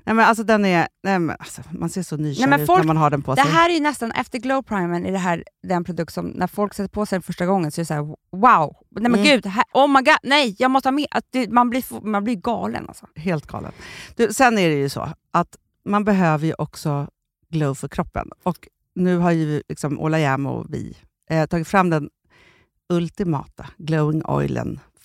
Nej, 0.04 0.16
men 0.16 0.26
alltså, 0.26 0.44
den 0.44 0.66
är, 0.66 0.88
nej, 1.04 1.20
men 1.20 1.36
alltså, 1.40 1.62
man 1.72 1.90
ser 1.90 2.04
så 2.04 2.18
nykär 2.18 2.60
ut 2.60 2.68
när 2.68 2.84
man 2.84 2.98
har 2.98 3.10
den 3.10 3.22
på 3.22 3.36
sig. 3.36 3.44
Det 3.44 3.50
här 3.50 3.70
är 3.70 3.80
nästan, 3.80 4.12
efter 4.12 4.40
glow 4.40 4.62
primern, 4.62 5.06
är 5.06 5.12
det 5.12 5.18
här 5.18 5.44
den 5.64 5.84
produkt 5.84 6.14
som 6.14 6.26
när 6.26 6.48
folk 6.48 6.74
sätter 6.74 6.90
på 6.90 7.06
sig 7.06 7.16
den 7.16 7.24
första 7.24 7.46
gången 7.46 7.72
så 7.72 7.82
är 7.82 7.84
det 7.84 7.88
såhär 7.88 8.02
wow, 8.32 8.76
nej 8.92 9.12
men 9.12 9.14
mm. 9.14 9.24
gud, 9.24 9.46
här, 9.46 9.64
oh 9.74 9.88
my 9.88 10.02
god, 10.02 10.18
nej 10.24 10.56
jag 10.60 10.72
måste 10.72 10.88
ha 10.90 10.92
med. 10.92 11.08
Att 11.12 11.26
det, 11.30 11.50
man, 11.50 11.70
blir, 11.70 12.06
man 12.06 12.24
blir 12.24 12.36
galen 12.36 12.86
alltså. 12.88 13.06
Helt 13.16 13.48
galen. 13.48 13.72
Du, 14.16 14.34
sen 14.34 14.58
är 14.58 14.70
det 14.70 14.76
ju 14.76 14.90
så 14.90 15.10
att 15.32 15.58
man 15.86 16.04
behöver 16.04 16.48
ju 16.48 16.54
också 16.58 17.08
glow 17.50 17.74
för 17.74 17.88
kroppen. 17.88 18.30
Och 18.44 18.68
nu 18.96 19.18
har 19.18 19.32
ju 19.32 19.62
liksom 19.70 20.00
Ola 20.00 20.20
Jäm 20.20 20.46
och 20.46 20.66
vi 20.70 20.98
eh, 21.30 21.46
tagit 21.46 21.68
fram 21.68 21.90
den 21.90 22.10
ultimata 22.90 23.66
glowing 23.78 24.26
oilen. 24.26 24.80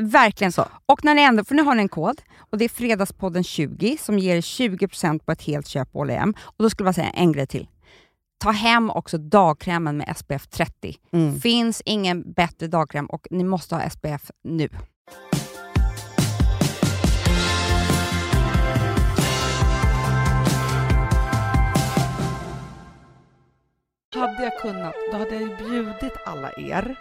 Verkligen 0.00 0.52
så. 0.52 0.68
Och 0.86 1.04
när 1.04 1.14
ni 1.14 1.22
ändå, 1.22 1.44
för 1.44 1.54
nu 1.54 1.62
har 1.62 1.74
ni 1.74 1.82
en 1.82 1.88
kod 1.88 2.22
och 2.38 2.58
det 2.58 2.64
är 2.64 2.68
Fredagspodden 2.68 3.44
20 3.44 3.96
som 4.00 4.18
ger 4.18 4.40
20% 4.40 5.18
på 5.18 5.32
ett 5.32 5.42
helt 5.42 5.68
köp 5.68 5.92
på 5.92 5.98
H&M. 5.98 6.34
Och 6.40 6.62
då 6.64 6.70
skulle 6.70 6.88
jag 6.88 6.94
säga 6.94 7.10
en 7.10 7.32
grej 7.32 7.46
till. 7.46 7.68
Ta 8.38 8.50
hem 8.50 8.90
också 8.90 9.18
dagkrämen 9.18 9.96
med 9.96 10.16
SPF 10.16 10.46
30. 10.46 10.96
Mm. 11.12 11.40
Finns 11.40 11.82
ingen 11.84 12.32
bättre 12.32 12.66
dagkräm 12.66 13.06
och 13.06 13.26
ni 13.30 13.44
måste 13.44 13.74
ha 13.74 13.90
SPF 13.90 14.30
nu. 14.44 14.68
Hade 24.14 24.42
jag 24.42 24.58
kunnat, 24.58 24.94
då 25.12 25.18
hade 25.18 25.34
jag 25.34 25.58
bjudit 25.58 26.16
alla 26.24 26.52
er 26.52 26.96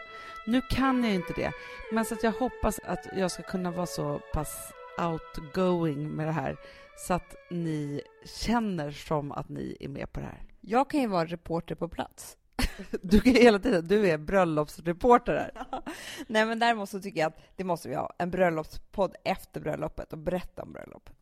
nu 0.48 0.62
kan 0.62 1.04
jag 1.04 1.14
inte 1.14 1.34
det, 1.34 1.52
men 1.91 2.06
så 2.06 2.14
att 2.14 2.24
jag 2.24 2.32
hoppas 2.32 2.80
att 2.80 3.08
jag 3.16 3.32
ska 3.32 3.43
kunna 3.43 3.72
vara 3.72 3.86
så 3.86 4.22
pass 4.34 4.74
outgoing 4.98 6.10
med 6.10 6.28
det 6.28 6.32
här 6.32 6.58
så 6.96 7.14
att 7.14 7.36
ni 7.50 8.02
känner 8.26 8.91
som 8.91 9.32
att 9.32 9.50
ni 9.50 9.78
är 9.80 9.88
med 9.88 10.12
på 10.12 10.20
det 10.20 10.26
här. 10.26 10.43
Jag 10.62 10.89
kan 10.89 11.02
ju 11.02 11.08
vara 11.08 11.26
reporter 11.26 11.76
på 11.76 11.88
plats. 11.88 12.38
Du 13.02 13.20
kan 13.22 13.34
hela 13.34 13.60
tiden, 13.60 13.88
du 13.88 14.10
är 14.10 14.18
bröllopsreporter 14.18 15.34
här. 15.34 15.82
Nej 16.28 16.46
men 16.46 16.60
däremot 16.60 16.89
så 16.89 17.02
tycker 17.02 17.20
jag 17.20 17.28
att 17.28 17.39
det 17.56 17.64
måste 17.64 17.89
vi 17.89 17.96
ha, 17.96 18.14
en 18.18 18.32
bröllopspodd 18.32 19.16
efter 19.24 19.62
bröllopet 19.62 20.14
och 20.14 20.20
berätta 20.20 20.64
om 20.64 20.74
bröllopet. 20.74 21.14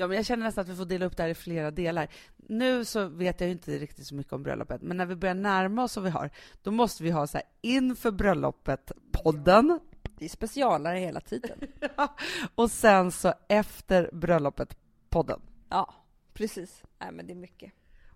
Ja, 0.00 0.06
men 0.06 0.16
jag 0.16 0.26
känner 0.26 0.44
nästan 0.44 0.62
att 0.62 0.68
vi 0.68 0.76
får 0.76 0.84
dela 0.84 1.06
upp 1.06 1.16
det 1.16 1.22
här 1.22 1.30
i 1.30 1.34
flera 1.34 1.70
delar. 1.70 2.08
Nu 2.36 2.84
så 2.84 3.06
vet 3.06 3.40
jag 3.40 3.50
inte 3.50 3.78
riktigt 3.78 4.06
så 4.06 4.14
mycket 4.14 4.32
om 4.32 4.42
bröllopet, 4.42 4.82
men 4.82 4.96
när 4.96 5.06
vi 5.06 5.16
börjar 5.16 5.34
närma 5.34 5.82
oss 5.84 5.96
vad 5.96 6.04
vi 6.04 6.10
har, 6.10 6.30
då 6.62 6.70
måste 6.70 7.02
vi 7.02 7.10
ha 7.10 7.26
så 7.26 7.38
här 7.38 7.46
inför 7.60 8.10
bröllopet-podden. 8.10 9.80
Det 10.18 10.24
är 10.24 10.28
specialare 10.28 10.98
hela 10.98 11.20
tiden. 11.20 11.58
och 12.54 12.70
sen 12.70 13.12
så 13.12 13.34
efter 13.48 14.10
bröllopet-podden. 14.12 15.40
Ja, 15.68 15.94
precis. 16.32 16.82
Nej, 17.00 17.12
men 17.12 17.26
det 17.26 17.32
är 17.32 17.36
mycket. 17.36 17.72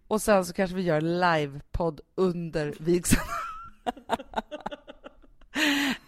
Och 0.08 0.22
sen 0.22 0.44
så 0.44 0.52
kanske 0.52 0.76
vi 0.76 0.82
gör 0.82 1.00
live-podd 1.00 2.00
under 2.14 2.74
vigseln. 2.80 3.22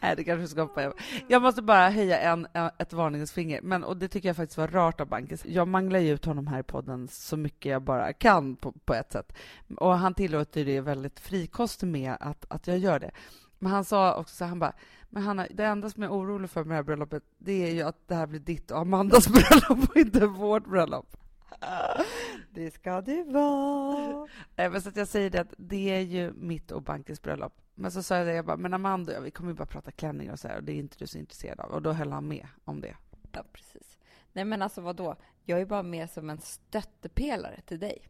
Nej, 0.01 0.17
det 0.17 0.25
kanske 0.25 0.49
ska 0.49 0.61
hoppa 0.61 0.93
Jag 1.29 1.43
måste 1.43 1.63
bara 1.63 1.91
höja 1.91 2.21
en, 2.21 2.47
eh, 2.55 2.71
ett 2.79 2.93
varningens 2.93 3.33
finger. 3.33 3.61
Men, 3.63 3.85
och 3.85 3.97
det 3.97 4.09
tycker 4.09 4.29
jag 4.29 4.37
faktiskt 4.37 4.59
var 4.59 4.69
rart 4.69 5.01
av 5.01 5.09
Bankis. 5.09 5.45
Jag 5.47 5.69
manglar 5.69 5.99
ju 5.99 6.15
ut 6.15 6.25
honom 6.25 6.47
här 6.47 6.61
i 6.61 6.63
podden 6.63 7.09
så 7.09 7.37
mycket 7.37 7.73
jag 7.73 7.83
bara 7.83 8.13
kan 8.13 8.57
på, 8.57 8.73
på 8.73 8.95
ett 8.95 9.13
sätt. 9.13 9.33
Och 9.77 9.99
han 9.99 10.15
tillåter 10.15 10.65
det 10.65 10.81
väldigt 10.81 11.21
frikostigt 11.21 11.93
med 11.93 12.17
att, 12.21 12.47
att 12.49 12.67
jag 12.67 12.79
gör 12.79 13.01
det. 13.01 13.11
Men 13.59 13.73
han 13.73 13.85
sa 13.85 14.15
också 14.15 14.37
så 14.37 14.45
han 14.45 14.59
bara, 14.59 14.73
men 15.11 15.23
Hanna, 15.23 15.47
det 15.51 15.65
enda 15.65 15.91
som 15.91 16.03
jag 16.03 16.13
är 16.13 16.17
orolig 16.17 16.51
för 16.51 16.65
med 16.65 16.71
det 16.71 16.75
här 16.75 16.83
bröllopet, 16.83 17.23
det 17.39 17.69
är 17.69 17.75
ju 17.75 17.83
att 17.83 18.09
det 18.09 18.15
här 18.15 18.27
blir 18.27 18.41
ditt 18.41 18.71
och 18.71 18.79
Amandas 18.79 19.29
bröllop 19.29 19.91
och 19.91 19.97
inte 19.97 20.27
vårt 20.27 20.67
bröllop. 20.67 21.17
Det 22.51 22.71
ska 22.71 23.01
det 23.01 23.25
vara. 23.25 24.29
Men 24.57 24.83
så 24.83 24.89
att 24.89 24.97
jag 24.97 25.09
säger 25.09 25.31
det 25.31 25.41
att 25.41 25.55
det 25.59 25.91
är 25.91 26.01
ju 26.01 26.33
mitt 26.33 26.71
och 26.71 26.83
Bankis 26.83 27.23
bröllop. 27.23 27.61
Men 27.75 27.91
så 27.91 28.03
sa 28.03 28.17
jag 28.17 28.27
det, 28.27 28.35
jag 28.35 28.47
bara, 28.47 28.57
men 28.57 28.75
Amanda 28.75 29.13
ja, 29.13 29.21
vi 29.21 29.31
kommer 29.31 29.51
ju 29.51 29.57
bara 29.57 29.67
prata 29.67 29.91
klänningar 29.91 30.33
och 30.33 30.39
så 30.39 30.49
här, 30.49 30.57
och 30.57 30.65
det 30.65 30.73
är 30.73 30.77
inte 30.77 30.97
du 30.99 31.07
så 31.07 31.19
intresserad 31.19 31.61
av. 31.61 31.71
Och 31.71 31.83
då 31.83 31.93
höll 31.93 32.13
han 32.13 32.29
med 32.29 32.49
om 32.65 32.81
det. 32.81 32.97
Ja, 33.33 33.45
precis. 33.53 33.99
Nej, 34.33 34.45
men 34.45 34.63
alltså 34.63 34.81
vad 34.81 34.97
då? 34.97 35.17
Jag 35.45 35.61
är 35.61 35.67
bara 35.67 35.83
med 35.83 36.11
som 36.11 36.31
en 36.31 36.41
stöttepelare 36.41 37.61
till 37.67 37.79
dig. 37.79 38.09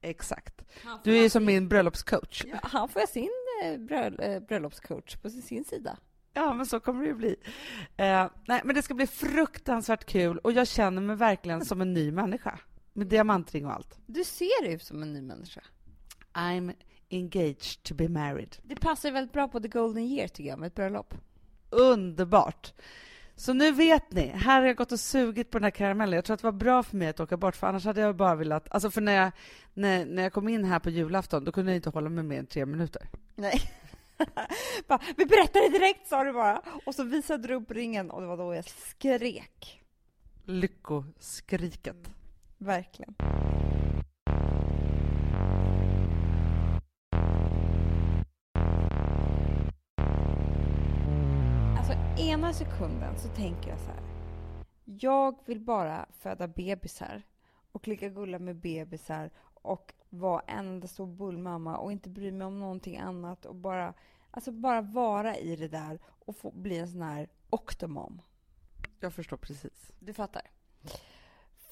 Exakt. 0.00 0.62
Du 1.04 1.18
är 1.18 1.22
ju 1.22 1.30
som 1.30 1.44
min 1.44 1.68
bröllopscoach. 1.68 2.44
Ja, 2.46 2.58
han 2.62 2.88
får 2.88 3.06
sin 3.06 3.30
eh, 3.64 3.78
bröll 3.78 4.20
eh, 4.22 4.40
bröllopscoach 4.40 5.16
på 5.16 5.30
sin 5.30 5.64
sida. 5.64 5.98
Ja, 6.32 6.54
men 6.54 6.66
så 6.66 6.80
kommer 6.80 7.02
det 7.02 7.08
ju 7.08 7.14
bli. 7.14 7.36
Eh, 7.96 8.26
nej, 8.46 8.60
men 8.64 8.74
det 8.74 8.82
ska 8.82 8.94
bli 8.94 9.06
fruktansvärt 9.06 10.04
kul 10.04 10.38
och 10.38 10.52
jag 10.52 10.68
känner 10.68 11.02
mig 11.02 11.16
verkligen 11.16 11.64
som 11.64 11.80
en 11.80 11.92
ny 11.92 12.12
människa. 12.12 12.58
Med 12.92 13.06
diamantring 13.06 13.66
och 13.66 13.72
allt. 13.72 13.98
Du 14.06 14.24
ser 14.24 14.66
ut 14.66 14.82
som 14.82 15.02
en 15.02 15.12
ny 15.12 15.22
människa. 15.22 15.60
I'm 16.32 16.74
engaged 17.10 17.82
to 17.82 17.94
be 17.94 18.08
married. 18.08 18.56
Det 18.62 18.76
passar 18.76 19.10
väldigt 19.10 19.32
bra 19.32 19.48
på 19.48 19.60
the 19.60 19.68
golden 19.68 20.04
year 20.04 20.28
tycker 20.28 20.50
jag, 20.50 20.58
med 20.58 20.66
ett 20.66 20.74
bröllop. 20.74 21.14
Underbart! 21.70 22.72
Så 23.36 23.52
nu 23.52 23.72
vet 23.72 24.12
ni, 24.12 24.26
här 24.26 24.60
har 24.60 24.66
jag 24.66 24.76
gått 24.76 24.92
och 24.92 25.00
sugit 25.00 25.50
på 25.50 25.58
den 25.58 25.64
här 25.64 25.70
karamellen. 25.70 26.14
Jag 26.14 26.24
tror 26.24 26.34
att 26.34 26.40
det 26.40 26.46
var 26.46 26.52
bra 26.52 26.82
för 26.82 26.96
mig 26.96 27.08
att 27.08 27.20
åka 27.20 27.36
bort, 27.36 27.56
för 27.56 27.66
annars 27.66 27.84
hade 27.84 28.00
jag 28.00 28.16
bara 28.16 28.34
velat... 28.34 28.66
Alltså 28.70 28.90
för 28.90 29.00
när 29.00 29.12
jag, 29.12 29.32
när, 29.74 30.06
när 30.06 30.22
jag 30.22 30.32
kom 30.32 30.48
in 30.48 30.64
här 30.64 30.78
på 30.78 30.90
julafton, 30.90 31.44
då 31.44 31.52
kunde 31.52 31.72
jag 31.72 31.76
inte 31.76 31.90
hålla 31.90 32.08
mig 32.08 32.24
mer 32.24 32.38
än 32.38 32.46
tre 32.46 32.66
minuter. 32.66 33.08
Nej. 33.34 33.60
bara, 34.88 35.00
vi 35.16 35.26
berättar 35.26 35.60
det 35.60 35.78
direkt, 35.78 36.08
sa 36.08 36.24
du 36.24 36.32
bara. 36.32 36.62
Och 36.86 36.94
så 36.94 37.04
visade 37.04 37.48
du 37.48 37.54
upp 37.54 37.70
ringen 37.70 38.10
och 38.10 38.20
det 38.20 38.26
var 38.26 38.36
då 38.36 38.54
jag 38.54 38.64
skrek. 38.64 39.82
Lyckoskriket. 40.44 42.10
Verkligen. 42.62 43.14
Alltså 51.78 51.92
ena 52.18 52.52
sekunden 52.52 53.18
så 53.18 53.28
tänker 53.28 53.70
jag 53.70 53.78
så 53.78 53.86
här. 53.86 54.02
Jag 54.84 55.38
vill 55.46 55.60
bara 55.60 56.06
föda 56.10 56.48
bebisar 56.48 57.22
och 57.72 57.88
leka 57.88 58.08
gulla 58.08 58.38
med 58.38 58.56
bebisar 58.56 59.30
och 59.62 59.94
vara 60.10 60.42
en 60.46 60.66
enda 60.66 60.88
stor 60.88 61.06
bullmamma 61.06 61.76
och 61.76 61.92
inte 61.92 62.08
bry 62.08 62.32
mig 62.32 62.46
om 62.46 62.60
någonting 62.60 62.98
annat 62.98 63.46
och 63.46 63.54
bara, 63.54 63.94
alltså 64.30 64.52
bara 64.52 64.80
vara 64.80 65.36
i 65.36 65.56
det 65.56 65.68
där 65.68 65.98
och 66.04 66.36
få 66.36 66.50
bli 66.50 66.78
en 66.78 66.88
sån 66.88 67.02
här 67.02 67.28
octomom. 67.50 68.22
Jag 69.00 69.12
förstår 69.12 69.36
precis. 69.36 69.92
Du 69.98 70.14
fattar? 70.14 70.42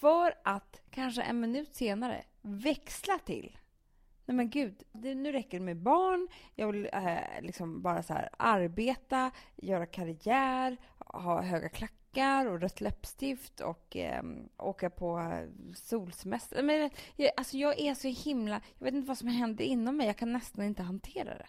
För 0.01 0.35
att 0.45 0.81
kanske 0.91 1.23
en 1.23 1.41
minut 1.41 1.75
senare 1.75 2.25
växla 2.43 3.19
till 3.19 3.57
Nej 4.31 4.37
men 4.37 4.51
gud, 4.51 4.83
det, 4.93 5.15
nu 5.15 5.33
räcker 5.33 5.59
det 5.59 5.65
med 5.65 5.77
barn. 5.77 6.29
Jag 6.55 6.73
vill 6.73 6.89
eh, 6.93 7.19
liksom 7.41 7.83
bara 7.83 8.03
så 8.03 8.15
här 8.15 8.29
arbeta, 8.37 9.31
göra 9.57 9.87
karriär, 9.87 10.77
ha 10.99 11.43
höga 11.43 11.69
klackar 11.69 12.47
och 12.47 12.61
rött 12.61 12.81
läppstift 12.81 13.61
och 13.61 13.97
eh, 13.97 14.23
åka 14.59 14.91
på 14.91 15.19
eh, 15.19 15.75
solsemester. 15.75 16.63
Men, 16.63 16.91
jag, 17.17 17.31
alltså 17.37 17.57
jag 17.57 17.81
är 17.81 17.95
så 17.95 18.09
himla... 18.09 18.61
Jag 18.79 18.85
vet 18.85 18.95
inte 18.95 19.09
vad 19.09 19.19
som 19.19 19.29
händer 19.29 19.65
inom 19.65 19.97
mig. 19.97 20.07
Jag 20.07 20.17
kan 20.17 20.33
nästan 20.33 20.65
inte 20.65 20.83
hantera 20.83 21.35
det. 21.39 21.47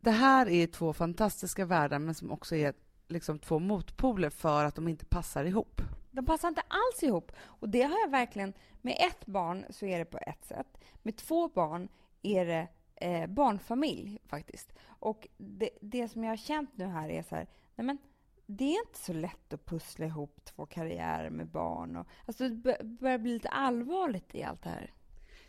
Det 0.00 0.10
här 0.10 0.48
är 0.48 0.66
två 0.66 0.92
fantastiska 0.92 1.64
världar, 1.64 1.98
men 1.98 2.14
som 2.14 2.30
också 2.30 2.56
är 2.56 2.74
liksom 3.08 3.38
två 3.38 3.58
motpoler 3.58 4.30
för 4.30 4.64
att 4.64 4.74
de 4.74 4.88
inte 4.88 5.04
passar 5.04 5.44
ihop. 5.44 5.82
De 6.12 6.26
passar 6.26 6.48
inte 6.48 6.62
alls 6.68 7.02
ihop. 7.02 7.32
Och 7.42 7.68
det 7.68 7.82
har 7.82 7.98
jag 7.98 8.10
verkligen... 8.10 8.52
Med 8.84 8.96
ett 8.98 9.26
barn 9.26 9.64
så 9.70 9.86
är 9.86 9.98
det 9.98 10.04
på 10.04 10.18
ett 10.26 10.44
sätt. 10.44 10.78
Med 11.02 11.16
två 11.16 11.48
barn 11.48 11.88
är 12.22 12.46
det 12.46 12.68
eh, 12.96 13.26
barnfamilj 13.26 14.18
faktiskt. 14.26 14.72
Och 14.86 15.28
det, 15.36 15.70
det 15.80 16.08
som 16.08 16.24
jag 16.24 16.30
har 16.30 16.36
känt 16.36 16.70
nu 16.74 16.84
här 16.84 17.08
är 17.08 17.22
så 17.22 17.34
här, 17.34 17.46
nej 17.74 17.84
men 17.84 17.98
det 18.46 18.64
är 18.64 18.86
inte 18.86 18.98
så 18.98 19.12
lätt 19.12 19.52
att 19.52 19.64
pussla 19.66 20.06
ihop 20.06 20.44
två 20.44 20.66
karriärer 20.66 21.30
med 21.30 21.46
barn. 21.46 21.96
Och, 21.96 22.06
alltså 22.26 22.48
det 22.48 22.84
börjar 22.84 23.18
bli 23.18 23.32
lite 23.32 23.48
allvarligt 23.48 24.34
i 24.34 24.42
allt 24.42 24.62
det 24.62 24.70
här. 24.70 24.92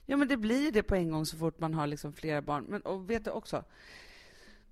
Ja, 0.06 0.18
men 0.18 0.28
det 0.28 0.38
blir 0.38 0.72
det 0.72 0.84
på 0.84 0.96
en 0.96 1.12
gång 1.12 1.26
så 1.26 1.38
fort 1.38 1.60
man 1.60 1.74
har 1.74 1.88
liksom 1.88 2.14
flera 2.14 2.42
barn. 2.42 2.66
Men 2.70 2.82
och 2.82 3.10
vet 3.10 3.26
du 3.26 3.32
också, 3.32 3.64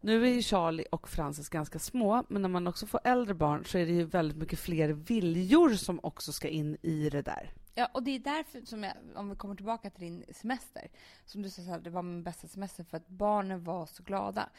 nu 0.02 0.26
är 0.26 0.30
ju 0.30 0.42
Charlie 0.42 0.86
och 0.92 1.10
Frances 1.10 1.50
ganska 1.50 1.80
små, 1.80 2.24
men 2.28 2.42
när 2.42 2.50
man 2.50 2.68
också 2.68 2.86
får 2.86 3.00
äldre 3.04 3.34
barn 3.34 3.66
så 3.66 3.78
är 3.78 3.86
det 3.86 3.92
ju 3.92 4.04
väldigt 4.04 4.38
mycket 4.38 4.60
fler 4.60 4.90
viljor 4.90 5.70
som 5.70 6.00
också 6.04 6.34
ska 6.34 6.48
in 6.48 6.78
i 6.82 7.10
det 7.10 7.22
där. 7.22 7.54
Ja, 7.76 7.90
och 7.94 8.04
det 8.04 8.12
är 8.12 8.20
därför 8.20 8.62
som 8.62 8.84
jag, 8.84 8.94
om 9.16 9.30
vi 9.30 9.36
kommer 9.36 9.56
tillbaka 9.56 9.90
till 9.90 10.02
din 10.02 10.24
semester, 10.34 10.88
som 11.26 11.42
du 11.42 11.50
sa, 11.50 11.78
det 11.78 11.90
var 11.90 12.02
min 12.02 12.24
bästa 12.24 12.48
semester 12.48 12.84
för 12.84 12.98
att 12.98 13.08
barnen 13.08 13.64
var 13.64 13.86
så 13.86 14.04
glada. 14.04 14.50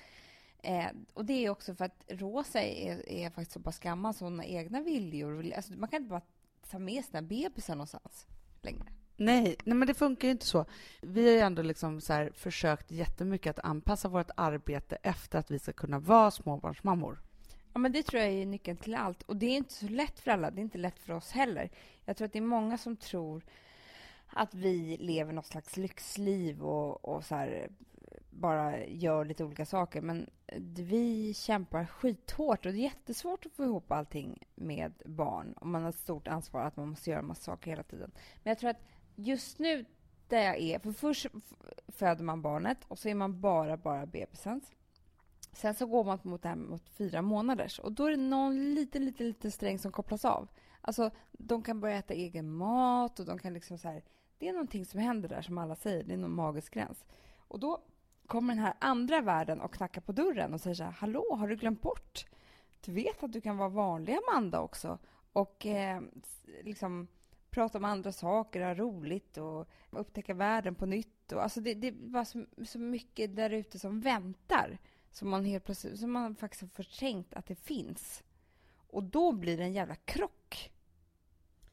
Eh, 0.58 0.86
och 1.14 1.24
det 1.24 1.44
är 1.44 1.50
också 1.50 1.74
för 1.74 1.84
att 1.84 2.04
Rosa 2.08 2.62
är, 2.62 3.08
är 3.08 3.30
faktiskt 3.30 3.52
så 3.52 3.60
pass 3.60 3.78
gammal 3.78 4.14
så 4.14 4.24
hon 4.24 4.38
har 4.38 4.46
egna 4.46 4.80
viljor. 4.80 5.52
Alltså, 5.56 5.72
man 5.72 5.88
kan 5.88 5.96
inte 5.96 6.10
bara 6.10 6.22
ta 6.70 6.78
med 6.78 7.04
sina 7.04 7.22
bebisar 7.22 7.74
någonstans 7.74 8.26
längre. 8.62 8.84
Nej, 9.16 9.56
nej, 9.64 9.76
men 9.76 9.88
det 9.88 9.94
funkar 9.94 10.28
ju 10.28 10.32
inte 10.32 10.46
så. 10.46 10.64
Vi 11.00 11.24
har 11.24 11.32
ju 11.32 11.38
ändå 11.38 11.62
liksom 11.62 12.00
så 12.00 12.12
här 12.12 12.30
försökt 12.34 12.90
jättemycket 12.90 13.58
att 13.58 13.64
anpassa 13.64 14.08
vårt 14.08 14.30
arbete 14.36 14.98
efter 15.02 15.38
att 15.38 15.50
vi 15.50 15.58
ska 15.58 15.72
kunna 15.72 15.98
vara 15.98 16.30
småbarnsmammor. 16.30 17.18
Ja, 17.72 17.78
men 17.78 17.92
det 17.92 18.02
tror 18.02 18.22
jag 18.22 18.32
är 18.32 18.46
nyckeln 18.46 18.76
till 18.76 18.94
allt. 18.94 19.22
Och 19.22 19.36
det 19.36 19.46
är 19.46 19.56
inte 19.56 19.74
så 19.74 19.88
lätt 19.88 20.20
för 20.20 20.30
alla. 20.30 20.50
Det 20.50 20.60
är 20.60 20.62
inte 20.62 20.78
lätt 20.78 20.98
för 20.98 21.12
oss 21.12 21.30
heller. 21.30 21.70
Jag 22.04 22.16
tror 22.16 22.26
att 22.26 22.32
det 22.32 22.38
är 22.38 22.42
många 22.42 22.78
som 22.78 22.96
tror 22.96 23.44
att 24.26 24.54
vi 24.54 24.96
lever 25.00 25.32
något 25.32 25.46
slags 25.46 25.76
lyxliv 25.76 26.62
och, 26.62 27.04
och 27.04 27.24
så 27.24 27.34
här, 27.34 27.68
bara 28.30 28.84
gör 28.86 29.24
lite 29.24 29.44
olika 29.44 29.66
saker. 29.66 30.00
Men 30.00 30.30
vi 30.78 31.34
kämpar 31.34 31.86
skithårt 31.86 32.66
och 32.66 32.72
det 32.72 32.78
är 32.78 32.82
jättesvårt 32.82 33.46
att 33.46 33.52
få 33.52 33.64
ihop 33.64 33.92
allting 33.92 34.42
med 34.54 34.92
barn. 35.04 35.52
Och 35.52 35.66
man 35.66 35.82
har 35.82 35.88
ett 35.88 35.96
stort 35.96 36.28
ansvar 36.28 36.60
att 36.60 36.76
man 36.76 36.88
måste 36.88 37.10
göra 37.10 37.22
massa 37.22 37.42
saker 37.42 37.70
hela 37.70 37.82
tiden. 37.82 38.10
Men 38.42 38.50
jag 38.50 38.58
tror 38.58 38.70
att 38.70 38.82
just 39.14 39.58
nu 39.58 39.84
där 40.28 40.42
jag 40.42 40.58
är, 40.60 40.78
för 40.78 40.92
först 40.92 41.26
föder 41.88 42.24
man 42.24 42.42
barnet 42.42 42.78
och 42.88 42.98
så 42.98 43.08
är 43.08 43.14
man 43.14 43.40
bara, 43.40 43.76
bara 43.76 44.06
bebisen. 44.06 44.60
Sen 45.52 45.74
så 45.74 45.86
går 45.86 46.04
man 46.04 46.18
mot 46.22 46.42
det 46.42 46.48
här 46.48 46.56
mot 46.56 46.88
fyra 46.88 47.22
månaders 47.22 47.78
och 47.78 47.92
då 47.92 48.06
är 48.06 48.10
det 48.10 48.16
någon 48.16 48.74
liten, 48.74 49.04
liten, 49.04 49.26
liten 49.26 49.50
sträng 49.50 49.78
som 49.78 49.92
kopplas 49.92 50.24
av. 50.24 50.48
Alltså, 50.80 51.10
de 51.32 51.62
kan 51.62 51.80
börja 51.80 51.96
äta 51.96 52.14
egen 52.14 52.52
mat 52.52 53.20
och 53.20 53.26
de 53.26 53.38
kan 53.38 53.54
liksom 53.54 53.78
så 53.78 53.88
här, 53.88 54.04
Det 54.38 54.48
är 54.48 54.52
någonting 54.52 54.84
som 54.84 55.00
händer 55.00 55.28
där 55.28 55.42
som 55.42 55.58
alla 55.58 55.76
säger, 55.76 56.04
det 56.04 56.14
är 56.14 56.18
någon 56.18 56.34
magisk 56.34 56.74
gräns. 56.74 57.04
Och 57.48 57.60
då 57.60 57.82
kommer 58.26 58.54
den 58.54 58.64
här 58.64 58.74
andra 58.78 59.20
världen 59.20 59.60
och 59.60 59.74
knackar 59.74 60.00
på 60.00 60.12
dörren 60.12 60.54
och 60.54 60.60
säger 60.60 60.74
så 60.74 60.84
här, 60.84 60.90
hallå, 60.90 61.36
har 61.38 61.48
du 61.48 61.56
glömt 61.56 61.82
bort? 61.82 62.24
Du 62.80 62.92
vet 62.92 63.22
att 63.22 63.32
du 63.32 63.40
kan 63.40 63.56
vara 63.56 63.68
vanlig 63.68 64.18
Amanda 64.28 64.60
också 64.60 64.98
och 65.32 65.66
eh, 65.66 66.00
liksom 66.62 67.08
prata 67.52 67.78
om 67.78 67.84
andra 67.84 68.12
saker, 68.12 68.60
ha 68.60 68.74
roligt 68.74 69.36
och 69.36 69.68
upptäcka 69.90 70.34
världen 70.34 70.74
på 70.74 70.86
nytt. 70.86 71.32
Och, 71.32 71.42
alltså 71.42 71.60
det, 71.60 71.74
det 71.74 71.92
bara 71.92 72.24
så, 72.24 72.44
så 72.66 72.78
mycket 72.78 73.36
där 73.36 73.50
ute 73.50 73.78
som 73.78 74.00
väntar 74.00 74.78
som 75.10 75.30
man 75.30 75.44
helt 75.44 75.64
plötsligt, 75.64 75.98
som 75.98 76.12
man 76.12 76.36
faktiskt 76.36 76.62
har 76.62 76.68
förträngt 76.68 77.34
att 77.34 77.46
det 77.46 77.54
finns. 77.54 78.22
Och 78.86 79.02
då 79.02 79.32
blir 79.32 79.56
det 79.56 79.62
en 79.62 79.72
jävla 79.72 79.94
krock. 79.94 80.72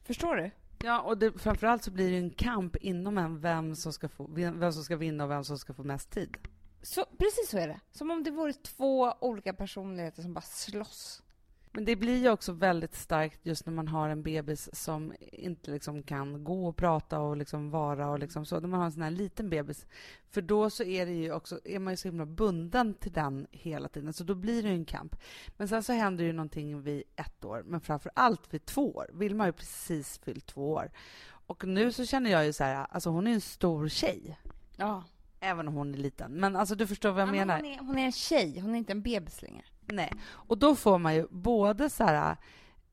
Förstår 0.02 0.36
du? 0.36 0.50
Ja, 0.82 1.00
och 1.00 1.18
det, 1.18 1.38
framförallt 1.38 1.84
så 1.84 1.90
blir 1.90 2.10
det 2.10 2.16
en 2.16 2.30
kamp 2.30 2.76
inom 2.76 3.18
en 3.18 3.40
vem 3.40 3.76
som, 3.76 3.92
ska 3.92 4.08
få, 4.08 4.26
vem 4.26 4.72
som 4.72 4.84
ska 4.84 4.96
vinna 4.96 5.24
och 5.24 5.30
vem 5.30 5.44
som 5.44 5.58
ska 5.58 5.74
få 5.74 5.84
mest 5.84 6.10
tid. 6.10 6.36
Så, 6.82 7.04
precis 7.18 7.50
så 7.50 7.58
är 7.58 7.68
det. 7.68 7.80
Som 7.90 8.10
om 8.10 8.22
det 8.22 8.30
vore 8.30 8.52
två 8.52 9.12
olika 9.20 9.54
personligheter 9.54 10.22
som 10.22 10.34
bara 10.34 10.40
slåss. 10.40 11.22
Men 11.72 11.84
det 11.84 11.96
blir 11.96 12.16
ju 12.16 12.30
också 12.30 12.52
väldigt 12.52 12.94
starkt 12.94 13.46
just 13.46 13.66
när 13.66 13.72
man 13.72 13.88
har 13.88 14.08
en 14.08 14.22
bebis 14.22 14.68
som 14.72 15.12
inte 15.20 15.70
liksom 15.70 16.02
kan 16.02 16.44
gå 16.44 16.68
och 16.68 16.76
prata 16.76 17.20
och 17.20 17.36
liksom 17.36 17.70
vara 17.70 18.10
och 18.10 18.18
liksom 18.18 18.46
så. 18.46 18.60
När 18.60 18.68
man 18.68 18.78
har 18.78 18.86
en 18.86 18.92
sån 18.92 19.02
här 19.02 19.10
liten 19.10 19.50
bebis. 19.50 19.86
För 20.30 20.42
då 20.42 20.70
så 20.70 20.82
är 20.82 21.06
det 21.06 21.12
ju 21.12 21.32
också, 21.32 21.60
är 21.64 21.78
man 21.78 21.92
ju 21.92 21.96
så 21.96 22.08
himla 22.08 22.26
bunden 22.26 22.94
till 22.94 23.12
den 23.12 23.46
hela 23.50 23.88
tiden, 23.88 24.12
så 24.12 24.24
då 24.24 24.34
blir 24.34 24.62
det 24.62 24.68
ju 24.68 24.74
en 24.74 24.84
kamp. 24.84 25.16
Men 25.56 25.68
sen 25.68 25.82
så 25.82 25.92
händer 25.92 26.24
ju 26.24 26.32
någonting 26.32 26.82
vid 26.82 27.02
ett 27.16 27.44
år, 27.44 27.62
men 27.66 27.80
framför 27.80 28.12
allt 28.14 28.54
vid 28.54 28.64
två 28.64 28.96
år. 28.96 29.10
Vilma 29.12 29.42
har 29.42 29.48
ju 29.48 29.52
precis 29.52 30.18
fyllt 30.18 30.46
två 30.46 30.72
år. 30.72 30.90
Och 31.46 31.64
nu 31.64 31.92
så 31.92 32.06
känner 32.06 32.30
jag 32.30 32.46
ju 32.46 32.52
så 32.52 32.64
här, 32.64 32.86
alltså 32.90 33.10
hon 33.10 33.26
är 33.26 33.32
en 33.32 33.40
stor 33.40 33.88
tjej. 33.88 34.38
Ja. 34.76 35.04
Även 35.40 35.68
om 35.68 35.74
hon 35.74 35.94
är 35.94 35.98
liten. 35.98 36.32
Men 36.32 36.56
alltså 36.56 36.74
du 36.74 36.86
förstår 36.86 37.10
vad 37.10 37.22
jag 37.22 37.28
ja, 37.28 37.32
menar. 37.32 37.56
Hon 37.56 37.66
är, 37.66 37.78
hon 37.78 37.98
är 37.98 38.04
en 38.04 38.12
tjej, 38.12 38.60
hon 38.60 38.74
är 38.74 38.78
inte 38.78 38.92
en 38.92 39.02
bebis 39.02 39.42
längre. 39.42 39.64
Nej. 39.92 40.12
Och 40.28 40.58
då 40.58 40.76
får 40.76 40.98
man 40.98 41.14
ju 41.14 41.26
både 41.30 41.90
så 41.90 42.04
här... 42.04 42.36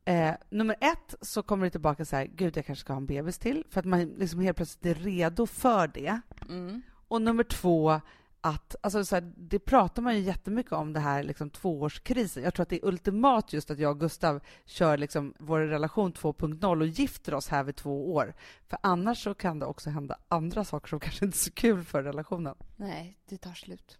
Eh, 0.05 0.33
nummer 0.49 0.75
ett 0.81 1.15
så 1.21 1.43
kommer 1.43 1.65
det 1.65 1.69
tillbaka 1.69 2.05
så 2.05 2.15
här, 2.15 2.25
gud 2.25 2.57
jag 2.57 2.65
kanske 2.65 2.81
ska 2.81 2.93
ha 2.93 2.97
en 2.97 3.05
bebis 3.05 3.37
till, 3.37 3.63
för 3.69 3.79
att 3.79 3.85
man 3.85 4.05
liksom 4.05 4.39
helt 4.39 4.57
plötsligt 4.57 4.97
är 4.97 5.03
redo 5.03 5.45
för 5.45 5.87
det. 5.87 6.21
Mm. 6.49 6.81
Och 7.07 7.21
nummer 7.21 7.43
två, 7.43 8.01
att, 8.41 8.75
alltså 8.81 9.05
så 9.05 9.15
här, 9.15 9.33
det 9.37 9.59
pratar 9.59 10.01
man 10.01 10.15
ju 10.15 10.21
jättemycket 10.21 10.71
om, 10.71 10.93
det 10.93 10.99
här 10.99 11.23
liksom, 11.23 11.49
tvåårskrisen. 11.49 12.43
Jag 12.43 12.53
tror 12.53 12.63
att 12.63 12.69
det 12.69 12.75
är 12.75 12.85
ultimat 12.85 13.53
just 13.53 13.71
att 13.71 13.79
jag 13.79 13.91
och 13.91 13.99
Gustav 13.99 14.39
kör 14.65 14.97
liksom, 14.97 15.33
vår 15.39 15.59
relation 15.59 16.13
2.0 16.13 16.81
och 16.81 16.87
gifter 16.87 17.33
oss 17.33 17.47
här 17.47 17.63
vid 17.63 17.75
två 17.75 18.13
år. 18.13 18.33
För 18.67 18.79
annars 18.83 19.23
så 19.23 19.33
kan 19.33 19.59
det 19.59 19.65
också 19.65 19.89
hända 19.89 20.17
andra 20.27 20.63
saker 20.63 20.87
som 20.87 20.99
kanske 20.99 21.25
inte 21.25 21.35
är 21.35 21.39
så 21.39 21.51
kul 21.51 21.83
för 21.83 22.03
relationen. 22.03 22.55
Nej, 22.75 23.17
det 23.29 23.37
tar 23.37 23.53
slut. 23.53 23.99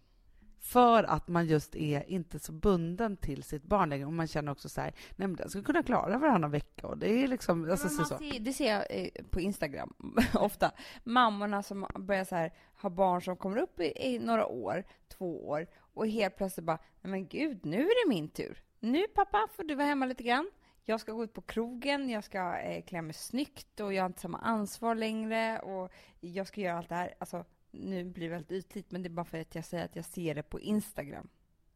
För 0.68 1.04
att 1.04 1.28
man 1.28 1.46
just 1.46 1.76
är 1.76 2.10
inte 2.10 2.38
så 2.38 2.52
bunden 2.52 3.16
till 3.16 3.42
sitt 3.42 3.62
barn 3.62 3.88
längre. 3.88 4.06
Och 4.06 4.12
man 4.12 4.26
känner 4.26 4.52
också 4.52 4.68
så 4.68 4.80
här, 4.80 4.94
nej 5.16 5.28
men 5.28 5.36
den 5.36 5.50
ska 5.50 5.62
kunna 5.62 5.82
klara 5.82 6.18
varannan 6.18 6.50
vecka. 6.50 6.86
Och 6.86 6.98
det 6.98 7.10
är 7.10 7.28
liksom, 7.28 7.70
alltså, 7.70 7.88
så. 7.88 8.04
Ser, 8.04 8.40
det 8.40 8.52
ser 8.52 8.72
jag 8.72 8.84
eh, 8.90 9.08
på 9.30 9.40
Instagram 9.40 9.94
ofta. 10.34 10.72
Mammorna 11.04 11.62
som 11.62 11.86
börjar 11.98 12.24
så 12.24 12.34
här, 12.34 12.52
ha 12.82 12.90
barn 12.90 13.22
som 13.22 13.36
kommer 13.36 13.56
upp 13.56 13.80
i, 13.80 13.92
i, 13.96 14.18
några 14.18 14.46
år, 14.46 14.84
två 15.08 15.48
år. 15.48 15.66
Och 15.94 16.08
helt 16.08 16.36
plötsligt 16.36 16.66
bara, 16.66 16.78
nej 17.00 17.10
men 17.10 17.28
gud, 17.28 17.66
nu 17.66 17.80
är 17.80 18.06
det 18.06 18.14
min 18.14 18.28
tur. 18.28 18.62
Nu 18.80 19.06
pappa 19.14 19.48
får 19.56 19.64
du 19.64 19.74
vara 19.74 19.86
hemma 19.86 20.06
lite 20.06 20.22
grann. 20.22 20.50
Jag 20.84 21.00
ska 21.00 21.12
gå 21.12 21.24
ut 21.24 21.32
på 21.32 21.42
krogen, 21.42 22.10
jag 22.10 22.24
ska 22.24 22.58
eh, 22.58 22.84
klä 22.84 23.02
mig 23.02 23.14
snyggt 23.14 23.80
och 23.80 23.92
jag 23.92 24.02
har 24.02 24.06
inte 24.06 24.20
samma 24.20 24.38
ansvar 24.38 24.94
längre 24.94 25.58
och 25.58 25.92
jag 26.20 26.46
ska 26.46 26.60
göra 26.60 26.78
allt 26.78 26.88
det 26.88 26.94
här. 26.94 27.14
Alltså, 27.18 27.44
nu 27.70 28.04
blir 28.04 28.28
det 28.28 28.34
väldigt 28.34 28.52
ytligt, 28.52 28.90
men 28.90 29.02
det 29.02 29.06
är 29.06 29.10
bara 29.10 29.24
för 29.24 29.40
att 29.40 29.54
jag 29.54 29.64
säger 29.64 29.84
att 29.84 29.96
jag 29.96 30.04
ser 30.04 30.34
det 30.34 30.42
på 30.42 30.60
Instagram. 30.60 31.28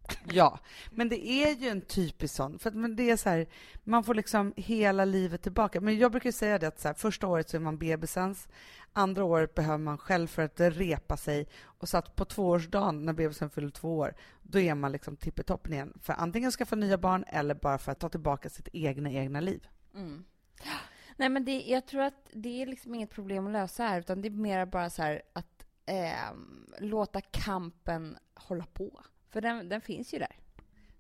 Ja, 0.33 0.59
men 0.91 1.09
det 1.09 1.29
är 1.29 1.57
ju 1.57 1.69
en 1.69 1.81
typisk 1.81 2.35
sån. 2.35 2.59
För 2.59 2.71
att 2.71 2.77
men 2.77 2.97
det 2.97 3.11
är 3.11 3.17
så 3.17 3.29
här, 3.29 3.47
man 3.85 4.05
får 4.05 4.15
liksom 4.15 4.53
hela 4.57 5.05
livet 5.05 5.43
tillbaka. 5.43 5.81
Men 5.81 5.99
jag 5.99 6.11
brukar 6.11 6.31
säga 6.31 6.59
det 6.59 6.69
att 6.69 6.81
så 6.81 6.89
här, 6.89 6.95
första 6.95 7.27
året 7.27 7.49
så 7.49 7.57
är 7.57 7.61
man 7.61 7.79
bebisens, 7.79 8.49
andra 8.93 9.25
året 9.25 9.55
behöver 9.55 9.79
man 9.79 9.99
själv 9.99 10.27
för 10.27 10.43
att 10.43 10.61
repa 10.61 11.17
sig 11.17 11.49
och 11.63 11.89
så 11.89 11.99
att 11.99 12.17
på 12.17 12.25
tvåårsdagen 12.25 13.05
när 13.05 13.13
bebisen 13.13 13.51
fyller 13.51 13.71
två 13.71 13.99
år, 13.99 14.15
då 14.43 14.59
är 14.59 14.75
man 14.75 14.93
liksom 14.93 15.17
tippetoppen 15.17 15.73
igen. 15.73 15.99
För 16.03 16.13
antingen 16.13 16.53
ska 16.53 16.67
få 16.67 16.77
nya 16.77 16.99
barn 16.99 17.25
eller 17.29 17.55
bara 17.55 17.79
för 17.79 17.93
att 17.93 18.01
ta 18.01 18.09
tillbaka 18.09 18.49
sitt 18.49 18.69
egna, 18.73 19.11
egna 19.11 19.41
liv. 19.41 19.69
Mm. 19.95 20.25
Nej, 21.17 21.29
men 21.29 21.45
det, 21.45 21.61
jag 21.61 21.87
tror 21.87 22.03
att 22.03 22.31
det 22.33 22.63
är 22.63 22.67
liksom 22.67 22.95
inget 22.95 23.11
problem 23.11 23.47
att 23.47 23.53
lösa 23.53 23.85
här, 23.85 24.01
utan 24.01 24.23
det 24.23 24.29
är 24.29 24.31
mer 24.31 24.67
bara 24.67 24.91
så 24.91 25.03
här 25.03 25.23
att 25.33 25.52
eh, 25.87 26.35
låta 26.79 27.21
kampen 27.21 28.19
hålla 28.35 28.67
på. 28.67 29.03
För 29.31 29.41
den, 29.41 29.69
den 29.69 29.81
finns 29.81 30.15
ju 30.15 30.19
där. 30.19 30.37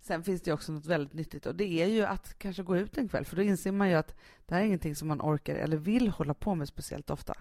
Sen 0.00 0.24
finns 0.24 0.42
det 0.42 0.52
också 0.52 0.72
något 0.72 0.86
väldigt 0.86 1.14
nyttigt 1.14 1.46
och 1.46 1.54
det 1.54 1.82
är 1.82 1.86
ju 1.86 2.02
att 2.02 2.38
kanske 2.38 2.62
gå 2.62 2.76
ut 2.76 2.98
en 2.98 3.08
kväll 3.08 3.24
för 3.24 3.36
då 3.36 3.42
inser 3.42 3.72
man 3.72 3.88
ju 3.88 3.94
att 3.94 4.14
det 4.46 4.54
här 4.54 4.62
är 4.62 4.66
ingenting 4.66 4.96
som 4.96 5.08
man 5.08 5.20
orkar 5.20 5.54
eller 5.54 5.76
vill 5.76 6.08
hålla 6.08 6.34
på 6.34 6.54
med 6.54 6.68
speciellt 6.68 7.10
ofta. 7.10 7.34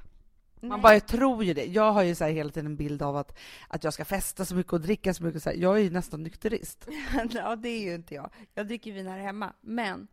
Man 0.61 0.69
Nej. 0.69 0.81
bara 0.81 0.99
tror 0.99 1.43
ju 1.43 1.53
det. 1.53 1.65
Jag 1.65 1.91
har 1.91 2.03
ju 2.03 2.15
så 2.15 2.23
här 2.23 2.31
hela 2.31 2.49
tiden 2.49 2.65
en 2.65 2.75
bild 2.75 3.01
av 3.01 3.17
att, 3.17 3.37
att 3.67 3.83
jag 3.83 3.93
ska 3.93 4.05
festa 4.05 4.45
så 4.45 4.55
mycket 4.55 4.73
och 4.73 4.81
dricka 4.81 5.13
så 5.13 5.23
mycket. 5.23 5.43
Så 5.43 5.49
här. 5.49 5.57
Jag 5.57 5.75
är 5.77 5.81
ju 5.81 5.89
nästan 5.89 6.23
nykterist. 6.23 6.87
ja, 7.31 7.55
det 7.55 7.69
är 7.69 7.81
ju 7.81 7.95
inte 7.95 8.15
jag. 8.15 8.29
Jag 8.53 8.67
dricker 8.67 8.91
vin 8.91 9.07
här 9.07 9.19
hemma. 9.19 9.53
Men 9.61 10.07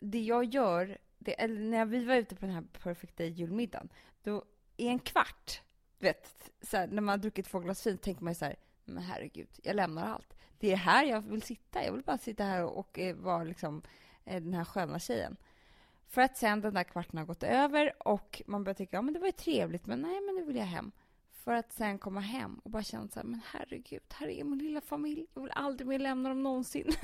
det 0.00 0.20
jag 0.20 0.44
gör, 0.44 0.98
det, 1.18 1.32
eller 1.32 1.60
när 1.60 1.84
vi 1.84 2.04
var 2.04 2.14
ute 2.14 2.34
på 2.34 2.46
den 2.46 2.54
här 2.54 2.64
perfekta 2.82 3.24
julmiddagen, 3.24 3.88
då 4.22 4.44
i 4.76 4.88
en 4.88 4.98
kvart, 4.98 5.60
vet, 5.98 6.50
så 6.62 6.76
här, 6.76 6.86
när 6.86 7.02
man 7.02 7.08
har 7.12 7.18
druckit 7.18 7.46
två 7.46 7.58
glas 7.58 7.86
vin, 7.86 7.98
tänker 7.98 8.24
man 8.24 8.30
ju 8.30 8.34
så 8.34 8.44
här, 8.44 8.56
men 8.84 9.02
herregud, 9.02 9.48
jag 9.62 9.76
lämnar 9.76 10.06
allt. 10.06 10.34
Det 10.58 10.72
är 10.72 10.76
här 10.76 11.04
jag 11.04 11.20
vill 11.20 11.42
sitta. 11.42 11.84
Jag 11.84 11.92
vill 11.92 12.02
bara 12.02 12.18
sitta 12.18 12.44
här 12.44 12.64
och, 12.64 12.78
och 12.78 12.98
vara 13.14 13.44
liksom 13.44 13.82
eh, 14.24 14.42
den 14.42 14.54
här 14.54 14.64
sköna 14.64 14.98
tjejen. 14.98 15.36
För 16.08 16.22
att 16.22 16.36
sen 16.36 16.60
den 16.60 16.74
där 16.74 16.84
kvarten 16.84 17.18
har 17.18 17.26
gått 17.26 17.42
över 17.42 18.08
och 18.08 18.42
man 18.46 18.64
börjar 18.64 18.74
tycka, 18.74 18.96
ja 18.96 19.02
men 19.02 19.14
det 19.14 19.20
var 19.20 19.26
ju 19.26 19.32
trevligt, 19.32 19.86
men 19.86 20.00
nej, 20.00 20.20
men 20.20 20.34
nu 20.34 20.44
vill 20.44 20.56
jag 20.56 20.64
hem. 20.64 20.92
För 21.30 21.52
att 21.52 21.72
sen 21.72 21.98
komma 21.98 22.20
hem 22.20 22.60
och 22.64 22.70
bara 22.70 22.82
känna 22.82 23.08
så 23.08 23.20
här, 23.20 23.24
men 23.24 23.40
herregud, 23.46 24.02
här 24.12 24.28
är 24.28 24.44
min 24.44 24.58
lilla 24.58 24.80
familj. 24.80 25.26
Jag 25.34 25.42
vill 25.42 25.52
aldrig 25.54 25.86
mer 25.86 25.98
lämna 25.98 26.28
dem 26.28 26.42
någonsin. 26.42 26.92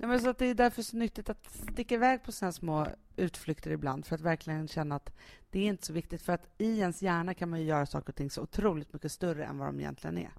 Nej, 0.00 0.08
men 0.08 0.20
så 0.20 0.28
att 0.28 0.38
det 0.38 0.46
är 0.46 0.54
därför 0.54 0.82
så 0.82 0.96
nyttigt 0.96 1.30
att 1.30 1.46
sticka 1.46 1.94
iväg 1.94 2.22
på 2.22 2.32
här 2.40 2.50
små 2.50 2.86
utflykter 3.16 3.70
ibland 3.70 4.06
för 4.06 4.14
att 4.14 4.20
verkligen 4.20 4.68
känna 4.68 4.94
att 4.94 5.12
det 5.50 5.58
är 5.58 5.66
inte 5.66 5.86
så 5.86 5.92
viktigt. 5.92 6.22
För 6.22 6.32
att 6.32 6.48
i 6.58 6.78
ens 6.78 7.02
hjärna 7.02 7.34
kan 7.34 7.50
man 7.50 7.60
ju 7.60 7.66
göra 7.66 7.86
saker 7.86 8.08
och 8.08 8.14
ting 8.14 8.30
så 8.30 8.42
otroligt 8.42 8.92
mycket 8.92 9.12
större 9.12 9.44
än 9.44 9.58
vad 9.58 9.68
de 9.68 9.80
egentligen 9.80 10.18
är. 10.18 10.30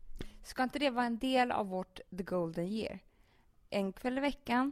Ska 0.44 0.64
inte 0.64 0.80
det 0.80 0.90
vara 0.90 1.06
en 1.06 1.18
del 1.18 1.52
av 1.52 1.68
vårt 1.68 2.00
the 2.18 2.24
golden 2.24 2.66
year? 2.66 3.00
En 3.70 3.94
kväll 3.94 4.18
i 4.18 4.22
veckan, 4.22 4.72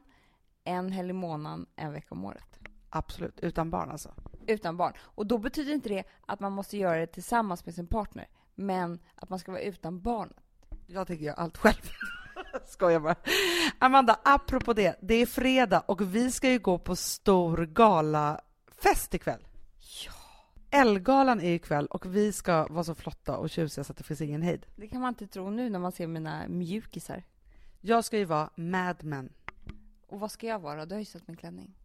en 0.64 0.92
helg 0.92 1.10
i 1.10 1.14
månaden, 1.14 1.66
en 1.76 1.92
vecka 1.92 2.08
om 2.10 2.26
året. 2.26 2.60
Absolut, 2.90 3.40
utan 3.40 3.70
barn 3.70 3.92
alltså. 3.92 4.14
Utan 4.48 4.78
barn. 4.78 4.94
Och 5.00 5.28
då 5.28 5.38
betyder 5.38 5.74
inte 5.74 5.90
det 5.90 6.04
att 6.26 6.40
man 6.40 6.52
måste 6.52 6.78
göra 6.78 7.00
det 7.00 7.08
tillsammans 7.08 7.66
med 7.66 7.76
sin 7.76 7.88
partner, 7.88 8.28
men 8.56 9.00
att 9.16 9.30
man 9.30 9.40
ska 9.40 9.52
vara 9.52 9.62
utan 9.62 10.02
barn. 10.02 10.34
Jag 10.86 11.08
tänker 11.08 11.26
göra 11.26 11.36
allt 11.36 11.58
själv. 11.58 11.82
Skojar 12.66 13.00
bara. 13.00 13.16
Amanda, 13.80 14.20
apropå 14.24 14.74
det. 14.74 15.00
Det 15.02 15.16
är 15.16 15.26
fredag 15.26 15.84
och 15.86 16.16
vi 16.16 16.32
ska 16.32 16.50
ju 16.50 16.60
gå 16.60 16.78
på 16.78 16.96
stor 16.96 17.66
galafest 17.66 19.14
ikväll. 19.14 19.48
Ja. 20.06 20.12
Elgalan 20.70 21.42
är 21.42 21.54
ikväll 21.54 21.86
och 21.86 22.16
vi 22.16 22.34
ska 22.34 22.68
vara 22.68 22.84
så 22.84 22.96
flotta 22.96 23.38
och 23.38 23.50
tjusiga 23.50 23.84
så 23.84 23.92
att 23.92 23.98
det 23.98 24.04
finns 24.04 24.22
ingen 24.22 24.42
hejd. 24.42 24.66
Det 24.76 24.88
kan 24.88 25.02
man 25.02 25.10
inte 25.10 25.28
tro 25.28 25.50
nu 25.50 25.70
när 25.70 25.80
man 25.80 25.92
ser 25.92 26.08
mina 26.08 26.48
mjukisar. 26.48 27.24
Jag 27.82 28.06
ska 28.06 28.18
ju 28.18 28.26
vara 28.26 28.50
Mad 28.56 29.04
Men. 29.04 29.34
Och 30.08 30.20
vad 30.20 30.32
ska 30.32 30.48
jag 30.48 30.60
vara? 30.60 30.86
Du 30.86 30.96
har 30.96 31.00
ju 31.00 31.06
sett 31.06 31.28
min 31.28 31.38
klänning. 31.38 31.76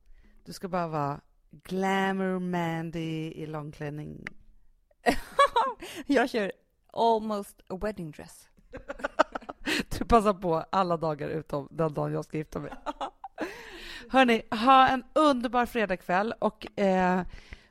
Du 0.44 0.52
ska 0.52 0.68
bara 0.68 0.88
vara 0.88 1.20
Glamour 1.50 2.38
Mandy 2.38 3.32
i 3.32 3.46
långklänning. 3.46 4.26
jag 6.06 6.30
kör 6.30 6.52
almost 6.92 7.60
a 7.68 7.78
wedding 7.82 8.10
dress. 8.10 8.48
Du 9.98 10.04
passar 10.04 10.34
på 10.34 10.64
alla 10.70 10.96
dagar 10.96 11.28
utom 11.28 11.68
den 11.70 11.94
dagen 11.94 12.12
jag 12.12 12.24
ska 12.24 12.38
gifta 12.38 12.58
mig. 12.58 12.72
Hörni, 14.08 14.42
ha 14.50 14.88
en 14.88 15.04
underbar 15.12 15.66
fredagkväll 15.66 16.34
och 16.38 16.80
eh, 16.80 17.22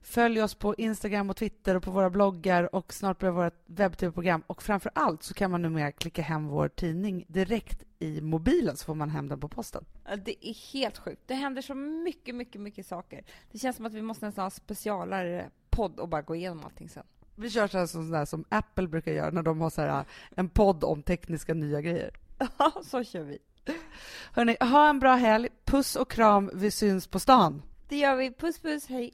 följ 0.01 0.41
oss 0.43 0.55
på 0.55 0.75
Instagram 0.75 1.29
och 1.29 1.35
Twitter 1.35 1.75
och 1.75 1.83
på 1.83 1.91
våra 1.91 2.09
bloggar 2.09 2.75
och 2.75 2.93
snart 2.93 3.19
börjar 3.19 3.33
vårt 3.33 3.63
webb-tv-program. 3.65 4.43
Och 4.47 4.63
framför 4.63 4.91
allt 4.95 5.23
så 5.23 5.33
kan 5.33 5.51
man 5.51 5.61
numera 5.61 5.91
klicka 5.91 6.21
hem 6.21 6.47
vår 6.47 6.67
tidning 6.67 7.25
direkt 7.27 7.83
i 7.99 8.21
mobilen 8.21 8.77
så 8.77 8.85
får 8.85 8.95
man 8.95 9.09
hem 9.09 9.27
den 9.27 9.39
på 9.39 9.47
posten. 9.47 9.85
Det 10.25 10.47
är 10.47 10.73
helt 10.73 10.97
sjukt. 10.97 11.21
Det 11.25 11.33
händer 11.33 11.61
så 11.61 11.75
mycket, 11.75 12.35
mycket, 12.35 12.61
mycket 12.61 12.85
saker. 12.85 13.23
Det 13.51 13.57
känns 13.57 13.75
som 13.75 13.85
att 13.85 13.93
vi 13.93 14.01
måste 14.01 14.25
nästan 14.25 14.41
ha 14.41 14.47
en 14.47 14.51
specialare 14.51 15.49
podd 15.69 15.99
och 15.99 16.09
bara 16.09 16.21
gå 16.21 16.35
igenom 16.35 16.65
allting 16.65 16.89
sen. 16.89 17.03
Vi 17.41 17.49
kör 17.49 17.67
så 17.67 17.77
här 17.77 17.85
som, 17.85 18.11
där 18.11 18.25
som 18.25 18.45
Apple 18.49 18.87
brukar 18.87 19.11
göra 19.11 19.29
när 19.29 19.43
de 19.43 19.61
har 19.61 19.69
så 19.69 19.81
här, 19.81 20.05
en 20.35 20.49
podd 20.49 20.83
om 20.83 21.03
tekniska 21.03 21.53
nya 21.53 21.81
grejer. 21.81 22.11
Ja, 22.57 22.71
så 22.85 23.03
kör 23.03 23.23
vi. 23.23 23.37
Hörni, 24.31 24.57
ha 24.59 24.89
en 24.89 24.99
bra 24.99 25.15
helg. 25.15 25.49
Puss 25.65 25.95
och 25.95 26.11
kram. 26.11 26.51
Vi 26.53 26.71
syns 26.71 27.07
på 27.07 27.19
stan. 27.19 27.61
Det 27.89 27.97
gör 27.97 28.15
vi. 28.15 28.31
Puss, 28.31 28.59
puss, 28.59 28.87
hej. 28.87 29.13